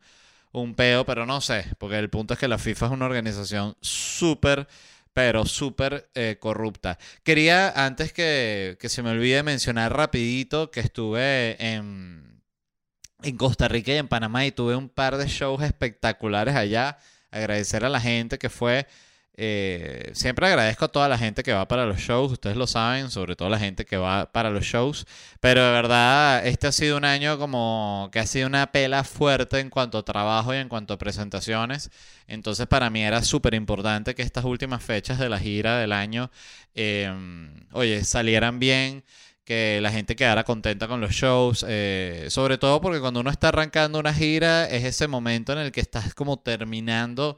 un 0.52 0.76
peo, 0.76 1.06
pero 1.06 1.26
no 1.26 1.42
sé, 1.42 1.66
porque 1.78 1.98
el 2.00 2.10
punto 2.10 2.34
es 2.34 2.40
que 2.40 2.48
la 2.48 2.58
FIFA 2.58 2.88
es 2.88 2.92
una 2.92 3.06
organización 3.06 3.76
súper 3.82 4.68
pero 5.14 5.48
súper 5.48 6.12
eh, 6.14 6.38
corrupta. 6.40 7.00
Quería, 7.24 7.72
antes 7.72 8.14
que, 8.14 8.78
que 8.80 8.88
se 8.88 9.02
me 9.02 9.10
olvide 9.10 9.42
mencionar 9.42 9.92
rapidito, 9.98 10.70
que 10.70 10.80
estuve 10.80 11.58
en, 11.60 12.44
en 13.24 13.36
Costa 13.36 13.68
Rica 13.68 13.92
y 13.94 13.98
en 13.98 14.08
Panamá 14.08 14.46
y 14.46 14.52
tuve 14.52 14.76
un 14.76 14.90
par 14.90 15.18
de 15.18 15.28
shows 15.28 15.64
espectaculares 15.64 16.56
allá. 16.56 17.00
Agradecer 17.32 17.84
a 17.84 17.90
la 17.90 18.00
gente 18.00 18.38
que 18.38 18.50
fue 18.50 18.86
eh, 19.40 20.10
siempre 20.14 20.48
agradezco 20.48 20.86
a 20.86 20.88
toda 20.88 21.08
la 21.08 21.18
gente 21.20 21.44
que 21.44 21.54
va 21.54 21.68
para 21.68 21.86
los 21.86 22.00
shows, 22.00 22.32
ustedes 22.32 22.58
lo 22.58 22.66
saben, 22.66 23.12
sobre 23.12 23.36
todo 23.36 23.50
la 23.50 23.60
gente 23.60 23.86
que 23.86 23.96
va 23.96 24.32
para 24.32 24.50
los 24.50 24.64
shows, 24.66 25.06
pero 25.40 25.64
de 25.64 25.72
verdad 25.72 26.48
este 26.48 26.66
ha 26.66 26.72
sido 26.72 26.98
un 26.98 27.06
año 27.06 27.38
como 27.38 28.10
que 28.12 28.18
ha 28.18 28.26
sido 28.26 28.48
una 28.48 28.72
pela 28.72 29.04
fuerte 29.04 29.60
en 29.60 29.70
cuanto 29.70 30.00
a 30.00 30.04
trabajo 30.04 30.56
y 30.56 30.58
en 30.58 30.70
cuanto 30.70 30.96
a 30.96 30.98
presentaciones, 30.98 31.92
entonces 32.28 32.66
para 32.66 32.90
mí 32.90 33.04
era 33.04 33.22
súper 33.22 33.54
importante 33.54 34.16
que 34.16 34.24
estas 34.24 34.44
últimas 34.44 34.84
fechas 34.84 35.20
de 35.20 35.30
la 35.30 35.38
gira 35.38 35.78
del 35.78 35.92
año, 35.92 36.32
em, 36.74 37.52
oye, 37.74 38.04
salieran 38.04 38.58
bien 38.58 39.04
que 39.46 39.80
la 39.82 39.92
gente 39.92 40.16
quedara 40.16 40.44
contenta 40.46 40.88
con 40.88 41.00
los 41.00 41.12
shows, 41.12 41.64
eh, 41.68 42.26
sobre 42.30 42.58
todo 42.58 42.82
porque 42.82 43.00
cuando 43.00 43.20
uno 43.20 43.30
está 43.30 43.50
arrancando 43.50 44.00
una 44.00 44.14
gira 44.16 44.66
es 44.68 44.84
ese 44.84 45.08
momento 45.08 45.54
en 45.54 45.60
el 45.60 45.72
que 45.72 45.82
estás 45.82 46.16
como 46.16 46.40
terminando 46.40 47.38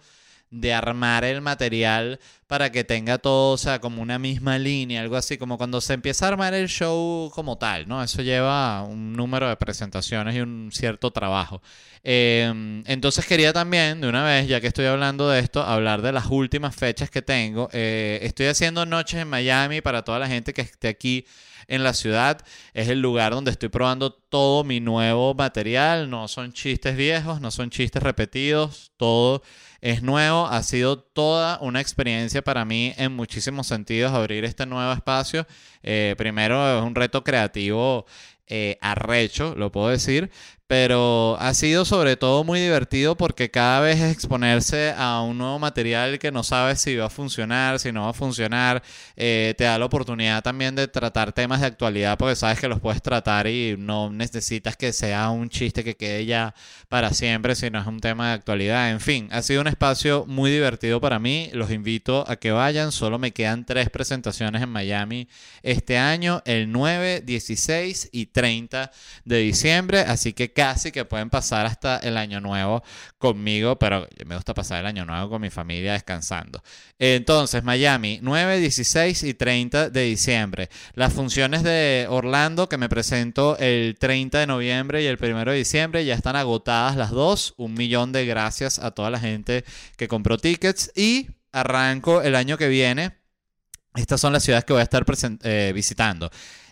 de 0.51 0.73
armar 0.73 1.23
el 1.23 1.41
material 1.41 2.19
para 2.47 2.71
que 2.71 2.83
tenga 2.83 3.19
todo, 3.19 3.53
o 3.53 3.57
sea, 3.57 3.79
como 3.79 4.01
una 4.01 4.17
misma 4.17 4.57
línea, 4.57 5.01
algo 5.01 5.15
así, 5.15 5.37
como 5.37 5.57
cuando 5.57 5.81
se 5.81 5.93
empieza 5.93 6.25
a 6.25 6.29
armar 6.29 6.53
el 6.53 6.67
show 6.67 7.29
como 7.33 7.57
tal, 7.57 7.87
¿no? 7.87 8.01
Eso 8.03 8.21
lleva 8.23 8.81
un 8.83 9.13
número 9.13 9.47
de 9.47 9.55
presentaciones 9.55 10.35
y 10.35 10.41
un 10.41 10.71
cierto 10.71 11.11
trabajo. 11.11 11.61
Em, 12.03 12.83
entonces 12.87 13.25
quería 13.25 13.53
también, 13.53 14.01
de 14.01 14.07
una 14.07 14.23
vez, 14.23 14.47
ya 14.47 14.61
que 14.61 14.67
estoy 14.67 14.85
hablando 14.85 15.29
de 15.29 15.39
esto, 15.39 15.61
hablar 15.61 16.01
de 16.01 16.11
las 16.11 16.25
últimas 16.27 16.75
fechas 16.75 17.09
que 17.09 17.21
tengo. 17.21 17.69
Eh, 17.71 18.19
estoy 18.23 18.47
haciendo 18.47 18.85
noches 18.85 19.21
en 19.21 19.27
Miami 19.27 19.81
para 19.81 20.03
toda 20.03 20.17
la 20.19 20.27
gente 20.27 20.53
que 20.53 20.61
esté 20.61 20.87
aquí 20.87 21.25
en 21.67 21.83
la 21.83 21.93
ciudad. 21.93 22.43
Es 22.73 22.89
el 22.89 22.99
lugar 22.99 23.33
donde 23.33 23.51
estoy 23.51 23.69
probando 23.69 24.11
todo 24.11 24.63
mi 24.63 24.79
nuevo 24.79 25.33
material. 25.35 26.09
No 26.09 26.27
son 26.27 26.51
chistes 26.51 26.95
viejos, 26.97 27.41
no 27.41 27.51
son 27.51 27.69
chistes 27.69 28.01
repetidos, 28.03 28.91
todo 28.97 29.43
es 29.81 30.01
nuevo, 30.01 30.47
ha 30.47 30.61
sido 30.63 30.99
toda 30.99 31.59
una 31.61 31.81
experiencia 31.81 32.41
para 32.41 32.65
mí 32.65 32.93
en 32.97 33.13
muchísimos 33.13 33.67
sentidos 33.67 34.11
abrir 34.11 34.45
este 34.45 34.65
nuevo 34.65 34.91
espacio. 34.91 35.47
Eh, 35.83 36.15
primero 36.17 36.77
es 36.77 36.83
un 36.83 36.95
reto 36.95 37.23
creativo 37.23 38.05
eh, 38.47 38.77
arrecho, 38.81 39.53
lo 39.55 39.71
puedo 39.71 39.89
decir, 39.89 40.31
pero 40.69 41.35
ha 41.39 41.55
sido 41.55 41.83
sobre 41.83 42.15
todo 42.15 42.43
muy 42.43 42.59
divertido 42.59 43.17
porque 43.17 43.49
cada 43.49 43.79
vez 43.79 43.99
exponerse 44.03 44.93
a 44.95 45.19
un 45.23 45.39
nuevo 45.39 45.57
material 45.57 46.19
que 46.19 46.31
no 46.31 46.43
sabes 46.43 46.79
si 46.79 46.95
va 46.95 47.07
a 47.07 47.09
funcionar, 47.09 47.79
si 47.79 47.91
no 47.91 48.03
va 48.03 48.11
a 48.11 48.13
funcionar. 48.13 48.83
Eh, 49.15 49.55
te 49.57 49.63
da 49.63 49.79
la 49.79 49.85
oportunidad 49.85 50.43
también 50.43 50.75
de 50.75 50.87
tratar 50.87 51.33
temas 51.33 51.61
de 51.61 51.65
actualidad 51.65 52.19
porque 52.19 52.35
sabes 52.35 52.59
que 52.59 52.67
los 52.67 52.79
puedes 52.79 53.01
tratar 53.01 53.47
y 53.47 53.77
no 53.79 54.11
necesitas 54.11 54.77
que 54.77 54.93
sea 54.93 55.31
un 55.31 55.49
chiste 55.49 55.83
que 55.83 55.95
quede 55.95 56.27
ya 56.27 56.53
para 56.87 57.13
siempre, 57.15 57.55
sino 57.55 57.81
es 57.81 57.87
un 57.87 57.99
tema 57.99 58.27
de 58.27 58.33
actualidad. 58.33 58.91
En 58.91 58.99
fin, 58.99 59.27
ha 59.31 59.41
sido 59.41 59.61
un 59.61 59.67
espacio 59.67 60.25
muy 60.27 60.51
divertido 60.51 61.01
para 61.01 61.17
mí. 61.17 61.49
Los 61.51 61.71
invito 61.71 62.29
a 62.29 62.35
que 62.35 62.51
vayan. 62.51 62.91
Solo 62.91 63.17
me 63.17 63.31
quedan 63.31 63.65
tres 63.65 63.89
presentaciones 63.89 64.61
en 64.61 64.69
Miami 64.69 65.29
este 65.63 65.97
año, 65.97 66.43
el 66.45 66.71
9, 66.71 67.21
16 67.21 68.09
y 68.11 68.27
30 68.27 68.91
de 69.25 69.37
diciembre. 69.39 70.01
Así 70.01 70.33
que 70.33 70.58
casi 70.59 70.91
que 70.91 71.05
pueden 71.05 71.29
pasar 71.29 71.65
hasta 71.65 71.99
el 71.99 72.17
año 72.17 72.41
nuevo 72.41 72.83
conmigo, 73.17 73.79
pero 73.79 74.05
me 74.25 74.35
gusta 74.35 74.53
pasar 74.53 74.81
el 74.81 74.87
año 74.87 75.05
nuevo 75.05 75.29
con 75.29 75.41
mi 75.41 75.49
familia 75.49 75.93
descansando. 75.93 76.61
Entonces, 76.97 77.63
Miami, 77.63 78.19
9, 78.21 78.59
16 78.59 79.23
y 79.23 79.33
30 79.35 79.89
de 79.89 80.01
diciembre. 80.01 80.69
Las 80.95 81.13
funciones 81.13 81.63
de 81.63 82.07
Orlando 82.09 82.67
que 82.67 82.77
me 82.77 82.89
presento 82.89 83.57
el 83.57 83.95
30 83.97 84.39
de 84.39 84.47
noviembre 84.47 85.01
y 85.01 85.05
el 85.05 85.17
1 85.17 85.45
de 85.45 85.53
diciembre 85.53 86.03
ya 86.03 86.13
están 86.13 86.35
agotadas 86.35 86.97
las 86.97 87.11
dos. 87.11 87.53
Un 87.55 87.73
millón 87.73 88.11
de 88.11 88.25
gracias 88.25 88.79
a 88.79 88.91
toda 88.91 89.09
la 89.09 89.19
gente 89.21 89.63
que 89.95 90.09
compró 90.09 90.37
tickets 90.37 90.91
y 90.93 91.29
arranco 91.53 92.21
el 92.21 92.35
año 92.35 92.57
que 92.57 92.67
viene. 92.67 93.15
Estas 93.95 94.19
son 94.19 94.33
las 94.33 94.43
ciudades 94.43 94.65
que 94.65 94.73
voy 94.73 94.81
a 94.81 94.83
estar 94.83 95.05
eh, 95.43 95.71
visitando. 95.73 96.29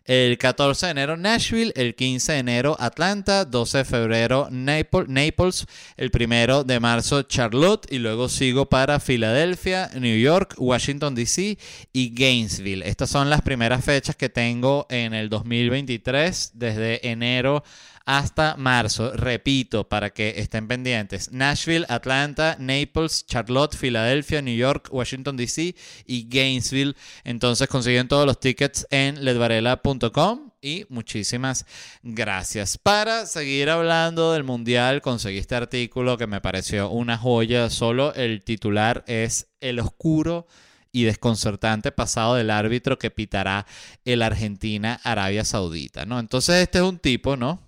El 0.07 0.37
14 0.37 0.85
de 0.85 0.91
enero 0.93 1.17
Nashville, 1.17 1.73
el 1.75 1.93
15 1.93 2.31
de 2.31 2.37
enero 2.39 2.77
Atlanta, 2.79 3.43
12 3.43 3.79
de 3.79 3.85
febrero 3.85 4.47
Naples, 4.49 5.65
el 5.97 6.11
1 6.13 6.63
de 6.63 6.79
marzo 6.79 7.23
Charlotte. 7.23 7.91
Y 7.91 7.97
luego 7.99 8.29
sigo 8.29 8.69
para 8.69 9.01
Filadelfia, 9.01 9.89
New 9.99 10.17
York, 10.17 10.55
Washington 10.57 11.13
DC 11.13 11.57
y 11.91 12.15
Gainesville. 12.15 12.87
Estas 12.87 13.09
son 13.09 13.29
las 13.29 13.41
primeras 13.41 13.83
fechas 13.83 14.15
que 14.15 14.29
tengo 14.29 14.87
en 14.89 15.13
el 15.13 15.27
2023 15.27 16.51
desde 16.53 17.05
enero 17.05 17.65
hasta 18.07 18.55
marzo. 18.55 19.11
Repito, 19.11 19.89
para 19.89 20.11
que 20.11 20.35
estén 20.37 20.67
pendientes. 20.67 21.29
Nashville, 21.33 21.85
Atlanta, 21.89 22.55
Naples, 22.57 23.25
Charlotte, 23.27 23.75
Filadelfia, 23.75 24.41
New 24.41 24.55
York, 24.55 24.87
Washington 24.91 25.35
DC 25.35 25.75
y 26.05 26.27
Gainesville. 26.29 26.95
Entonces 27.25 27.67
consiguen 27.67 28.07
todos 28.07 28.25
los 28.25 28.39
tickets 28.39 28.87
en 28.91 29.25
ledvarela.com 29.25 30.51
y 30.61 30.85
muchísimas 30.87 31.65
gracias. 32.01 32.77
Para 32.77 33.25
seguir 33.25 33.69
hablando 33.69 34.31
del 34.31 34.45
Mundial, 34.45 35.01
conseguí 35.01 35.37
este 35.37 35.55
artículo 35.55 36.17
que 36.17 36.27
me 36.27 36.39
pareció 36.39 36.89
una 36.89 37.17
joya. 37.17 37.69
Solo 37.69 38.13
el 38.13 38.41
titular 38.41 39.03
es 39.07 39.49
El 39.59 39.79
oscuro 39.79 40.47
y 40.93 41.03
desconcertante 41.03 41.91
pasado 41.91 42.35
del 42.35 42.51
árbitro 42.51 42.97
que 42.97 43.11
pitará 43.11 43.67
el 44.05 44.21
Argentina-Arabia 44.21 45.43
Saudita, 45.43 46.05
¿no? 46.05 46.19
Entonces 46.19 46.55
este 46.63 46.77
es 46.77 46.85
un 46.85 46.99
tipo, 46.99 47.35
¿no? 47.35 47.66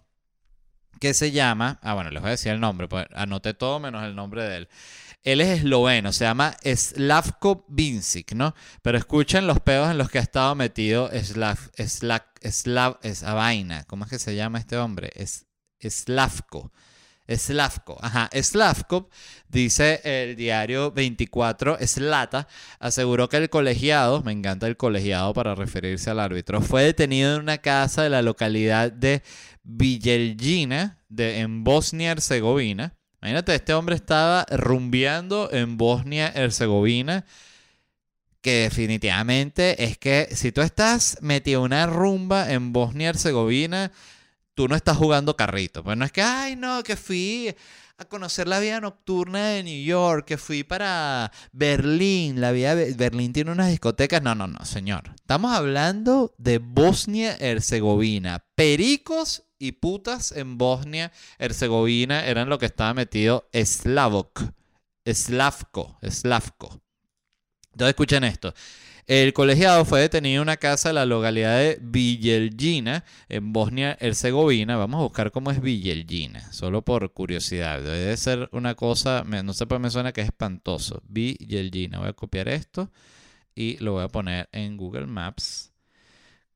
Que 1.00 1.14
se 1.14 1.32
llama, 1.32 1.80
ah 1.82 1.94
bueno, 1.94 2.12
les 2.12 2.22
voy 2.22 2.28
a 2.28 2.32
decir 2.32 2.52
el 2.52 2.60
nombre, 2.60 2.88
pues 2.88 3.08
todo 3.58 3.80
menos 3.80 4.04
el 4.04 4.16
nombre 4.16 4.44
de 4.44 4.58
él. 4.58 4.70
Él 5.24 5.42
es 5.42 5.60
esloveno, 5.60 6.14
se 6.14 6.24
llama 6.24 6.56
Slavko 6.64 7.66
Vincic, 7.68 8.34
¿no? 8.34 8.56
Pero 8.82 8.98
escuchen 8.98 9.48
los 9.48 9.60
pedos 9.60 9.92
en 9.92 9.98
los 9.98 10.10
que 10.10 10.20
ha 10.20 10.22
estado 10.22 10.56
metido 10.56 11.10
Slav, 11.12 11.58
Slav, 11.78 12.24
Slav, 12.42 13.00
esa 13.02 13.34
vaina. 13.34 13.84
¿Cómo 13.86 14.06
es 14.06 14.12
que 14.12 14.20
se 14.20 14.36
llama 14.36 14.60
este 14.60 14.78
hombre? 14.78 15.12
Es 15.16 15.46
Slavko. 15.82 16.72
Slavko, 17.38 17.98
ajá, 18.02 18.30
Slavko, 18.34 19.10
dice 19.48 20.02
el 20.04 20.36
diario 20.36 20.92
24, 20.92 21.78
Slata, 21.86 22.48
aseguró 22.80 23.30
que 23.30 23.38
el 23.38 23.50
colegiado, 23.52 24.24
me 24.24 24.32
encanta 24.32 24.66
el 24.66 24.78
colegiado 24.78 25.34
para 25.34 25.54
referirse 25.54 26.10
al 26.10 26.20
árbitro, 26.20 26.62
fue 26.62 26.84
detenido 26.84 27.36
en 27.36 27.42
una 27.42 27.60
casa 27.60 28.02
de 28.02 28.10
la 28.10 28.24
localidad 28.24 28.92
de 28.92 29.22
Vijeljina, 29.72 31.04
de, 31.10 31.40
en 31.40 31.64
Bosnia-Herzegovina. 31.64 32.96
Imagínate, 33.22 33.56
este 33.56 33.74
hombre 33.74 33.96
estaba 33.96 34.46
rumbeando 34.50 35.50
en 35.52 35.78
Bosnia-Herzegovina 35.78 37.26
que 38.42 38.62
definitivamente 38.62 39.84
es 39.84 39.98
que 39.98 40.30
si 40.34 40.52
tú 40.52 40.62
estás 40.62 41.18
metido 41.22 41.62
una 41.62 41.86
rumba 41.86 42.52
en 42.52 42.72
Bosnia-Herzegovina, 42.72 43.92
tú 44.54 44.68
no 44.68 44.76
estás 44.76 44.98
jugando 44.98 45.36
carrito. 45.36 45.84
Pues 45.84 45.98
no 45.98 46.06
es 46.06 46.12
que, 46.12 46.22
ay, 46.22 46.56
no, 46.56 46.84
que 46.84 46.96
fui 46.96 47.54
a 47.98 48.06
conocer 48.06 48.48
la 48.48 48.60
vida 48.60 48.80
nocturna 48.80 49.48
de 49.48 49.64
New 49.64 49.84
York, 49.84 50.26
que 50.26 50.38
fui 50.38 50.64
para 50.64 51.34
Berlín, 51.52 52.40
la 52.40 52.54
vida 52.54 52.76
Berlín 52.76 53.34
tiene 53.34 53.52
unas 53.52 53.70
discotecas. 53.70 54.22
No, 54.22 54.36
no, 54.36 54.48
no, 54.48 54.64
señor. 54.64 55.12
Estamos 55.16 55.52
hablando 55.52 56.34
de 56.38 56.60
Bosnia-Herzegovina. 56.60 58.46
Pericos 58.56 59.44
y 59.60 59.74
putas 59.74 60.32
en 60.32 60.58
Bosnia-Herzegovina 60.58 62.26
eran 62.26 62.50
lo 62.50 62.58
que 62.58 62.66
estaba 62.66 62.94
metido 62.94 63.50
Slavok. 63.54 64.42
Slavko, 65.06 65.98
Slavko. 66.02 66.82
Entonces 67.72 67.90
escuchen 67.90 68.24
esto. 68.24 68.54
El 69.08 69.34
colegiado 69.34 69.86
fue 69.86 70.02
detenido 70.02 70.36
en 70.36 70.42
una 70.44 70.58
casa 70.58 70.90
de 70.90 70.94
la 70.94 71.06
localidad 71.06 71.58
de 71.58 71.80
Vijeljina, 71.82 73.04
en 73.28 73.52
Bosnia-Herzegovina. 73.52 74.78
Vamos 74.78 75.00
a 75.00 75.04
buscar 75.04 75.32
cómo 75.32 75.50
es 75.50 75.62
Vijeljina, 75.62 76.52
solo 76.54 76.84
por 76.84 77.12
curiosidad. 77.12 77.82
Debe 77.82 78.16
ser 78.18 78.50
una 78.52 78.76
cosa, 78.76 79.24
no 79.24 79.54
sé 79.54 79.66
por 79.66 79.78
qué 79.78 79.82
me 79.82 79.90
suena 79.90 80.12
que 80.12 80.22
es 80.22 80.28
espantoso. 80.28 81.02
Vijeljina. 81.08 81.98
Voy 81.98 82.10
a 82.10 82.14
copiar 82.14 82.50
esto 82.50 82.92
y 83.56 83.78
lo 83.78 83.94
voy 83.94 84.04
a 84.04 84.10
poner 84.10 84.48
en 84.52 84.78
Google 84.78 85.08
Maps. 85.08 85.69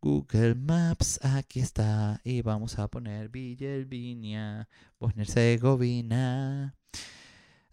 Google 0.03 0.55
Maps, 0.55 1.17
aquí 1.23 1.61
está. 1.61 2.19
Y 2.25 2.41
vamos 2.41 2.77
a 2.77 2.89
poner 2.89 3.29
Vijeljina, 3.29 4.67
Bosnia-Herzegovina. 4.99 6.75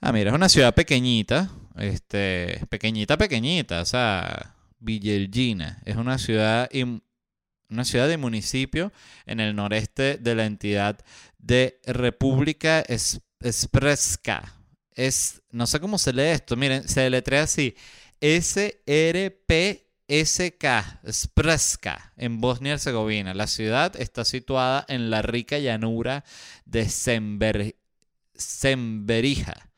Ah, 0.01 0.13
mira, 0.13 0.31
es 0.31 0.37
una 0.37 0.49
ciudad 0.49 0.73
pequeñita. 0.73 1.51
Este, 1.75 2.65
pequeñita, 2.69 3.19
pequeñita. 3.19 3.81
O 3.81 3.85
sea, 3.85 4.55
Villelgina. 4.79 5.83
Es 5.85 5.97
una 5.97 6.19
ciudad, 6.19 6.71
una 7.69 7.85
ciudad 7.85 8.07
de 8.07 8.17
municipio 8.17 8.93
en 9.27 9.41
el 9.41 9.57
noreste 9.57 10.17
de 10.17 10.35
la 10.37 10.47
entidad 10.47 11.01
de 11.37 11.81
República 11.85 12.85
Espreska. 13.41 14.55
Es, 14.95 15.43
no 15.51 15.67
sé 15.67 15.81
cómo 15.81 15.99
se 15.99 16.13
lee 16.13 16.29
esto, 16.29 16.57
miren, 16.57 16.87
se 16.87 17.11
letrea 17.11 17.43
así. 17.43 17.75
SRPSK, 20.11 20.65
Sprska, 21.09 22.13
en 22.17 22.41
Bosnia 22.41 22.71
y 22.71 22.73
Herzegovina. 22.73 23.33
La 23.33 23.47
ciudad 23.47 23.95
está 23.95 24.25
situada 24.25 24.85
en 24.89 25.09
la 25.09 25.23
rica 25.23 25.59
llanura 25.59 26.25
de 26.65 26.89
Sember, 26.89 27.77
Semberija. 28.35 29.71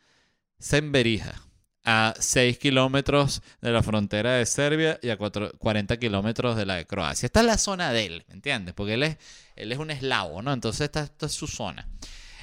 Semberija 0.58 1.34
a 1.84 2.14
6 2.18 2.58
kilómetros 2.58 3.42
de 3.60 3.72
la 3.72 3.82
frontera 3.82 4.32
de 4.34 4.46
Serbia 4.46 4.98
y 5.02 5.10
a 5.10 5.18
40 5.18 5.98
kilómetros 5.98 6.56
de 6.56 6.64
la 6.64 6.76
de 6.76 6.86
Croacia. 6.86 7.26
Esta 7.26 7.40
es 7.40 7.46
la 7.46 7.58
zona 7.58 7.92
de 7.92 8.06
él, 8.06 8.24
¿me 8.28 8.34
entiendes? 8.34 8.72
Porque 8.72 8.94
él 8.94 9.02
es, 9.02 9.18
él 9.56 9.70
es 9.70 9.78
un 9.78 9.90
eslavo, 9.90 10.40
¿no? 10.40 10.52
Entonces 10.52 10.82
esta, 10.82 11.02
esta 11.02 11.26
es 11.26 11.32
su 11.32 11.46
zona. 11.46 11.86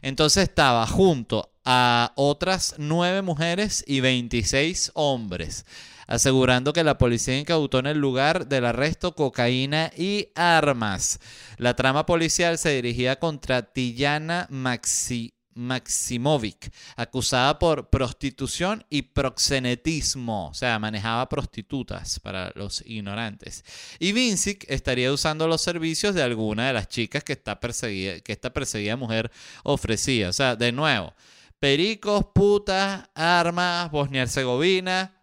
Entonces 0.02 0.44
estaba 0.44 0.86
junto 0.86 1.54
a 1.66 2.12
otras 2.16 2.76
9 2.78 3.22
mujeres 3.22 3.84
y 3.88 4.02
26 4.02 4.92
hombres, 4.94 5.66
asegurando 6.10 6.74
que 6.74 6.84
la 6.84 6.98
policía 6.98 7.38
incautó 7.38 7.80
en 7.80 7.86
el 7.86 8.00
lugar 8.00 8.48
del 8.48 8.66
arresto 8.66 9.16
cocaína 9.16 9.92
y 9.96 10.30
armas. 10.36 11.20
La 11.58 11.76
trama 11.76 12.06
policial 12.08 12.58
se 12.58 12.72
dirigía 12.72 13.20
contra 13.20 13.62
Tillana 13.62 14.48
Maxi 14.50 15.34
Maximovic, 15.54 16.72
acusada 16.96 17.60
por 17.60 17.90
prostitución 17.90 18.86
y 18.90 19.02
proxenetismo, 19.02 20.48
o 20.48 20.54
sea, 20.54 20.80
manejaba 20.80 21.28
prostitutas 21.28 22.20
para 22.22 22.52
los 22.56 22.82
ignorantes. 22.86 23.66
Y 24.00 24.14
Vincic 24.14 24.66
estaría 24.70 25.12
usando 25.12 25.48
los 25.48 25.62
servicios 25.62 26.16
de 26.16 26.24
alguna 26.24 26.68
de 26.68 26.74
las 26.74 26.88
chicas 26.88 27.26
que, 27.26 27.34
esta 27.34 27.60
perseguida 27.60 28.96
mujer 28.96 29.32
ofrecía. 29.64 30.30
O 30.30 30.34
sea, 30.34 30.56
de 30.56 30.72
nuevo, 30.72 31.14
pericos, 31.60 32.28
putas, 32.34 33.10
armas, 33.14 33.92
Bosnia-Herzegovina, 33.92 35.19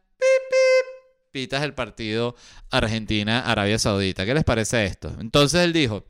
pitas 1.36 1.60
del 1.60 1.74
partido 1.74 2.34
Argentina-Arabia 2.70 3.78
Saudita. 3.78 4.24
¿Qué 4.24 4.32
les 4.32 4.42
parece 4.42 4.86
esto? 4.86 5.14
Entonces 5.20 5.60
él 5.60 5.74
dijo, 5.74 6.06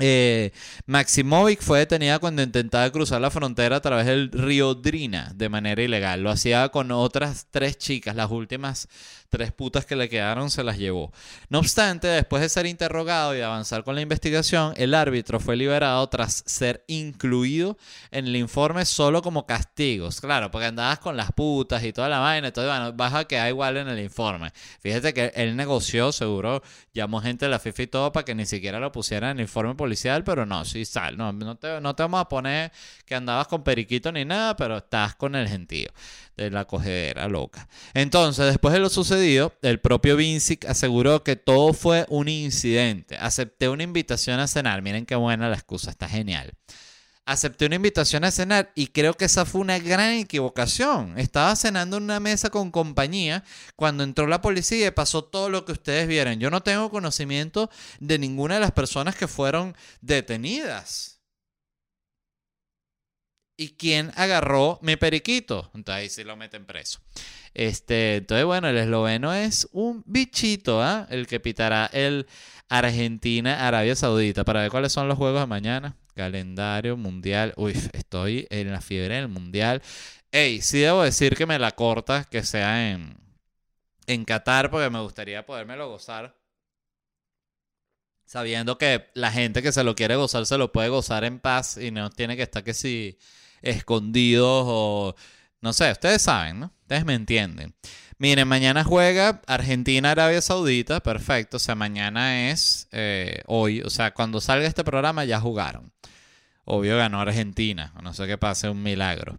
eh, 0.00 0.50
Maximovic 0.86 1.62
fue 1.62 1.78
detenida 1.78 2.18
cuando 2.18 2.42
intentaba 2.42 2.90
cruzar 2.90 3.20
la 3.20 3.30
frontera 3.30 3.76
a 3.76 3.80
través 3.80 4.06
del 4.06 4.32
río 4.32 4.74
Drina 4.74 5.30
de 5.36 5.48
manera 5.48 5.80
ilegal. 5.80 6.24
Lo 6.24 6.30
hacía 6.30 6.68
con 6.70 6.90
otras 6.90 7.46
tres 7.52 7.78
chicas, 7.78 8.16
las 8.16 8.28
últimas 8.32 8.88
tres 9.30 9.52
putas 9.52 9.86
que 9.86 9.96
le 9.96 10.08
quedaron 10.08 10.50
se 10.50 10.64
las 10.64 10.76
llevó. 10.76 11.12
No 11.48 11.60
obstante, 11.60 12.08
después 12.08 12.42
de 12.42 12.48
ser 12.48 12.66
interrogado 12.66 13.34
y 13.34 13.40
avanzar 13.40 13.84
con 13.84 13.94
la 13.94 14.00
investigación, 14.00 14.74
el 14.76 14.92
árbitro 14.92 15.40
fue 15.40 15.56
liberado 15.56 16.06
tras 16.08 16.42
ser 16.46 16.84
incluido 16.88 17.78
en 18.10 18.26
el 18.26 18.36
informe 18.36 18.84
solo 18.84 19.22
como 19.22 19.46
castigos. 19.46 20.20
Claro, 20.20 20.50
porque 20.50 20.66
andabas 20.66 20.98
con 20.98 21.16
las 21.16 21.32
putas 21.32 21.82
y 21.84 21.92
toda 21.92 22.08
la 22.08 22.18
vaina, 22.18 22.48
entonces 22.48 22.70
bueno, 22.70 22.92
vas 22.92 23.14
a 23.14 23.24
quedar 23.24 23.48
igual 23.48 23.76
en 23.76 23.88
el 23.88 24.00
informe. 24.00 24.52
Fíjate 24.80 25.14
que 25.14 25.32
él 25.34 25.56
negoció, 25.56 26.12
seguro, 26.12 26.62
llamó 26.92 27.20
gente 27.20 27.46
de 27.46 27.50
la 27.50 27.60
FIFA 27.60 27.82
y 27.82 27.86
todo 27.86 28.12
para 28.12 28.24
que 28.24 28.34
ni 28.34 28.46
siquiera 28.46 28.80
lo 28.80 28.90
pusieran 28.90 29.30
en 29.30 29.38
el 29.38 29.42
informe 29.42 29.76
policial, 29.76 30.24
pero 30.24 30.44
no, 30.44 30.64
sí 30.64 30.84
sal, 30.84 31.16
no, 31.16 31.32
no 31.32 31.56
te, 31.56 31.80
no 31.80 31.94
te 31.94 32.02
vamos 32.02 32.20
a 32.20 32.28
poner 32.28 32.72
que 33.06 33.14
andabas 33.14 33.46
con 33.46 33.62
periquito 33.62 34.10
ni 34.10 34.24
nada, 34.24 34.56
pero 34.56 34.78
estás 34.78 35.14
con 35.14 35.36
el 35.36 35.48
gentío 35.48 35.90
de 36.36 36.50
la 36.50 36.64
cogedera 36.64 37.28
loca. 37.28 37.68
Entonces, 37.94 38.46
después 38.46 38.72
de 38.72 38.80
lo 38.80 38.88
sucedido, 38.88 39.52
el 39.62 39.80
propio 39.80 40.16
Vincic 40.16 40.64
aseguró 40.64 41.22
que 41.22 41.36
todo 41.36 41.72
fue 41.72 42.06
un 42.08 42.28
incidente. 42.28 43.16
Acepté 43.16 43.68
una 43.68 43.82
invitación 43.82 44.40
a 44.40 44.46
cenar. 44.46 44.82
Miren 44.82 45.06
qué 45.06 45.16
buena 45.16 45.48
la 45.48 45.56
excusa, 45.56 45.90
está 45.90 46.08
genial. 46.08 46.52
Acepté 47.26 47.66
una 47.66 47.76
invitación 47.76 48.24
a 48.24 48.30
cenar 48.30 48.72
y 48.74 48.88
creo 48.88 49.14
que 49.14 49.26
esa 49.26 49.44
fue 49.44 49.60
una 49.60 49.78
gran 49.78 50.14
equivocación. 50.14 51.16
Estaba 51.16 51.54
cenando 51.54 51.98
en 51.98 52.04
una 52.04 52.18
mesa 52.18 52.50
con 52.50 52.72
compañía 52.72 53.44
cuando 53.76 54.02
entró 54.02 54.26
la 54.26 54.40
policía 54.40 54.88
y 54.88 54.90
pasó 54.90 55.22
todo 55.22 55.48
lo 55.48 55.64
que 55.64 55.72
ustedes 55.72 56.08
vieron. 56.08 56.40
Yo 56.40 56.50
no 56.50 56.62
tengo 56.62 56.90
conocimiento 56.90 57.70
de 58.00 58.18
ninguna 58.18 58.54
de 58.54 58.60
las 58.60 58.72
personas 58.72 59.14
que 59.14 59.28
fueron 59.28 59.76
detenidas. 60.00 61.09
¿Y 63.60 63.72
quién 63.76 64.10
agarró 64.16 64.78
mi 64.80 64.96
periquito? 64.96 65.70
Entonces 65.74 66.02
ahí 66.02 66.08
sí 66.08 66.24
lo 66.24 66.34
meten 66.34 66.64
preso. 66.64 66.98
Este, 67.52 68.16
entonces, 68.16 68.46
bueno, 68.46 68.68
el 68.68 68.78
esloveno 68.78 69.34
es 69.34 69.68
un 69.72 70.02
bichito, 70.06 70.82
¿ah? 70.82 71.06
El 71.10 71.26
que 71.26 71.40
pitará 71.40 71.90
el 71.92 72.26
Argentina-Arabia 72.70 73.94
Saudita. 73.94 74.46
Para 74.46 74.62
ver 74.62 74.70
cuáles 74.70 74.92
son 74.92 75.08
los 75.08 75.18
juegos 75.18 75.42
de 75.42 75.46
mañana. 75.46 75.94
Calendario 76.14 76.96
mundial. 76.96 77.52
Uy, 77.58 77.72
estoy 77.92 78.46
en 78.48 78.72
la 78.72 78.80
fiebre 78.80 79.16
del 79.16 79.28
mundial. 79.28 79.82
Ey, 80.32 80.62
sí 80.62 80.78
debo 80.78 81.02
decir 81.02 81.36
que 81.36 81.44
me 81.44 81.58
la 81.58 81.72
corta 81.72 82.24
que 82.24 82.42
sea 82.42 82.92
en, 82.92 83.14
en 84.06 84.24
Qatar, 84.24 84.70
porque 84.70 84.88
me 84.88 85.02
gustaría 85.02 85.44
podérmelo 85.44 85.86
gozar. 85.86 86.34
Sabiendo 88.24 88.78
que 88.78 89.10
la 89.12 89.30
gente 89.30 89.60
que 89.60 89.70
se 89.70 89.84
lo 89.84 89.94
quiere 89.94 90.16
gozar 90.16 90.46
se 90.46 90.56
lo 90.56 90.72
puede 90.72 90.88
gozar 90.88 91.24
en 91.24 91.40
paz 91.40 91.76
y 91.76 91.90
no 91.90 92.08
tiene 92.08 92.38
que 92.38 92.44
estar 92.44 92.64
que 92.64 92.72
si 92.72 93.18
escondidos 93.62 94.64
o 94.66 95.14
no 95.60 95.72
sé, 95.72 95.90
ustedes 95.92 96.22
saben, 96.22 96.60
¿no? 96.60 96.72
Ustedes 96.82 97.04
me 97.04 97.14
entienden. 97.14 97.74
Miren, 98.18 98.48
mañana 98.48 98.84
juega 98.84 99.40
Argentina-Arabia 99.46 100.40
Saudita, 100.42 101.00
perfecto. 101.00 101.56
O 101.56 101.60
sea, 101.60 101.74
mañana 101.74 102.50
es 102.50 102.88
eh, 102.92 103.42
hoy, 103.46 103.80
o 103.82 103.90
sea, 103.90 104.12
cuando 104.12 104.40
salga 104.40 104.66
este 104.66 104.84
programa 104.84 105.24
ya 105.24 105.40
jugaron. 105.40 105.92
Obvio 106.64 106.96
ganó 106.96 107.20
Argentina, 107.20 107.94
no 108.02 108.12
sé 108.14 108.26
qué 108.26 108.38
pase, 108.38 108.68
un 108.68 108.82
milagro. 108.82 109.38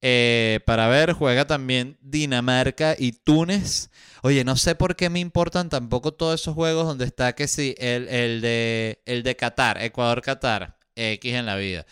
Eh, 0.00 0.60
para 0.66 0.88
ver, 0.88 1.12
juega 1.12 1.46
también 1.46 1.98
Dinamarca 2.00 2.96
y 2.98 3.12
Túnez. 3.12 3.90
Oye, 4.22 4.44
no 4.44 4.56
sé 4.56 4.74
por 4.74 4.96
qué 4.96 5.10
me 5.10 5.20
importan 5.20 5.68
tampoco 5.68 6.12
todos 6.12 6.40
esos 6.40 6.54
juegos 6.54 6.86
donde 6.86 7.04
está 7.04 7.34
que 7.34 7.46
sí, 7.48 7.74
el, 7.78 8.08
el 8.08 8.40
de, 8.40 9.02
el 9.06 9.22
de 9.22 9.36
Qatar, 9.36 9.82
Ecuador-Qatar, 9.82 10.76
X 10.96 11.34
en 11.34 11.46
la 11.46 11.56
vida. 11.56 11.86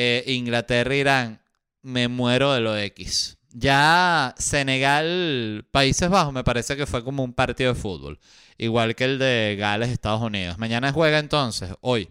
Eh, 0.00 0.22
Inglaterra-Irán, 0.28 1.40
me 1.82 2.06
muero 2.06 2.52
de 2.52 2.60
lo 2.60 2.76
X. 2.76 3.36
Ya 3.50 4.32
Senegal, 4.38 5.66
Países 5.72 6.08
Bajos, 6.08 6.32
me 6.32 6.44
parece 6.44 6.76
que 6.76 6.86
fue 6.86 7.02
como 7.02 7.24
un 7.24 7.32
partido 7.32 7.74
de 7.74 7.80
fútbol. 7.80 8.20
Igual 8.58 8.94
que 8.94 9.02
el 9.02 9.18
de 9.18 9.56
Gales, 9.58 9.88
Estados 9.88 10.22
Unidos. 10.22 10.56
Mañana 10.56 10.92
juega 10.92 11.18
entonces, 11.18 11.74
hoy. 11.80 12.08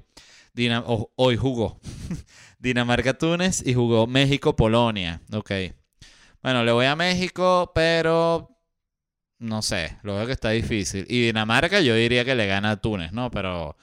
hoy 1.15 1.37
jugó. 1.37 1.79
Dinamarca-Túnez 2.59 3.65
y 3.65 3.73
jugó 3.73 4.05
México-Polonia. 4.05 5.21
Ok. 5.31 5.51
Bueno, 6.43 6.65
le 6.65 6.73
voy 6.73 6.87
a 6.87 6.97
México, 6.97 7.71
pero 7.73 8.49
no 9.39 9.61
sé, 9.61 9.97
lo 10.03 10.15
veo 10.17 10.25
que 10.25 10.33
está 10.33 10.49
difícil. 10.49 11.05
Y 11.07 11.27
Dinamarca 11.27 11.79
yo 11.79 11.95
diría 11.95 12.25
que 12.25 12.35
le 12.35 12.47
gana 12.47 12.71
a 12.71 12.81
Túnez, 12.81 13.13
¿no? 13.13 13.31
Pero 13.31 13.77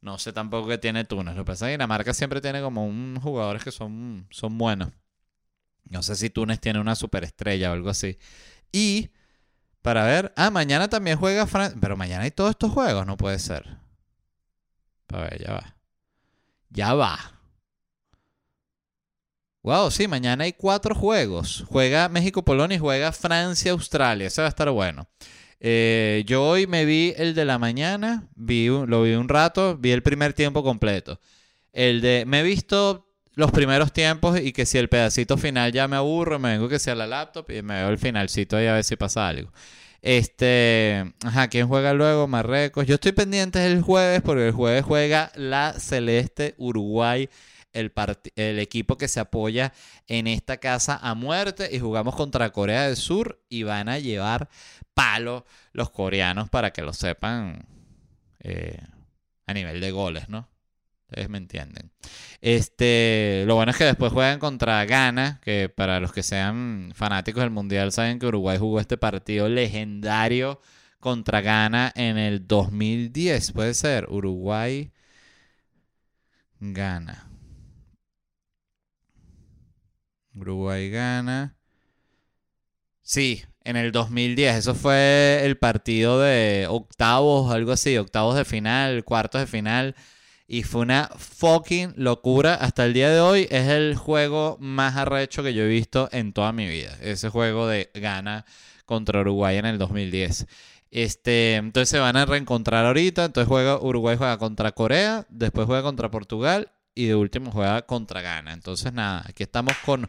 no 0.00 0.18
sé 0.18 0.32
tampoco 0.32 0.68
que 0.68 0.78
tiene 0.78 1.04
Túnez. 1.04 1.34
Lo 1.36 1.42
que 1.42 1.46
pasa 1.46 1.66
es 1.66 1.68
que 1.68 1.72
Dinamarca 1.72 2.14
siempre 2.14 2.40
tiene 2.40 2.62
como 2.62 2.86
un 2.86 3.18
jugadores 3.20 3.62
que 3.64 3.72
son, 3.72 4.26
son 4.30 4.56
buenos. 4.58 4.90
No 5.84 6.02
sé 6.02 6.16
si 6.16 6.30
Túnez 6.30 6.60
tiene 6.60 6.80
una 6.80 6.94
superestrella 6.94 7.70
o 7.70 7.74
algo 7.74 7.90
así. 7.90 8.18
Y 8.72 9.10
para 9.82 10.04
ver. 10.04 10.32
Ah, 10.36 10.50
mañana 10.50 10.88
también 10.88 11.18
juega 11.18 11.46
Francia. 11.46 11.78
Pero 11.80 11.96
mañana 11.96 12.24
hay 12.24 12.30
todos 12.30 12.50
estos 12.50 12.72
juegos, 12.72 13.06
no 13.06 13.16
puede 13.16 13.38
ser. 13.38 13.78
A 15.08 15.18
ver, 15.18 15.42
ya 15.42 15.52
va. 15.52 15.76
Ya 16.70 16.94
va. 16.94 17.40
Wow, 19.62 19.90
sí, 19.90 20.08
mañana 20.08 20.44
hay 20.44 20.54
cuatro 20.54 20.94
juegos. 20.94 21.64
Juega 21.68 22.08
México-Polonia 22.08 22.76
y 22.76 22.78
juega 22.78 23.12
Francia-Australia. 23.12 24.28
Ese 24.28 24.40
va 24.40 24.46
a 24.46 24.50
estar 24.50 24.70
bueno. 24.70 25.08
Eh, 25.60 26.24
yo 26.26 26.42
hoy 26.42 26.66
me 26.66 26.86
vi 26.86 27.12
el 27.16 27.34
de 27.34 27.44
la 27.44 27.58
mañana, 27.58 28.28
vi, 28.34 28.68
lo 28.68 29.02
vi 29.02 29.12
un 29.12 29.28
rato, 29.28 29.76
vi 29.76 29.92
el 29.92 30.02
primer 30.02 30.32
tiempo 30.32 30.62
completo. 30.62 31.20
El 31.72 32.00
de, 32.00 32.24
me 32.26 32.40
he 32.40 32.42
visto 32.42 33.06
los 33.34 33.52
primeros 33.52 33.92
tiempos 33.92 34.40
y 34.40 34.52
que 34.52 34.66
si 34.66 34.78
el 34.78 34.88
pedacito 34.88 35.36
final 35.36 35.72
ya 35.72 35.86
me 35.86 35.96
aburro, 35.96 36.38
me 36.38 36.52
vengo 36.52 36.68
que 36.68 36.78
sea 36.78 36.94
la 36.94 37.06
laptop 37.06 37.50
y 37.50 37.62
me 37.62 37.74
veo 37.74 37.90
el 37.90 37.98
finalcito 37.98 38.56
ahí 38.56 38.66
a 38.66 38.74
ver 38.74 38.84
si 38.84 38.96
pasa 38.96 39.28
algo. 39.28 39.52
Este, 40.02 41.12
ajá, 41.24 41.48
¿quién 41.48 41.68
juega 41.68 41.92
luego? 41.92 42.26
Marruecos. 42.26 42.86
Yo 42.86 42.94
estoy 42.94 43.12
pendiente 43.12 43.64
el 43.66 43.82
jueves 43.82 44.22
porque 44.22 44.48
el 44.48 44.52
jueves 44.52 44.84
juega 44.84 45.30
la 45.34 45.74
Celeste 45.78 46.54
Uruguay, 46.56 47.28
el, 47.72 47.92
el 48.36 48.58
equipo 48.58 48.96
que 48.96 49.08
se 49.08 49.20
apoya 49.20 49.72
en 50.08 50.26
esta 50.26 50.56
casa 50.56 50.98
a 51.00 51.14
muerte 51.14 51.68
y 51.70 51.78
jugamos 51.78 52.16
contra 52.16 52.50
Corea 52.50 52.86
del 52.86 52.96
Sur 52.96 53.42
y 53.48 53.62
van 53.62 53.88
a 53.88 53.98
llevar 53.98 54.48
palo 54.94 55.46
los 55.72 55.90
coreanos 55.90 56.48
para 56.50 56.72
que 56.72 56.82
lo 56.82 56.92
sepan 56.92 57.66
eh, 58.40 58.78
a 59.46 59.54
nivel 59.54 59.80
de 59.80 59.90
goles, 59.90 60.28
¿no? 60.28 60.48
Ustedes 61.08 61.28
me 61.28 61.38
entienden. 61.38 61.90
Este, 62.40 63.42
lo 63.46 63.56
bueno 63.56 63.72
es 63.72 63.78
que 63.78 63.84
después 63.84 64.12
juegan 64.12 64.38
contra 64.38 64.84
Ghana, 64.84 65.40
que 65.42 65.68
para 65.68 65.98
los 65.98 66.12
que 66.12 66.22
sean 66.22 66.92
fanáticos 66.94 67.42
del 67.42 67.50
Mundial 67.50 67.90
saben 67.90 68.20
que 68.20 68.26
Uruguay 68.26 68.58
jugó 68.58 68.78
este 68.78 68.96
partido 68.96 69.48
legendario 69.48 70.60
contra 71.00 71.40
Ghana 71.40 71.92
en 71.96 72.16
el 72.18 72.46
2010, 72.46 73.52
puede 73.52 73.74
ser. 73.74 74.06
Uruguay 74.08 74.92
gana. 76.60 77.28
Uruguay 80.34 80.90
gana. 80.90 81.56
Sí, 83.02 83.42
en 83.64 83.76
el 83.76 83.92
2010. 83.92 84.56
Eso 84.56 84.74
fue 84.74 85.40
el 85.44 85.56
partido 85.56 86.20
de 86.20 86.66
octavos, 86.68 87.52
algo 87.52 87.72
así, 87.72 87.96
octavos 87.96 88.36
de 88.36 88.44
final, 88.44 89.04
cuartos 89.04 89.40
de 89.40 89.46
final. 89.46 89.94
Y 90.46 90.64
fue 90.64 90.82
una 90.82 91.08
fucking 91.16 91.94
locura. 91.96 92.54
Hasta 92.54 92.84
el 92.84 92.92
día 92.92 93.10
de 93.10 93.20
hoy 93.20 93.46
es 93.50 93.68
el 93.68 93.94
juego 93.96 94.56
más 94.60 94.96
arrecho 94.96 95.42
que 95.42 95.54
yo 95.54 95.62
he 95.62 95.68
visto 95.68 96.08
en 96.12 96.32
toda 96.32 96.52
mi 96.52 96.66
vida. 96.68 96.96
Ese 97.00 97.28
juego 97.28 97.68
de 97.68 97.90
Ghana 97.94 98.44
contra 98.84 99.20
Uruguay 99.20 99.58
en 99.58 99.66
el 99.66 99.78
2010. 99.78 100.46
Este, 100.90 101.54
entonces 101.54 101.88
se 101.88 102.00
van 102.00 102.16
a 102.16 102.26
reencontrar 102.26 102.84
ahorita. 102.86 103.26
Entonces 103.26 103.48
juega, 103.48 103.80
Uruguay 103.80 104.16
juega 104.16 104.38
contra 104.38 104.72
Corea, 104.72 105.26
después 105.30 105.66
juega 105.66 105.82
contra 105.82 106.10
Portugal 106.10 106.72
y 106.94 107.06
de 107.06 107.14
último 107.14 107.50
juega 107.50 107.82
contra 107.82 108.20
Ghana. 108.22 108.52
Entonces 108.52 108.92
nada, 108.92 109.24
aquí 109.26 109.42
estamos 109.42 109.74
con 109.84 110.08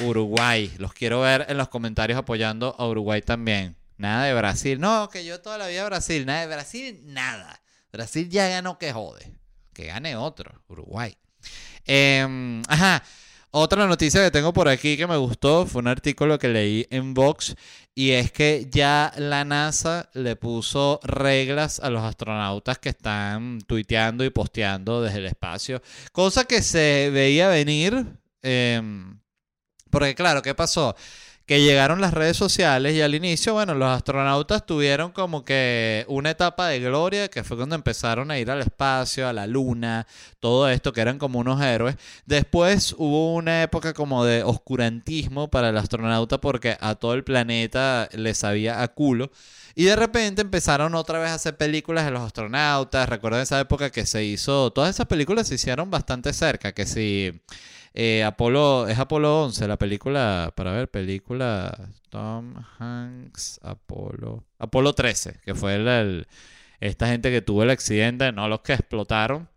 Uruguay. 0.00 0.72
Los 0.78 0.92
quiero 0.92 1.20
ver 1.20 1.46
en 1.48 1.56
los 1.56 1.68
comentarios 1.68 2.18
apoyando 2.18 2.74
a 2.78 2.88
Uruguay 2.88 3.22
también. 3.22 3.76
Nada 3.96 4.24
de 4.24 4.34
Brasil. 4.34 4.80
No, 4.80 5.08
que 5.08 5.24
yo 5.24 5.40
toda 5.40 5.58
la 5.58 5.68
vida 5.68 5.84
Brasil. 5.84 6.26
Nada 6.26 6.40
de 6.40 6.46
Brasil, 6.46 7.00
nada. 7.04 7.62
Brasil 7.92 8.28
ya 8.28 8.48
ganó 8.48 8.78
que 8.78 8.92
jode. 8.92 9.32
Que 9.72 9.86
gane 9.86 10.16
otro, 10.16 10.62
Uruguay. 10.68 11.16
Em, 11.84 12.62
ajá. 12.68 13.02
Otra 13.54 13.86
noticia 13.86 14.24
que 14.24 14.30
tengo 14.30 14.54
por 14.54 14.66
aquí 14.66 14.96
que 14.96 15.06
me 15.06 15.18
gustó 15.18 15.66
fue 15.66 15.82
un 15.82 15.88
artículo 15.88 16.38
que 16.38 16.48
leí 16.48 16.86
en 16.88 17.12
Vox 17.12 17.54
y 17.94 18.12
es 18.12 18.32
que 18.32 18.66
ya 18.70 19.12
la 19.18 19.44
NASA 19.44 20.08
le 20.14 20.36
puso 20.36 21.00
reglas 21.02 21.78
a 21.78 21.90
los 21.90 22.02
astronautas 22.02 22.78
que 22.78 22.88
están 22.88 23.60
tuiteando 23.66 24.24
y 24.24 24.30
posteando 24.30 25.02
desde 25.02 25.18
el 25.18 25.26
espacio, 25.26 25.82
cosa 26.12 26.46
que 26.46 26.62
se 26.62 27.10
veía 27.12 27.48
venir, 27.48 28.06
em, 28.40 29.20
porque 29.90 30.14
claro, 30.14 30.40
¿qué 30.40 30.54
pasó? 30.54 30.96
Que 31.46 31.60
llegaron 31.60 32.00
las 32.00 32.14
redes 32.14 32.36
sociales 32.36 32.94
y 32.94 33.00
al 33.00 33.14
inicio, 33.14 33.54
bueno, 33.54 33.74
los 33.74 33.88
astronautas 33.88 34.64
tuvieron 34.64 35.12
como 35.12 35.44
que 35.44 36.04
una 36.08 36.30
etapa 36.30 36.68
de 36.68 36.80
gloria, 36.80 37.28
que 37.28 37.44
fue 37.44 37.56
cuando 37.56 37.74
empezaron 37.74 38.30
a 38.30 38.38
ir 38.38 38.50
al 38.50 38.60
espacio, 38.60 39.28
a 39.28 39.32
la 39.32 39.46
luna, 39.46 40.06
todo 40.40 40.68
esto, 40.68 40.92
que 40.92 41.00
eran 41.00 41.18
como 41.18 41.40
unos 41.40 41.60
héroes. 41.60 41.96
Después 42.26 42.94
hubo 42.96 43.34
una 43.34 43.62
época 43.62 43.92
como 43.92 44.24
de 44.24 44.42
oscurantismo 44.44 45.50
para 45.50 45.70
el 45.70 45.78
astronauta 45.78 46.40
porque 46.40 46.76
a 46.80 46.94
todo 46.94 47.14
el 47.14 47.24
planeta 47.24 48.08
le 48.12 48.34
sabía 48.34 48.82
a 48.82 48.88
culo. 48.88 49.30
Y 49.74 49.84
de 49.84 49.96
repente 49.96 50.42
empezaron 50.42 50.94
otra 50.94 51.18
vez 51.18 51.30
a 51.30 51.34
hacer 51.34 51.56
películas 51.56 52.04
de 52.04 52.10
los 52.10 52.22
astronautas. 52.22 53.08
Recuerdo 53.08 53.40
esa 53.40 53.58
época 53.60 53.90
que 53.90 54.06
se 54.06 54.24
hizo, 54.24 54.70
todas 54.72 54.90
esas 54.94 55.06
películas 55.06 55.48
se 55.48 55.54
hicieron 55.56 55.90
bastante 55.90 56.32
cerca, 56.32 56.72
que 56.72 56.86
si... 56.86 57.32
Eh, 57.94 58.24
Apolo, 58.24 58.88
es 58.88 58.98
Apolo 58.98 59.44
11, 59.44 59.68
la 59.68 59.76
película, 59.76 60.52
para 60.56 60.72
ver, 60.72 60.90
película 60.90 61.90
Tom 62.08 62.54
Hanks, 62.78 63.60
Apolo, 63.62 64.44
Apolo 64.58 64.94
13, 64.94 65.40
que 65.44 65.54
fue 65.54 65.74
el, 65.74 66.26
esta 66.80 67.08
gente 67.08 67.30
que 67.30 67.42
tuvo 67.42 67.64
el 67.64 67.70
accidente, 67.70 68.32
no 68.32 68.48
los 68.48 68.60
que 68.62 68.72
explotaron, 68.72 69.48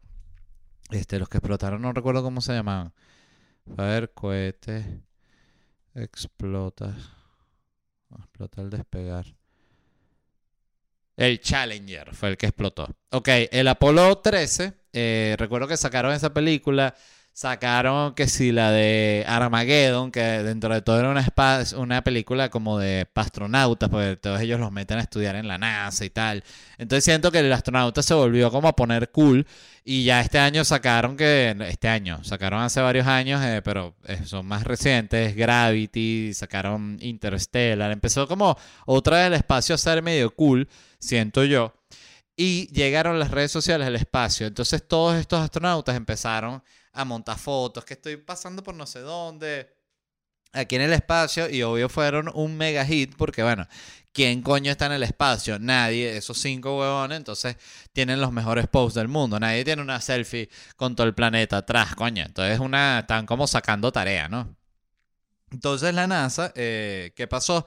este, 0.91 1.17
los 1.17 1.29
que 1.29 1.37
explotaron 1.37 1.81
no 1.81 1.93
recuerdo 1.93 2.23
cómo 2.23 2.41
se 2.41 2.53
llamaban. 2.53 2.93
A 3.77 3.83
ver, 3.83 4.11
cohete, 4.13 5.01
explota, 5.95 6.93
explota 8.19 8.61
el 8.61 8.69
despegar. 8.69 9.25
El 11.15 11.39
Challenger 11.39 12.13
fue 12.13 12.29
el 12.29 12.37
que 12.37 12.47
explotó. 12.47 12.89
Ok, 13.11 13.29
el 13.51 13.67
Apolo 13.69 14.17
13, 14.17 14.73
eh, 14.91 15.35
recuerdo 15.39 15.67
que 15.67 15.77
sacaron 15.77 16.11
esa 16.11 16.33
película 16.33 16.93
Sacaron 17.37 18.13
que 18.13 18.29
si 18.29 18.53
la 18.53 18.71
de 18.71 19.25
Armageddon, 19.27 20.09
que 20.09 20.21
dentro 20.21 20.73
de 20.73 20.81
todo 20.81 21.01
era 21.01 21.09
una, 21.09 21.25
una 21.75 22.01
película 22.01 22.49
como 22.49 22.79
de 22.79 23.09
astronautas, 23.13 23.89
porque 23.89 24.15
todos 24.15 24.39
ellos 24.39 24.57
los 24.57 24.71
meten 24.71 24.99
a 24.99 25.01
estudiar 25.01 25.35
en 25.35 25.45
la 25.49 25.57
NASA 25.57 26.05
y 26.05 26.09
tal. 26.09 26.45
Entonces 26.77 27.03
siento 27.03 27.33
que 27.33 27.39
el 27.39 27.51
astronauta 27.51 28.01
se 28.03 28.13
volvió 28.13 28.49
como 28.51 28.69
a 28.69 28.75
poner 28.77 29.11
cool. 29.11 29.45
Y 29.83 30.05
ya 30.05 30.21
este 30.21 30.39
año 30.39 30.63
sacaron 30.63 31.17
que, 31.17 31.53
este 31.67 31.89
año, 31.89 32.23
sacaron 32.23 32.61
hace 32.61 32.79
varios 32.79 33.05
años, 33.05 33.43
eh, 33.43 33.61
pero 33.61 33.97
eh, 34.05 34.21
son 34.23 34.45
más 34.45 34.63
recientes, 34.63 35.35
Gravity, 35.35 36.33
sacaron 36.33 36.97
Interstellar. 37.01 37.91
Empezó 37.91 38.29
como 38.29 38.57
otra 38.85 39.17
vez 39.17 39.27
el 39.27 39.33
espacio 39.33 39.75
a 39.75 39.77
ser 39.77 40.01
medio 40.01 40.33
cool, 40.33 40.69
siento 40.99 41.43
yo. 41.43 41.73
Y 42.37 42.67
llegaron 42.73 43.19
las 43.19 43.31
redes 43.31 43.51
sociales 43.51 43.87
al 43.87 43.97
espacio. 43.97 44.47
Entonces 44.47 44.87
todos 44.87 45.17
estos 45.17 45.41
astronautas 45.41 45.97
empezaron 45.97 46.63
a 46.95 47.05
montar 47.05 47.37
fotos, 47.37 47.85
que 47.85 47.93
estoy 47.95 48.17
pasando 48.17 48.63
por 48.63 48.73
no 48.75 48.85
sé 48.87 48.99
dónde, 48.99 49.75
aquí 50.53 50.75
en 50.75 50.81
el 50.81 50.93
espacio, 50.93 51.49
y 51.49 51.61
obvio 51.63 51.89
fueron 51.89 52.31
un 52.33 52.57
mega 52.57 52.85
hit, 52.85 53.15
porque 53.17 53.43
bueno, 53.43 53.67
¿quién 54.13 54.41
coño 54.41 54.71
está 54.71 54.87
en 54.87 54.93
el 54.93 55.03
espacio? 55.03 55.59
Nadie, 55.59 56.17
esos 56.17 56.37
cinco 56.39 56.79
huevones, 56.79 57.17
entonces 57.17 57.57
tienen 57.93 58.21
los 58.21 58.31
mejores 58.31 58.67
posts 58.67 58.95
del 58.95 59.07
mundo, 59.07 59.39
nadie 59.39 59.63
tiene 59.65 59.81
una 59.81 60.01
selfie 60.01 60.49
con 60.75 60.95
todo 60.95 61.05
el 61.07 61.13
planeta 61.13 61.57
atrás, 61.57 61.95
coño, 61.95 62.23
entonces 62.25 62.59
una, 62.59 62.99
están 62.99 63.25
como 63.25 63.47
sacando 63.47 63.91
tarea, 63.91 64.29
¿no? 64.29 64.55
Entonces 65.51 65.93
la 65.93 66.07
NASA, 66.07 66.51
eh, 66.55 67.13
¿qué 67.15 67.27
pasó? 67.27 67.65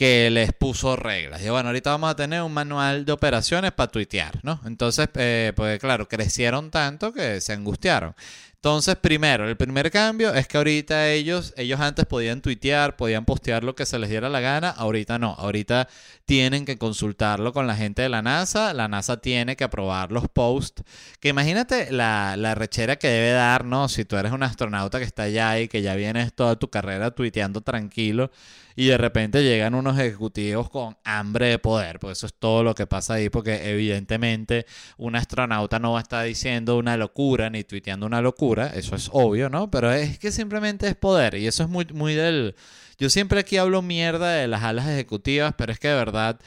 que 0.00 0.30
les 0.30 0.54
puso 0.54 0.96
reglas. 0.96 1.42
Y 1.42 1.50
bueno, 1.50 1.68
ahorita 1.68 1.90
vamos 1.90 2.10
a 2.12 2.16
tener 2.16 2.40
un 2.40 2.54
manual 2.54 3.04
de 3.04 3.12
operaciones 3.12 3.72
para 3.72 3.90
tuitear, 3.90 4.40
¿no? 4.42 4.58
Entonces, 4.64 5.10
eh, 5.12 5.52
pues 5.54 5.78
claro, 5.78 6.08
crecieron 6.08 6.70
tanto 6.70 7.12
que 7.12 7.42
se 7.42 7.52
angustiaron. 7.52 8.14
Entonces, 8.62 8.96
primero, 8.96 9.48
el 9.48 9.56
primer 9.56 9.90
cambio 9.90 10.34
es 10.34 10.46
que 10.46 10.58
ahorita 10.58 11.08
ellos, 11.08 11.54
ellos 11.56 11.80
antes 11.80 12.04
podían 12.04 12.42
tuitear, 12.42 12.94
podían 12.94 13.24
postear 13.24 13.64
lo 13.64 13.74
que 13.74 13.86
se 13.86 13.98
les 13.98 14.10
diera 14.10 14.28
la 14.28 14.40
gana, 14.40 14.68
ahorita 14.68 15.18
no, 15.18 15.34
ahorita 15.38 15.88
tienen 16.26 16.66
que 16.66 16.76
consultarlo 16.76 17.54
con 17.54 17.66
la 17.66 17.74
gente 17.74 18.02
de 18.02 18.10
la 18.10 18.20
NASA, 18.20 18.74
la 18.74 18.86
NASA 18.86 19.16
tiene 19.16 19.56
que 19.56 19.64
aprobar 19.64 20.12
los 20.12 20.28
posts, 20.28 20.82
que 21.20 21.30
imagínate 21.30 21.90
la, 21.90 22.36
la 22.36 22.54
rechera 22.54 22.96
que 22.96 23.08
debe 23.08 23.30
dar, 23.30 23.64
¿no? 23.64 23.88
Si 23.88 24.04
tú 24.04 24.16
eres 24.16 24.30
un 24.30 24.42
astronauta 24.42 24.98
que 24.98 25.06
está 25.06 25.22
allá 25.22 25.58
y 25.58 25.66
que 25.66 25.80
ya 25.80 25.94
vienes 25.94 26.34
toda 26.34 26.56
tu 26.56 26.68
carrera 26.68 27.12
tuiteando 27.12 27.62
tranquilo 27.62 28.30
y 28.76 28.86
de 28.86 28.98
repente 28.98 29.42
llegan 29.42 29.74
unos 29.74 29.98
ejecutivos 29.98 30.70
con 30.70 30.96
hambre 31.04 31.48
de 31.48 31.58
poder, 31.58 31.98
pues 31.98 32.18
eso 32.18 32.26
es 32.26 32.34
todo 32.34 32.62
lo 32.62 32.74
que 32.74 32.86
pasa 32.86 33.14
ahí, 33.14 33.28
porque 33.28 33.70
evidentemente 33.70 34.66
un 34.96 35.16
astronauta 35.16 35.78
no 35.78 35.92
va 35.92 35.98
a 35.98 36.02
estar 36.02 36.24
diciendo 36.24 36.78
una 36.78 36.96
locura 36.96 37.50
ni 37.50 37.64
tuiteando 37.64 38.06
una 38.06 38.20
locura, 38.20 38.68
eso 38.74 38.94
es 38.96 39.10
obvio, 39.12 39.48
¿no? 39.48 39.70
Pero 39.70 39.92
es 39.92 40.18
que 40.18 40.32
simplemente 40.32 40.88
es 40.88 40.96
poder 40.96 41.34
y 41.34 41.46
eso 41.46 41.62
es 41.64 41.68
muy, 41.68 41.86
muy 41.92 42.14
del... 42.14 42.54
Yo 42.98 43.08
siempre 43.10 43.40
aquí 43.40 43.56
hablo 43.56 43.82
mierda 43.82 44.32
de 44.32 44.48
las 44.48 44.62
alas 44.62 44.88
ejecutivas, 44.88 45.54
pero 45.56 45.72
es 45.72 45.78
que 45.78 45.88
de 45.88 45.94
verdad 45.94 46.38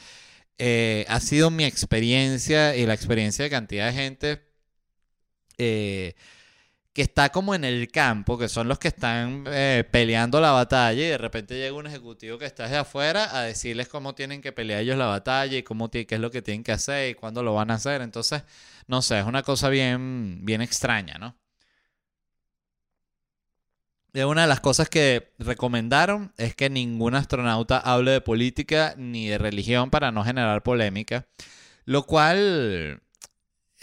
eh, 0.58 1.04
ha 1.08 1.20
sido 1.20 1.50
mi 1.50 1.64
experiencia 1.64 2.76
y 2.76 2.86
la 2.86 2.94
experiencia 2.94 3.44
de 3.44 3.50
cantidad 3.50 3.86
de 3.86 3.92
gente. 3.92 4.42
Eh, 5.58 6.14
que 6.94 7.02
está 7.02 7.30
como 7.30 7.54
en 7.56 7.64
el 7.64 7.90
campo, 7.90 8.38
que 8.38 8.48
son 8.48 8.68
los 8.68 8.78
que 8.78 8.88
están 8.88 9.44
eh, 9.48 9.84
peleando 9.90 10.40
la 10.40 10.52
batalla 10.52 11.02
y 11.02 11.08
de 11.08 11.18
repente 11.18 11.56
llega 11.56 11.74
un 11.76 11.88
ejecutivo 11.88 12.38
que 12.38 12.46
está 12.46 12.68
de 12.68 12.76
afuera 12.76 13.36
a 13.36 13.42
decirles 13.42 13.88
cómo 13.88 14.14
tienen 14.14 14.40
que 14.40 14.52
pelear 14.52 14.80
ellos 14.82 14.96
la 14.96 15.06
batalla 15.06 15.58
y 15.58 15.64
cómo 15.64 15.90
qué 15.90 16.06
es 16.08 16.20
lo 16.20 16.30
que 16.30 16.40
tienen 16.40 16.62
que 16.62 16.72
hacer 16.72 17.10
y 17.10 17.14
cuándo 17.14 17.42
lo 17.42 17.52
van 17.54 17.72
a 17.72 17.74
hacer. 17.74 18.00
Entonces, 18.00 18.44
no 18.86 19.02
sé, 19.02 19.18
es 19.18 19.26
una 19.26 19.42
cosa 19.42 19.68
bien, 19.70 20.40
bien 20.44 20.62
extraña, 20.62 21.18
¿no? 21.18 21.36
Y 24.14 24.20
una 24.20 24.42
de 24.42 24.48
las 24.48 24.60
cosas 24.60 24.88
que 24.88 25.32
recomendaron 25.40 26.32
es 26.36 26.54
que 26.54 26.70
ningún 26.70 27.16
astronauta 27.16 27.78
hable 27.78 28.12
de 28.12 28.20
política 28.20 28.94
ni 28.96 29.26
de 29.28 29.38
religión 29.38 29.90
para 29.90 30.12
no 30.12 30.24
generar 30.24 30.62
polémica, 30.62 31.26
lo 31.84 32.04
cual 32.04 33.02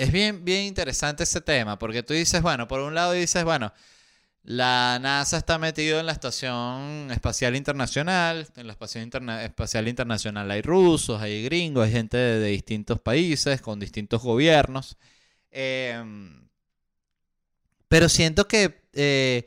es 0.01 0.11
bien, 0.11 0.43
bien 0.43 0.65
interesante 0.65 1.23
ese 1.23 1.41
tema, 1.41 1.77
porque 1.77 2.01
tú 2.01 2.15
dices, 2.15 2.41
bueno, 2.41 2.67
por 2.67 2.79
un 2.79 2.95
lado 2.95 3.11
dices, 3.11 3.43
bueno, 3.43 3.71
la 4.43 4.97
NASA 4.99 5.37
está 5.37 5.59
metido 5.59 5.99
en 5.99 6.07
la 6.07 6.11
Estación 6.11 7.11
Espacial 7.11 7.55
Internacional, 7.55 8.47
en 8.55 8.65
la 8.65 8.73
Estación 8.73 9.11
Espacial 9.43 9.87
Internacional 9.87 10.49
hay 10.49 10.63
rusos, 10.63 11.21
hay 11.21 11.43
gringos, 11.43 11.85
hay 11.85 11.91
gente 11.91 12.17
de, 12.17 12.47
distintos 12.49 12.99
países, 12.99 13.61
con 13.61 13.79
distintos 13.79 14.23
gobiernos. 14.23 14.97
Em, 15.51 16.47
pero 17.87 18.09
siento 18.09 18.47
que, 18.47 18.81
eh, 18.93 19.45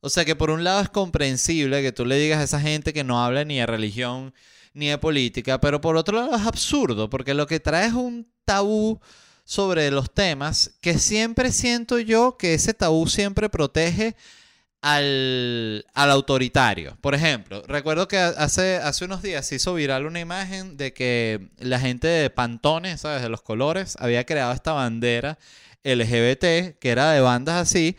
o 0.00 0.10
sea, 0.10 0.26
que 0.26 0.36
por 0.36 0.50
un 0.50 0.64
lado 0.64 0.82
es 0.82 0.90
comprensible 0.90 1.80
que 1.80 1.92
tú 1.92 2.04
le 2.04 2.16
digas 2.18 2.40
a 2.40 2.44
esa 2.44 2.60
gente 2.60 2.92
que 2.92 3.04
no 3.04 3.24
habla 3.24 3.42
ni 3.46 3.56
de 3.56 3.64
religión 3.64 4.34
ni 4.74 4.88
de 4.88 4.98
política, 4.98 5.58
pero 5.62 5.80
por 5.80 5.96
otro 5.96 6.18
lado 6.18 6.36
es 6.36 6.46
absurdo, 6.46 7.08
porque 7.08 7.32
lo 7.32 7.46
que 7.46 7.58
trae 7.58 7.86
es 7.86 7.94
un 7.94 8.30
tabú 8.44 9.00
sobre 9.48 9.90
los 9.90 10.12
temas 10.12 10.72
que 10.82 10.98
siempre 10.98 11.52
siento 11.52 11.98
yo 11.98 12.36
que 12.36 12.52
ese 12.52 12.74
tabú 12.74 13.06
siempre 13.06 13.48
protege 13.48 14.14
al, 14.82 15.86
autoritario. 15.94 16.98
Por 17.00 17.14
ejemplo, 17.14 17.62
recuerdo 17.66 18.08
que 18.08 18.18
hace, 18.18 18.76
hace 18.76 19.06
unos 19.06 19.22
días 19.22 19.46
se 19.46 19.54
hizo 19.54 19.72
viral 19.72 20.04
una 20.04 20.20
imagen 20.20 20.76
de 20.76 20.92
que 20.92 21.48
la 21.56 21.80
gente 21.80 22.08
de 22.08 22.28
Pantone, 22.28 22.98
¿sabes? 22.98 23.22
De 23.22 23.30
los 23.30 23.40
colores, 23.40 23.96
había 23.98 24.26
creado 24.26 24.52
esta 24.52 24.72
bandera 24.72 25.38
LGBT, 25.82 26.78
que 26.78 26.90
era 26.90 27.12
de 27.12 27.20
bandas 27.20 27.54
así, 27.54 27.96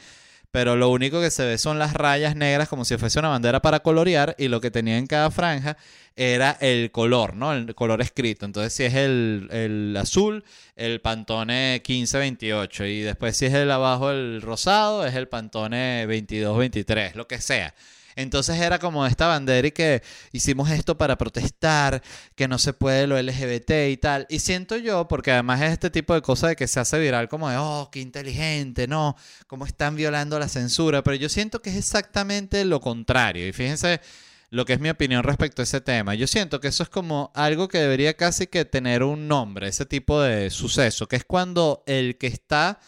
pero 0.52 0.76
lo 0.76 0.90
único 0.90 1.22
que 1.22 1.32
se 1.32 1.46
ve 1.46 1.58
son 1.58 1.78
las 1.80 1.94
rayas 1.94 2.36
negras 2.36 2.70
como 2.70 2.86
si 2.86 2.98
fuese 2.98 3.20
una 3.20 3.30
bandera 3.30 3.62
para 3.62 3.82
colorear 3.82 4.36
y 4.38 4.48
lo 4.48 4.62
que 4.62 4.72
tenía 4.72 4.98
en 4.98 5.08
cada 5.08 5.30
franja 5.30 5.78
era 6.16 6.58
el 6.60 6.92
color, 6.92 7.36
¿no? 7.36 7.54
El 7.54 7.76
color 7.76 8.02
escrito. 8.02 8.46
Entonces, 8.46 8.74
si 8.74 8.84
es 8.84 8.94
el, 8.96 9.48
el 9.52 9.96
azul, 9.98 10.44
el 10.76 11.02
Pantone 11.02 11.82
1528 11.88 12.86
y 12.86 13.02
después 13.02 13.38
si 13.38 13.46
es 13.46 13.54
el 13.54 13.72
abajo 13.72 14.12
el 14.12 14.42
rosado, 14.42 15.06
es 15.06 15.16
el 15.16 15.28
Pantone 15.28 16.06
2223, 16.08 17.16
lo 17.16 17.28
que 17.28 17.40
sea. 17.40 17.74
Entonces 18.22 18.60
era 18.60 18.80
como 18.80 19.06
esta 19.06 19.28
bandera 19.28 19.66
y 19.68 19.72
que 19.72 20.04
hicimos 20.34 20.70
esto 20.70 20.98
para 20.98 21.18
protestar, 21.18 22.04
que 22.36 22.50
no 22.50 22.60
se 22.60 22.74
puede 22.74 23.08
lo 23.08 23.18
LGBT 23.18 23.72
y 23.90 23.96
tal. 23.96 24.26
Y 24.30 24.40
siento 24.40 24.76
yo, 24.76 25.08
porque 25.08 25.32
además 25.32 25.62
es 25.62 25.72
este 25.72 25.90
tipo 25.90 26.14
de 26.14 26.22
cosas 26.22 26.50
de 26.50 26.56
que 26.58 26.68
se 26.68 26.82
hace 26.82 27.00
viral 27.00 27.30
como 27.30 27.50
de, 27.50 27.56
oh, 27.58 27.90
qué 27.92 28.02
inteligente, 28.02 28.88
no, 28.88 29.16
cómo 29.48 29.66
están 29.66 29.96
violando 29.96 30.38
la 30.38 30.50
censura. 30.50 31.02
Pero 31.02 31.16
yo 31.16 31.30
siento 31.30 31.62
que 31.62 31.70
es 31.70 31.78
exactamente 31.78 32.66
lo 32.66 32.82
contrario. 32.82 33.48
Y 33.48 33.54
fíjense 33.54 34.02
lo 34.50 34.66
que 34.66 34.74
es 34.74 34.82
mi 34.82 34.90
opinión 34.90 35.24
respecto 35.24 35.62
a 35.62 35.64
ese 35.64 35.80
tema. 35.80 36.14
Yo 36.14 36.28
siento 36.28 36.60
que 36.60 36.68
eso 36.68 36.84
es 36.84 36.90
como 36.90 37.32
algo 37.36 37.70
que 37.70 37.78
debería 37.78 38.16
casi 38.16 38.48
que 38.48 38.66
tener 38.66 39.04
un 39.04 39.30
nombre, 39.30 39.70
ese 39.70 39.86
tipo 39.86 40.22
de 40.22 40.50
suceso, 40.50 41.08
que 41.08 41.16
es 41.16 41.24
cuando 41.24 41.84
el 41.86 42.18
que 42.18 42.28
está 42.28 42.80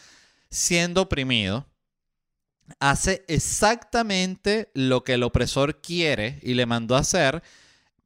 siendo 0.50 1.04
oprimido, 1.04 1.71
hace 2.80 3.24
exactamente 3.28 4.72
lo 4.74 5.04
que 5.04 5.14
el 5.14 5.24
opresor 5.24 5.82
quiere 5.82 6.40
y 6.42 6.54
le 6.54 6.66
mandó 6.66 6.96
a 6.96 7.00
hacer, 7.00 7.42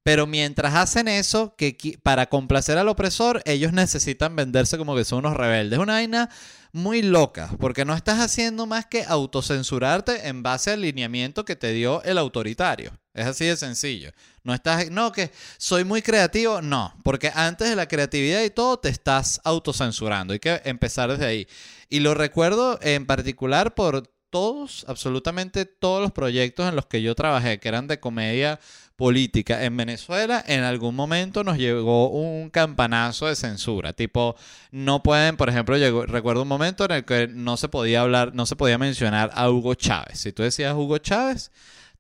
pero 0.05 0.28
mientras 0.28 0.76
hacen 0.76 1.07
eso, 1.07 1.55
que 1.57 1.97
para 2.03 2.28
complacer 2.28 2.78
al 2.78 2.89
opresor, 2.89 3.41
ellos 3.45 3.74
necesitan 3.74 4.36
venderse 4.36 4.78
como 4.78 4.95
que 4.95 5.03
son 5.03 5.26
unos 5.26 5.36
rebeldes. 5.36 5.80
Una 5.80 5.93
vaina 5.93 6.30
muy 6.74 7.01
loca, 7.01 7.49
porque 7.59 7.86
no 7.86 7.95
estás 7.95 8.20
haciendo 8.20 8.68
más 8.68 8.86
que 8.86 9.03
autocensurarte 9.03 10.28
en 10.28 10.43
base 10.43 10.72
al 10.72 10.82
lineamiento 10.82 11.43
que 11.43 11.55
te 11.55 11.72
dio 11.72 12.03
el 12.03 12.18
autoritario. 12.20 12.91
Es 13.16 13.26
así 13.26 13.45
de 13.45 13.57
sencillo. 13.57 14.11
No 14.43 14.53
estás, 14.53 14.91
no, 14.91 15.11
que 15.11 15.32
soy 15.57 15.86
muy 15.86 16.01
creativo, 16.03 16.61
no, 16.61 16.93
porque 17.03 17.32
antes 17.34 17.70
de 17.70 17.76
la 17.76 17.88
creatividad 17.88 18.43
y 18.43 18.51
todo 18.51 18.78
te 18.78 18.89
estás 18.89 19.41
autocensurando. 19.43 20.34
Hay 20.34 20.39
que 20.39 20.61
empezar 20.66 21.09
desde 21.09 21.26
ahí. 21.26 21.47
Y 21.89 22.01
lo 22.01 22.13
recuerdo 22.13 22.78
en 22.84 23.05
particular 23.05 23.74
por 23.74 24.11
todos, 24.36 24.84
absolutamente 24.90 25.64
todos 25.64 26.02
los 26.02 26.12
proyectos 26.12 26.68
en 26.68 26.76
los 26.76 26.88
que 26.88 27.02
yo 27.02 27.16
trabajé, 27.16 27.58
que 27.58 27.70
eran 27.70 27.88
de 27.88 28.02
comedia 28.02 28.60
política 28.98 29.64
en 29.64 29.78
Venezuela, 29.78 30.44
en 30.46 30.64
algún 30.64 30.94
momento 30.94 31.46
nos 31.46 31.58
llegó 31.58 32.10
un 32.10 32.50
campanazo 32.50 33.28
de 33.28 33.38
censura. 33.38 33.94
Tipo, 33.94 34.36
no 34.72 35.02
pueden, 35.02 35.38
por 35.38 35.48
ejemplo, 35.48 35.78
recuerdo 36.06 36.42
un 36.42 36.50
momento 36.50 36.84
en 36.84 36.92
el 36.92 37.06
que 37.06 37.30
no 37.30 37.56
se 37.56 37.70
podía 37.70 38.02
hablar, 38.02 38.36
no 38.36 38.46
se 38.46 38.58
podía 38.58 38.78
mencionar 38.78 39.32
a 39.36 39.50
Hugo 39.50 39.74
Chávez. 39.74 40.20
Si 40.20 40.34
tú 40.34 40.44
decías 40.44 40.74
Hugo 40.74 40.98
Chávez, 40.98 41.54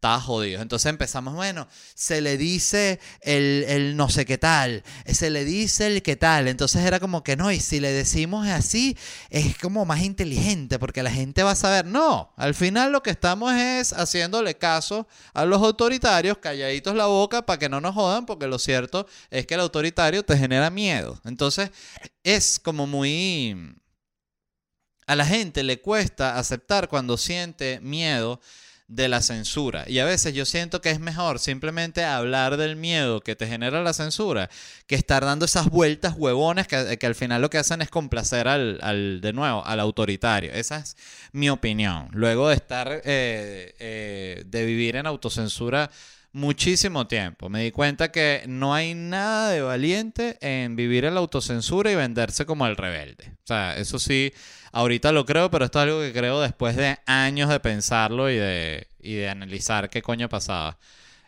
estaba 0.05 0.21
jodido. 0.21 0.61
Entonces 0.61 0.87
empezamos, 0.91 1.33
bueno, 1.33 1.67
se 1.95 2.21
le 2.21 2.37
dice 2.37 2.99
el, 3.21 3.97
no 3.97 4.07
sé 4.07 4.23
qué 4.25 4.37
tal, 4.37 4.83
se 5.11 5.31
le 5.31 5.45
dice 5.45 5.87
el 5.87 6.03
qué 6.03 6.15
tal. 6.15 6.47
Entonces 6.47 6.85
era 6.85 6.99
como 6.99 7.23
que 7.23 7.35
no, 7.35 7.51
y 7.51 7.59
si 7.59 7.79
le 7.79 7.91
decimos 7.91 8.47
así, 8.47 8.95
es 9.31 9.57
como 9.57 9.83
más 9.83 10.03
inteligente, 10.03 10.77
porque 10.77 11.01
la 11.01 11.09
gente 11.09 11.41
va 11.41 11.51
a 11.51 11.55
saber. 11.55 11.87
No, 11.87 12.31
al 12.37 12.53
final 12.53 12.91
lo 12.91 13.01
que 13.01 13.09
estamos 13.09 13.51
es 13.53 13.93
haciéndole 13.93 14.55
caso 14.55 15.07
a 15.33 15.43
los 15.43 15.59
autoritarios, 15.63 16.37
calladitos 16.37 16.93
la 16.93 17.07
boca 17.07 17.43
para 17.43 17.57
que 17.57 17.67
no 17.67 17.81
nos 17.81 17.95
jodan, 17.95 18.27
porque 18.27 18.45
lo 18.45 18.59
cierto 18.59 19.07
es 19.31 19.47
que 19.47 19.55
el 19.55 19.61
autoritario 19.61 20.23
te 20.23 20.37
genera 20.37 20.69
miedo. 20.69 21.19
Entonces 21.25 21.71
es 22.23 22.59
como 22.59 22.85
muy... 22.85 23.75
A 25.07 25.15
la 25.15 25.25
gente 25.25 25.63
le 25.63 25.81
cuesta 25.81 26.37
aceptar 26.37 26.89
cuando 26.89 27.17
siente 27.17 27.79
miedo 27.79 28.39
de 28.87 29.07
la 29.07 29.21
censura. 29.21 29.85
Y 29.87 29.99
a 29.99 30.05
veces 30.05 30.33
yo 30.33 30.45
siento 30.45 30.81
que 30.81 30.91
es 30.91 30.99
mejor 30.99 31.39
simplemente 31.39 32.03
hablar 32.03 32.57
del 32.57 32.75
miedo 32.75 33.21
que 33.21 33.35
te 33.35 33.47
genera 33.47 33.81
la 33.81 33.93
censura 33.93 34.49
que 34.85 34.95
estar 34.95 35.25
dando 35.25 35.45
esas 35.45 35.69
vueltas 35.69 36.13
huevones 36.15 36.67
que, 36.67 37.05
al 37.05 37.15
final 37.15 37.41
lo 37.41 37.49
que 37.49 37.57
hacen 37.57 37.81
es 37.81 37.89
complacer 37.89 38.47
al, 38.47 39.21
de 39.21 39.33
nuevo, 39.33 39.65
al 39.65 39.79
autoritario. 39.79 40.51
Esa 40.53 40.77
es 40.77 40.95
mi 41.31 41.49
opinión. 41.49 42.09
Luego 42.11 42.49
de 42.49 42.55
estar, 42.55 43.01
eh, 43.03 43.75
eh, 43.79 44.43
de 44.45 44.65
vivir 44.65 44.95
en 44.97 45.07
autocensura 45.07 45.89
muchísimo 46.35 47.07
tiempo. 47.07 47.47
Me 47.49 47.63
di 47.63 47.71
cuenta 47.71 48.11
que 48.11 48.43
no 48.45 48.73
hay 48.73 48.93
nada 48.93 49.49
de 49.51 49.61
valiente 49.61 50.37
en 50.41 50.75
vivir 50.75 51.05
en 51.05 51.13
la 51.13 51.21
autocensura 51.21 51.91
y 51.91 51.95
venderse 51.95 52.45
como 52.45 52.67
el 52.67 52.75
rebelde. 52.75 53.31
O 53.43 53.47
sea, 53.47 53.77
eso 53.77 53.99
sí, 53.99 54.33
ahorita 54.73 55.13
lo 55.13 55.25
creo, 55.25 55.49
pero 55.49 55.63
esto 55.65 55.79
es 55.79 55.83
algo 55.83 56.01
que 56.01 56.11
creo 56.11 56.41
después 56.41 56.75
de 56.75 56.97
años 57.05 57.49
de 57.49 57.61
pensarlo 57.61 58.29
y 58.29 58.35
de, 58.35 58.87
y 58.99 59.15
de 59.15 59.29
analizar 59.29 59.89
qué 59.89 60.01
coño 60.01 60.27
pasaba. 60.27 60.77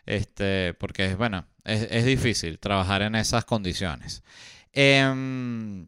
Este, 0.04 0.74
porque, 0.74 1.14
bueno, 1.14 1.46
es, 1.64 1.88
es 1.90 2.04
difícil 2.04 2.58
trabajar 2.58 3.00
en 3.00 3.14
esas 3.14 3.46
condiciones. 3.46 4.22
Eh, 4.74 5.86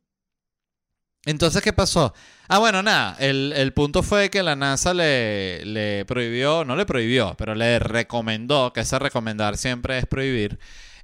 entonces, 1.27 1.63
¿qué 1.63 1.73
pasó? 1.73 2.15
Ah, 2.49 2.59
bueno, 2.59 2.83
nada, 2.83 3.17
el, 3.21 3.73
punto 3.75 4.03
fue 4.03 4.31
que 4.31 4.43
la 4.43 4.57
NASA 4.57 4.95
le, 4.95 5.65
le, 5.65 6.05
prohibió, 6.05 6.65
no 6.65 6.77
le 6.77 6.87
prohibió, 6.87 7.35
pero 7.37 7.55
le 7.55 7.79
recomendó, 7.79 8.73
que 8.73 8.81
ese 8.81 8.99
recomendar 8.99 9.57
siempre 9.57 9.99
es 9.99 10.07
prohibir, 10.07 10.59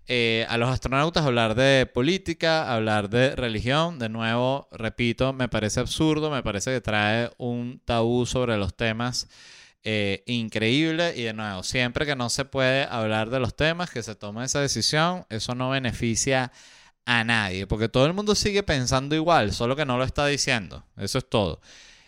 eh, 0.09 0.47
a 0.49 0.57
los 0.57 0.69
astronautas 0.71 1.25
hablar 1.25 1.57
de 1.57 1.87
política, 1.87 2.73
hablar 2.73 3.11
de 3.11 3.35
religión. 3.35 3.99
De 3.99 4.09
nuevo, 4.09 4.69
repito, 4.71 5.33
me 5.33 5.49
parece 5.49 5.81
absurdo, 5.81 6.31
me 6.31 6.43
parece 6.43 6.73
que 6.73 6.81
trae 6.81 7.31
un 7.39 7.81
tabú 7.85 8.25
sobre 8.25 8.57
los 8.57 8.77
temas 8.77 9.29
eh, 9.83 10.23
increíble 10.27 11.15
y 11.17 11.23
de 11.23 11.33
nuevo, 11.33 11.63
siempre 11.63 12.07
que 12.07 12.17
no 12.17 12.31
se 12.31 12.45
puede 12.45 12.85
hablar 12.85 13.31
de 13.31 13.41
los 13.41 13.57
temas, 13.57 13.91
que 13.91 14.03
se 14.03 14.15
tome 14.15 14.45
esa 14.45 14.61
decisión, 14.61 15.27
eso 15.29 15.55
no 15.55 15.71
beneficia 15.71 16.45
a 16.45 16.53
a 17.07 17.25
nadie, 17.25 17.67
porque 17.67 17.89
todo 17.89 18.05
el 18.05 18.13
mundo 18.13 18.35
sigue 18.35 18.63
pensando 18.63 19.15
igual, 19.15 19.53
solo 19.53 19.77
que 19.77 19.87
no 19.87 19.97
lo 19.97 20.05
está 20.05 20.27
diciendo. 20.27 20.85
Eso 20.97 21.19
es 21.19 21.29
todo. 21.29 21.61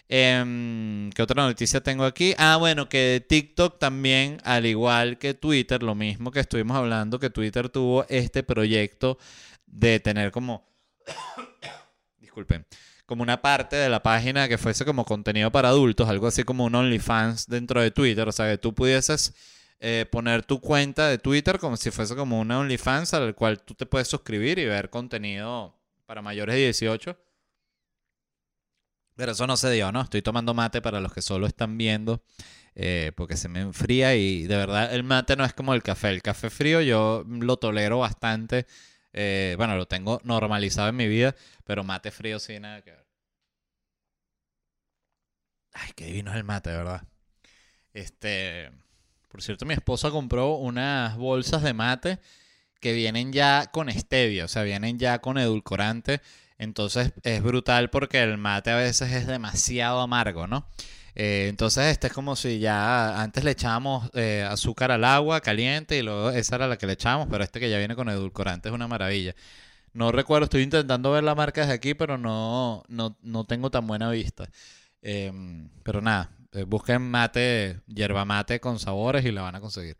Em, 0.08 1.10
¿Qué 1.10 1.22
otra 1.22 1.44
noticia 1.44 1.82
tengo 1.82 2.04
aquí? 2.04 2.34
Ah, 2.36 2.56
bueno, 2.56 2.88
que 2.88 3.24
TikTok 3.26 3.78
también, 3.78 4.38
al 4.44 4.66
igual 4.66 5.18
que 5.18 5.34
Twitter, 5.34 5.82
lo 5.82 5.94
mismo 5.94 6.32
que 6.32 6.40
estuvimos 6.40 6.76
hablando, 6.76 7.20
que 7.20 7.30
Twitter 7.30 7.68
tuvo 7.68 8.04
este 8.08 8.42
proyecto 8.42 9.18
de 9.66 10.00
tener 10.00 10.32
como... 10.32 10.66
Disculpen. 12.18 12.66
Como 13.06 13.22
una 13.22 13.40
parte 13.40 13.76
de 13.76 13.88
la 13.88 14.02
página 14.02 14.48
que 14.48 14.58
fuese 14.58 14.84
como 14.84 15.04
contenido 15.04 15.52
para 15.52 15.68
adultos, 15.68 16.08
algo 16.08 16.26
así 16.26 16.42
como 16.42 16.64
un 16.64 16.74
OnlyFans 16.74 17.46
dentro 17.46 17.80
de 17.80 17.90
Twitter, 17.90 18.28
o 18.28 18.32
sea, 18.32 18.50
que 18.50 18.58
tú 18.58 18.74
pudieses 18.74 19.34
eh, 19.80 20.06
poner 20.10 20.44
tu 20.44 20.60
cuenta 20.60 21.08
de 21.08 21.18
Twitter 21.18 21.58
como 21.58 21.76
si 21.76 21.90
fuese 21.90 22.16
como 22.16 22.40
una 22.40 22.58
OnlyFans 22.58 23.14
al 23.14 23.34
cual 23.34 23.62
tú 23.62 23.74
te 23.74 23.86
puedes 23.86 24.08
suscribir 24.08 24.58
y 24.58 24.64
ver 24.66 24.90
contenido 24.90 25.76
para 26.06 26.22
mayores 26.22 26.56
de 26.56 26.62
18. 26.62 27.16
Pero 29.14 29.32
eso 29.32 29.46
no 29.46 29.56
se 29.56 29.70
dio, 29.70 29.90
¿no? 29.92 30.00
Estoy 30.00 30.22
tomando 30.22 30.54
mate 30.54 30.80
para 30.80 31.00
los 31.00 31.12
que 31.12 31.22
solo 31.22 31.46
están 31.46 31.76
viendo. 31.76 32.22
Eh, 32.80 33.10
porque 33.16 33.36
se 33.36 33.48
me 33.48 33.60
enfría 33.60 34.14
y 34.14 34.46
de 34.46 34.56
verdad 34.56 34.94
el 34.94 35.02
mate 35.02 35.34
no 35.34 35.44
es 35.44 35.52
como 35.52 35.74
el 35.74 35.82
café. 35.82 36.10
El 36.10 36.22
café 36.22 36.50
frío 36.50 36.80
yo 36.80 37.24
lo 37.26 37.56
tolero 37.56 37.98
bastante. 37.98 38.66
Eh, 39.12 39.54
bueno, 39.58 39.76
lo 39.76 39.86
tengo 39.86 40.20
normalizado 40.24 40.88
en 40.88 40.96
mi 40.96 41.08
vida, 41.08 41.34
pero 41.64 41.82
mate 41.84 42.10
frío 42.12 42.38
sí, 42.38 42.60
nada 42.60 42.82
que 42.82 42.92
ver. 42.92 43.06
Ay, 45.72 45.90
qué 45.96 46.06
divino 46.06 46.30
es 46.30 46.36
el 46.36 46.44
mate, 46.44 46.70
¿verdad? 46.70 47.02
Este... 47.92 48.70
Por 49.28 49.42
cierto, 49.42 49.66
mi 49.66 49.74
esposa 49.74 50.10
compró 50.10 50.54
unas 50.56 51.16
bolsas 51.16 51.62
de 51.62 51.74
mate 51.74 52.18
que 52.80 52.92
vienen 52.92 53.32
ya 53.32 53.66
con 53.72 53.90
stevia, 53.90 54.44
o 54.44 54.48
sea, 54.48 54.62
vienen 54.62 54.98
ya 54.98 55.20
con 55.20 55.38
edulcorante. 55.38 56.20
Entonces 56.58 57.12
es 57.22 57.42
brutal 57.42 57.90
porque 57.90 58.22
el 58.22 58.38
mate 58.38 58.70
a 58.70 58.76
veces 58.76 59.12
es 59.12 59.26
demasiado 59.26 60.00
amargo, 60.00 60.46
¿no? 60.46 60.66
Eh, 61.14 61.48
entonces 61.48 61.86
este 61.86 62.08
es 62.08 62.12
como 62.12 62.36
si 62.36 62.60
ya 62.60 63.20
antes 63.20 63.42
le 63.44 63.50
echábamos 63.52 64.08
eh, 64.14 64.46
azúcar 64.48 64.92
al 64.92 65.04
agua 65.04 65.40
caliente 65.40 65.98
y 65.98 66.02
luego 66.02 66.30
esa 66.30 66.56
era 66.56 66.68
la 66.68 66.78
que 66.78 66.86
le 66.86 66.92
echábamos, 66.94 67.28
pero 67.30 67.42
este 67.44 67.58
que 67.60 67.70
ya 67.70 67.78
viene 67.78 67.96
con 67.96 68.08
edulcorante 68.08 68.68
es 68.68 68.74
una 68.74 68.88
maravilla. 68.88 69.34
No 69.92 70.12
recuerdo, 70.12 70.44
estoy 70.44 70.62
intentando 70.62 71.10
ver 71.12 71.24
la 71.24 71.34
marca 71.34 71.62
desde 71.62 71.74
aquí, 71.74 71.94
pero 71.94 72.18
no, 72.18 72.84
no, 72.88 73.44
tengo 73.46 73.70
tan 73.70 73.86
buena 73.86 74.10
vista. 74.10 74.48
Em, 75.02 75.68
pero 75.82 76.00
nada, 76.00 76.30
busquen 76.66 77.02
mate, 77.02 77.80
yerba 77.86 78.24
mate 78.24 78.60
con 78.60 78.78
sabores 78.78 79.24
y 79.24 79.32
la 79.32 79.42
van 79.42 79.56
a 79.56 79.60
conseguir. 79.60 79.96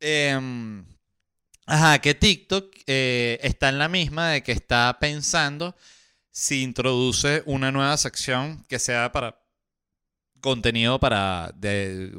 Em, 0.00 0.84
ajá, 1.66 1.98
que 2.00 2.14
TikTok 2.14 2.74
eh, 2.86 3.38
está 3.42 3.68
en 3.68 3.78
la 3.78 3.88
misma 3.88 4.30
de 4.30 4.42
que 4.42 4.52
está 4.52 4.96
pensando 5.00 5.76
si 6.30 6.62
introduce 6.62 7.42
una 7.46 7.72
nueva 7.72 7.96
sección 7.96 8.64
que 8.68 8.78
sea 8.78 9.10
para 9.12 9.40
contenido 10.40 11.00
para 11.00 11.52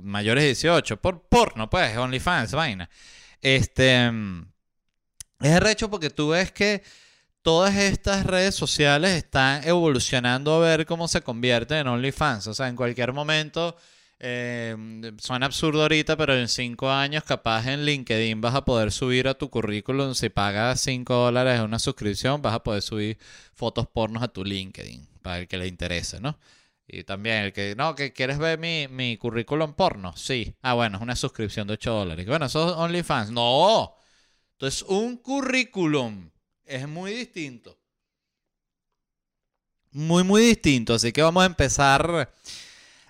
mayores 0.03 0.43
de 0.43 0.47
18, 0.49 0.97
por 1.01 1.27
porno, 1.27 1.69
pues, 1.69 1.95
OnlyFans, 1.97 2.51
vaina. 2.51 2.89
Este 3.41 4.03
em, 4.03 4.45
es 5.39 5.59
recho 5.59 5.89
porque 5.89 6.09
tú 6.09 6.29
ves 6.29 6.51
que 6.51 6.83
todas 7.41 7.75
estas 7.75 8.25
redes 8.25 8.55
sociales 8.55 9.11
están 9.11 9.67
evolucionando 9.67 10.53
a 10.55 10.59
ver 10.59 10.85
cómo 10.85 11.07
se 11.07 11.21
convierten 11.21 11.79
en 11.79 11.87
OnlyFans. 11.87 12.47
O 12.47 12.53
sea, 12.53 12.67
en 12.67 12.75
cualquier 12.75 13.13
momento, 13.13 13.75
eh, 14.19 14.75
suena 15.17 15.45
absurdo 15.45 15.81
ahorita, 15.83 16.17
pero 16.17 16.35
en 16.35 16.49
cinco 16.49 16.91
años 16.91 17.23
capaz 17.23 17.67
en 17.67 17.85
LinkedIn 17.85 18.41
vas 18.41 18.53
a 18.55 18.65
poder 18.65 18.91
subir 18.91 19.27
a 19.29 19.35
tu 19.35 19.49
currículum, 19.49 20.13
si 20.13 20.29
pagas 20.29 20.81
5 20.81 21.13
dólares 21.13 21.61
una 21.61 21.79
suscripción, 21.79 22.41
vas 22.41 22.53
a 22.55 22.63
poder 22.63 22.81
subir 22.81 23.17
fotos 23.53 23.87
pornos 23.87 24.21
a 24.21 24.27
tu 24.27 24.43
LinkedIn, 24.43 25.07
para 25.21 25.39
el 25.39 25.47
que 25.47 25.57
le 25.57 25.67
interese, 25.67 26.19
¿no? 26.19 26.37
Y 26.85 27.03
también 27.03 27.45
el 27.45 27.53
que, 27.53 27.75
no, 27.77 27.95
que 27.95 28.11
quieres 28.13 28.39
ver 28.39 28.59
mi, 28.59 28.87
mi 28.89 29.15
currículum 29.17 29.73
porno, 29.73 30.15
sí. 30.17 30.55
Ah, 30.61 30.73
bueno, 30.73 30.97
es 30.97 31.03
una 31.03 31.15
suscripción 31.15 31.67
de 31.67 31.73
8 31.73 31.93
dólares. 31.93 32.25
Bueno, 32.25 32.47
eso 32.47 32.67
es 32.69 32.75
OnlyFans. 32.75 33.31
No, 33.31 33.95
entonces 34.53 34.81
un 34.83 35.17
currículum 35.17 36.31
es 36.69 36.87
muy 36.87 37.13
distinto. 37.13 37.77
Muy, 39.91 40.23
muy 40.23 40.41
distinto. 40.41 40.93
Así 40.93 41.11
que 41.11 41.21
vamos 41.21 41.43
a 41.43 41.47
empezar 41.47 42.31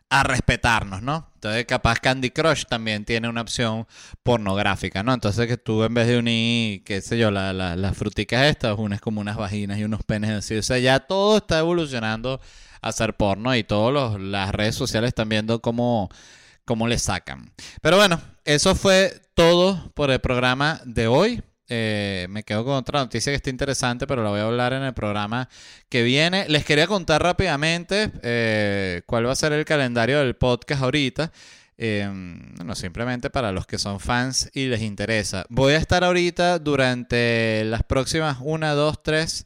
a 0.10 0.24
respetarnos, 0.24 1.03
¿no? 1.03 1.30
Entonces, 1.36 1.66
capaz 1.66 1.99
Candy 1.99 2.32
Crush 2.32 2.64
también 2.66 3.05
tiene 3.05 3.30
una 3.30 3.41
opción 3.41 3.86
pornográfica, 4.24 5.03
¿no? 5.03 5.14
Entonces, 5.14 5.45
que 5.45 5.57
tú 5.57 5.84
en 5.84 5.93
vez 5.93 6.07
de 6.07 6.18
unir, 6.18 6.84
qué 6.84 7.01
sé 7.01 7.18
yo, 7.18 7.30
las 7.30 7.97
fruticas 7.97 8.47
estas, 8.47 8.78
unes 8.80 9.01
como 9.01 9.22
unas 9.22 9.38
vaginas 9.38 9.78
y 9.78 9.84
unos 9.84 10.03
penes 10.03 10.32
así. 10.32 10.55
O 10.55 10.64
sea, 10.64 10.80
ya 10.80 11.01
todo 11.01 11.38
está 11.38 11.60
evolucionando 11.60 12.41
a 12.82 12.91
ser 12.91 13.16
porno 13.18 13.55
y 13.55 13.64
todas 13.64 14.20
las 14.20 14.51
redes 14.51 14.76
sociales 14.76 15.10
están 15.10 15.30
viendo 15.30 15.62
cómo, 15.62 16.10
cómo 16.66 16.88
le 16.88 16.97
sacan. 16.97 17.51
Pero 17.82 17.97
bueno, 17.97 18.22
eso 18.45 18.74
fue 18.74 19.22
todo 19.36 19.91
por 19.93 20.12
el 20.12 20.20
programa 20.20 20.82
de 20.86 21.07
hoy. 21.07 21.43
Eh, 21.70 22.26
me 22.30 22.43
quedo 22.43 22.65
con 22.65 22.74
otra 22.74 22.99
noticia 22.99 23.32
que 23.32 23.38
está 23.38 23.51
interesante, 23.51 24.07
pero 24.07 24.24
la 24.24 24.32
voy 24.32 24.39
a 24.39 24.45
hablar 24.45 24.74
en 24.74 24.82
el 24.82 24.93
programa 24.93 25.47
que 25.88 26.01
viene. 26.01 26.49
Les 26.49 26.65
quería 26.65 26.88
contar 26.88 27.22
rápidamente 27.22 28.11
eh, 28.24 29.03
cuál 29.05 29.28
va 29.28 29.34
a 29.34 29.36
ser 29.36 29.53
el 29.53 29.65
calendario 29.65 30.20
del 30.20 30.36
podcast 30.36 30.82
ahorita. 30.82 31.32
Em, 31.78 32.55
bueno, 32.55 32.76
simplemente 32.76 33.30
para 33.30 33.53
los 33.53 33.65
que 33.65 33.78
son 33.78 34.01
fans 34.01 34.49
y 34.53 34.65
les 34.65 34.82
interesa. 34.82 35.45
Voy 35.47 35.74
a 35.74 35.78
estar 35.78 36.03
ahorita 36.03 36.59
durante 36.59 37.63
las 37.65 37.84
próximas 37.84 38.39
una, 38.41 38.74
dos, 38.74 39.01
tres, 39.01 39.45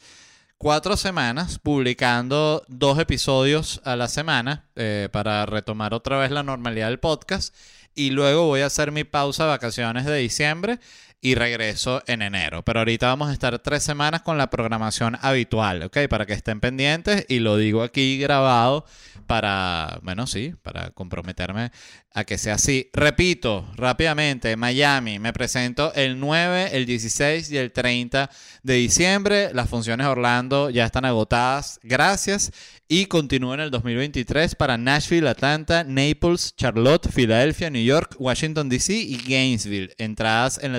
cuatro 0.57 0.97
semanas 0.97 1.59
publicando 1.59 2.63
dos 2.67 2.97
episodios 2.97 3.81
a 3.83 3.95
la 3.95 4.07
semana 4.07 4.65
eh, 4.75 5.09
para 5.11 5.45
retomar 5.45 5.93
otra 5.93 6.17
vez 6.17 6.31
la 6.31 6.41
normalidad 6.41 6.87
del 6.87 6.99
podcast. 6.99 7.53
Y 7.93 8.09
luego 8.09 8.47
voy 8.47 8.61
a 8.61 8.65
hacer 8.65 8.91
mi 8.91 9.03
pausa 9.03 9.45
vacaciones 9.45 10.05
de 10.05 10.17
diciembre 10.17 10.79
y 11.23 11.35
regreso 11.35 12.03
en 12.05 12.21
enero. 12.21 12.63
Pero 12.63 12.79
ahorita 12.79 13.07
vamos 13.07 13.29
a 13.29 13.33
estar 13.33 13.57
tres 13.59 13.81
semanas 13.81 14.21
con 14.23 14.37
la 14.37 14.49
programación 14.49 15.17
habitual, 15.21 15.81
¿ok? 15.83 15.99
Para 16.09 16.25
que 16.25 16.33
estén 16.33 16.59
pendientes 16.59 17.25
y 17.29 17.39
lo 17.39 17.55
digo 17.55 17.81
aquí 17.81 18.19
grabado 18.19 18.85
para, 19.25 19.99
bueno, 20.03 20.27
sí, 20.27 20.53
para 20.61 20.91
comprometerme 20.91 21.71
a 22.13 22.25
que 22.25 22.37
sea 22.37 22.55
así. 22.55 22.89
Repito 22.93 23.65
rápidamente, 23.75 24.55
Miami, 24.57 25.17
me 25.17 25.33
presento 25.33 25.93
el 25.95 26.19
9, 26.19 26.71
el 26.73 26.85
16 26.85 27.49
y 27.51 27.57
el 27.57 27.71
30 27.71 28.29
de 28.61 28.73
diciembre. 28.75 29.49
Las 29.53 29.69
funciones 29.69 30.05
Orlando 30.05 30.69
ya 30.69 30.85
están 30.85 31.05
agotadas. 31.05 31.79
Gracias. 31.83 32.51
Y 32.87 33.07
continúo 33.07 33.53
en 33.53 33.61
el 33.61 33.71
2023 33.71 34.55
para 34.55 34.77
Nashville, 34.77 35.27
Atlanta, 35.27 35.83
Naples, 35.83 36.53
Charlotte, 36.55 37.09
Filadelfia, 37.09 37.69
New 37.69 37.83
York, 37.83 38.15
Washington, 38.19 38.69
D.C. 38.69 38.93
y 38.93 39.17
Gainesville. 39.17 39.95
Entradas 39.97 40.59
en 40.61 40.73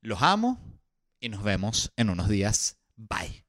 los 0.00 0.22
amo 0.22 0.58
y 1.20 1.28
nos 1.28 1.42
vemos 1.42 1.92
en 1.96 2.10
unos 2.10 2.28
días. 2.28 2.78
Bye. 2.96 3.44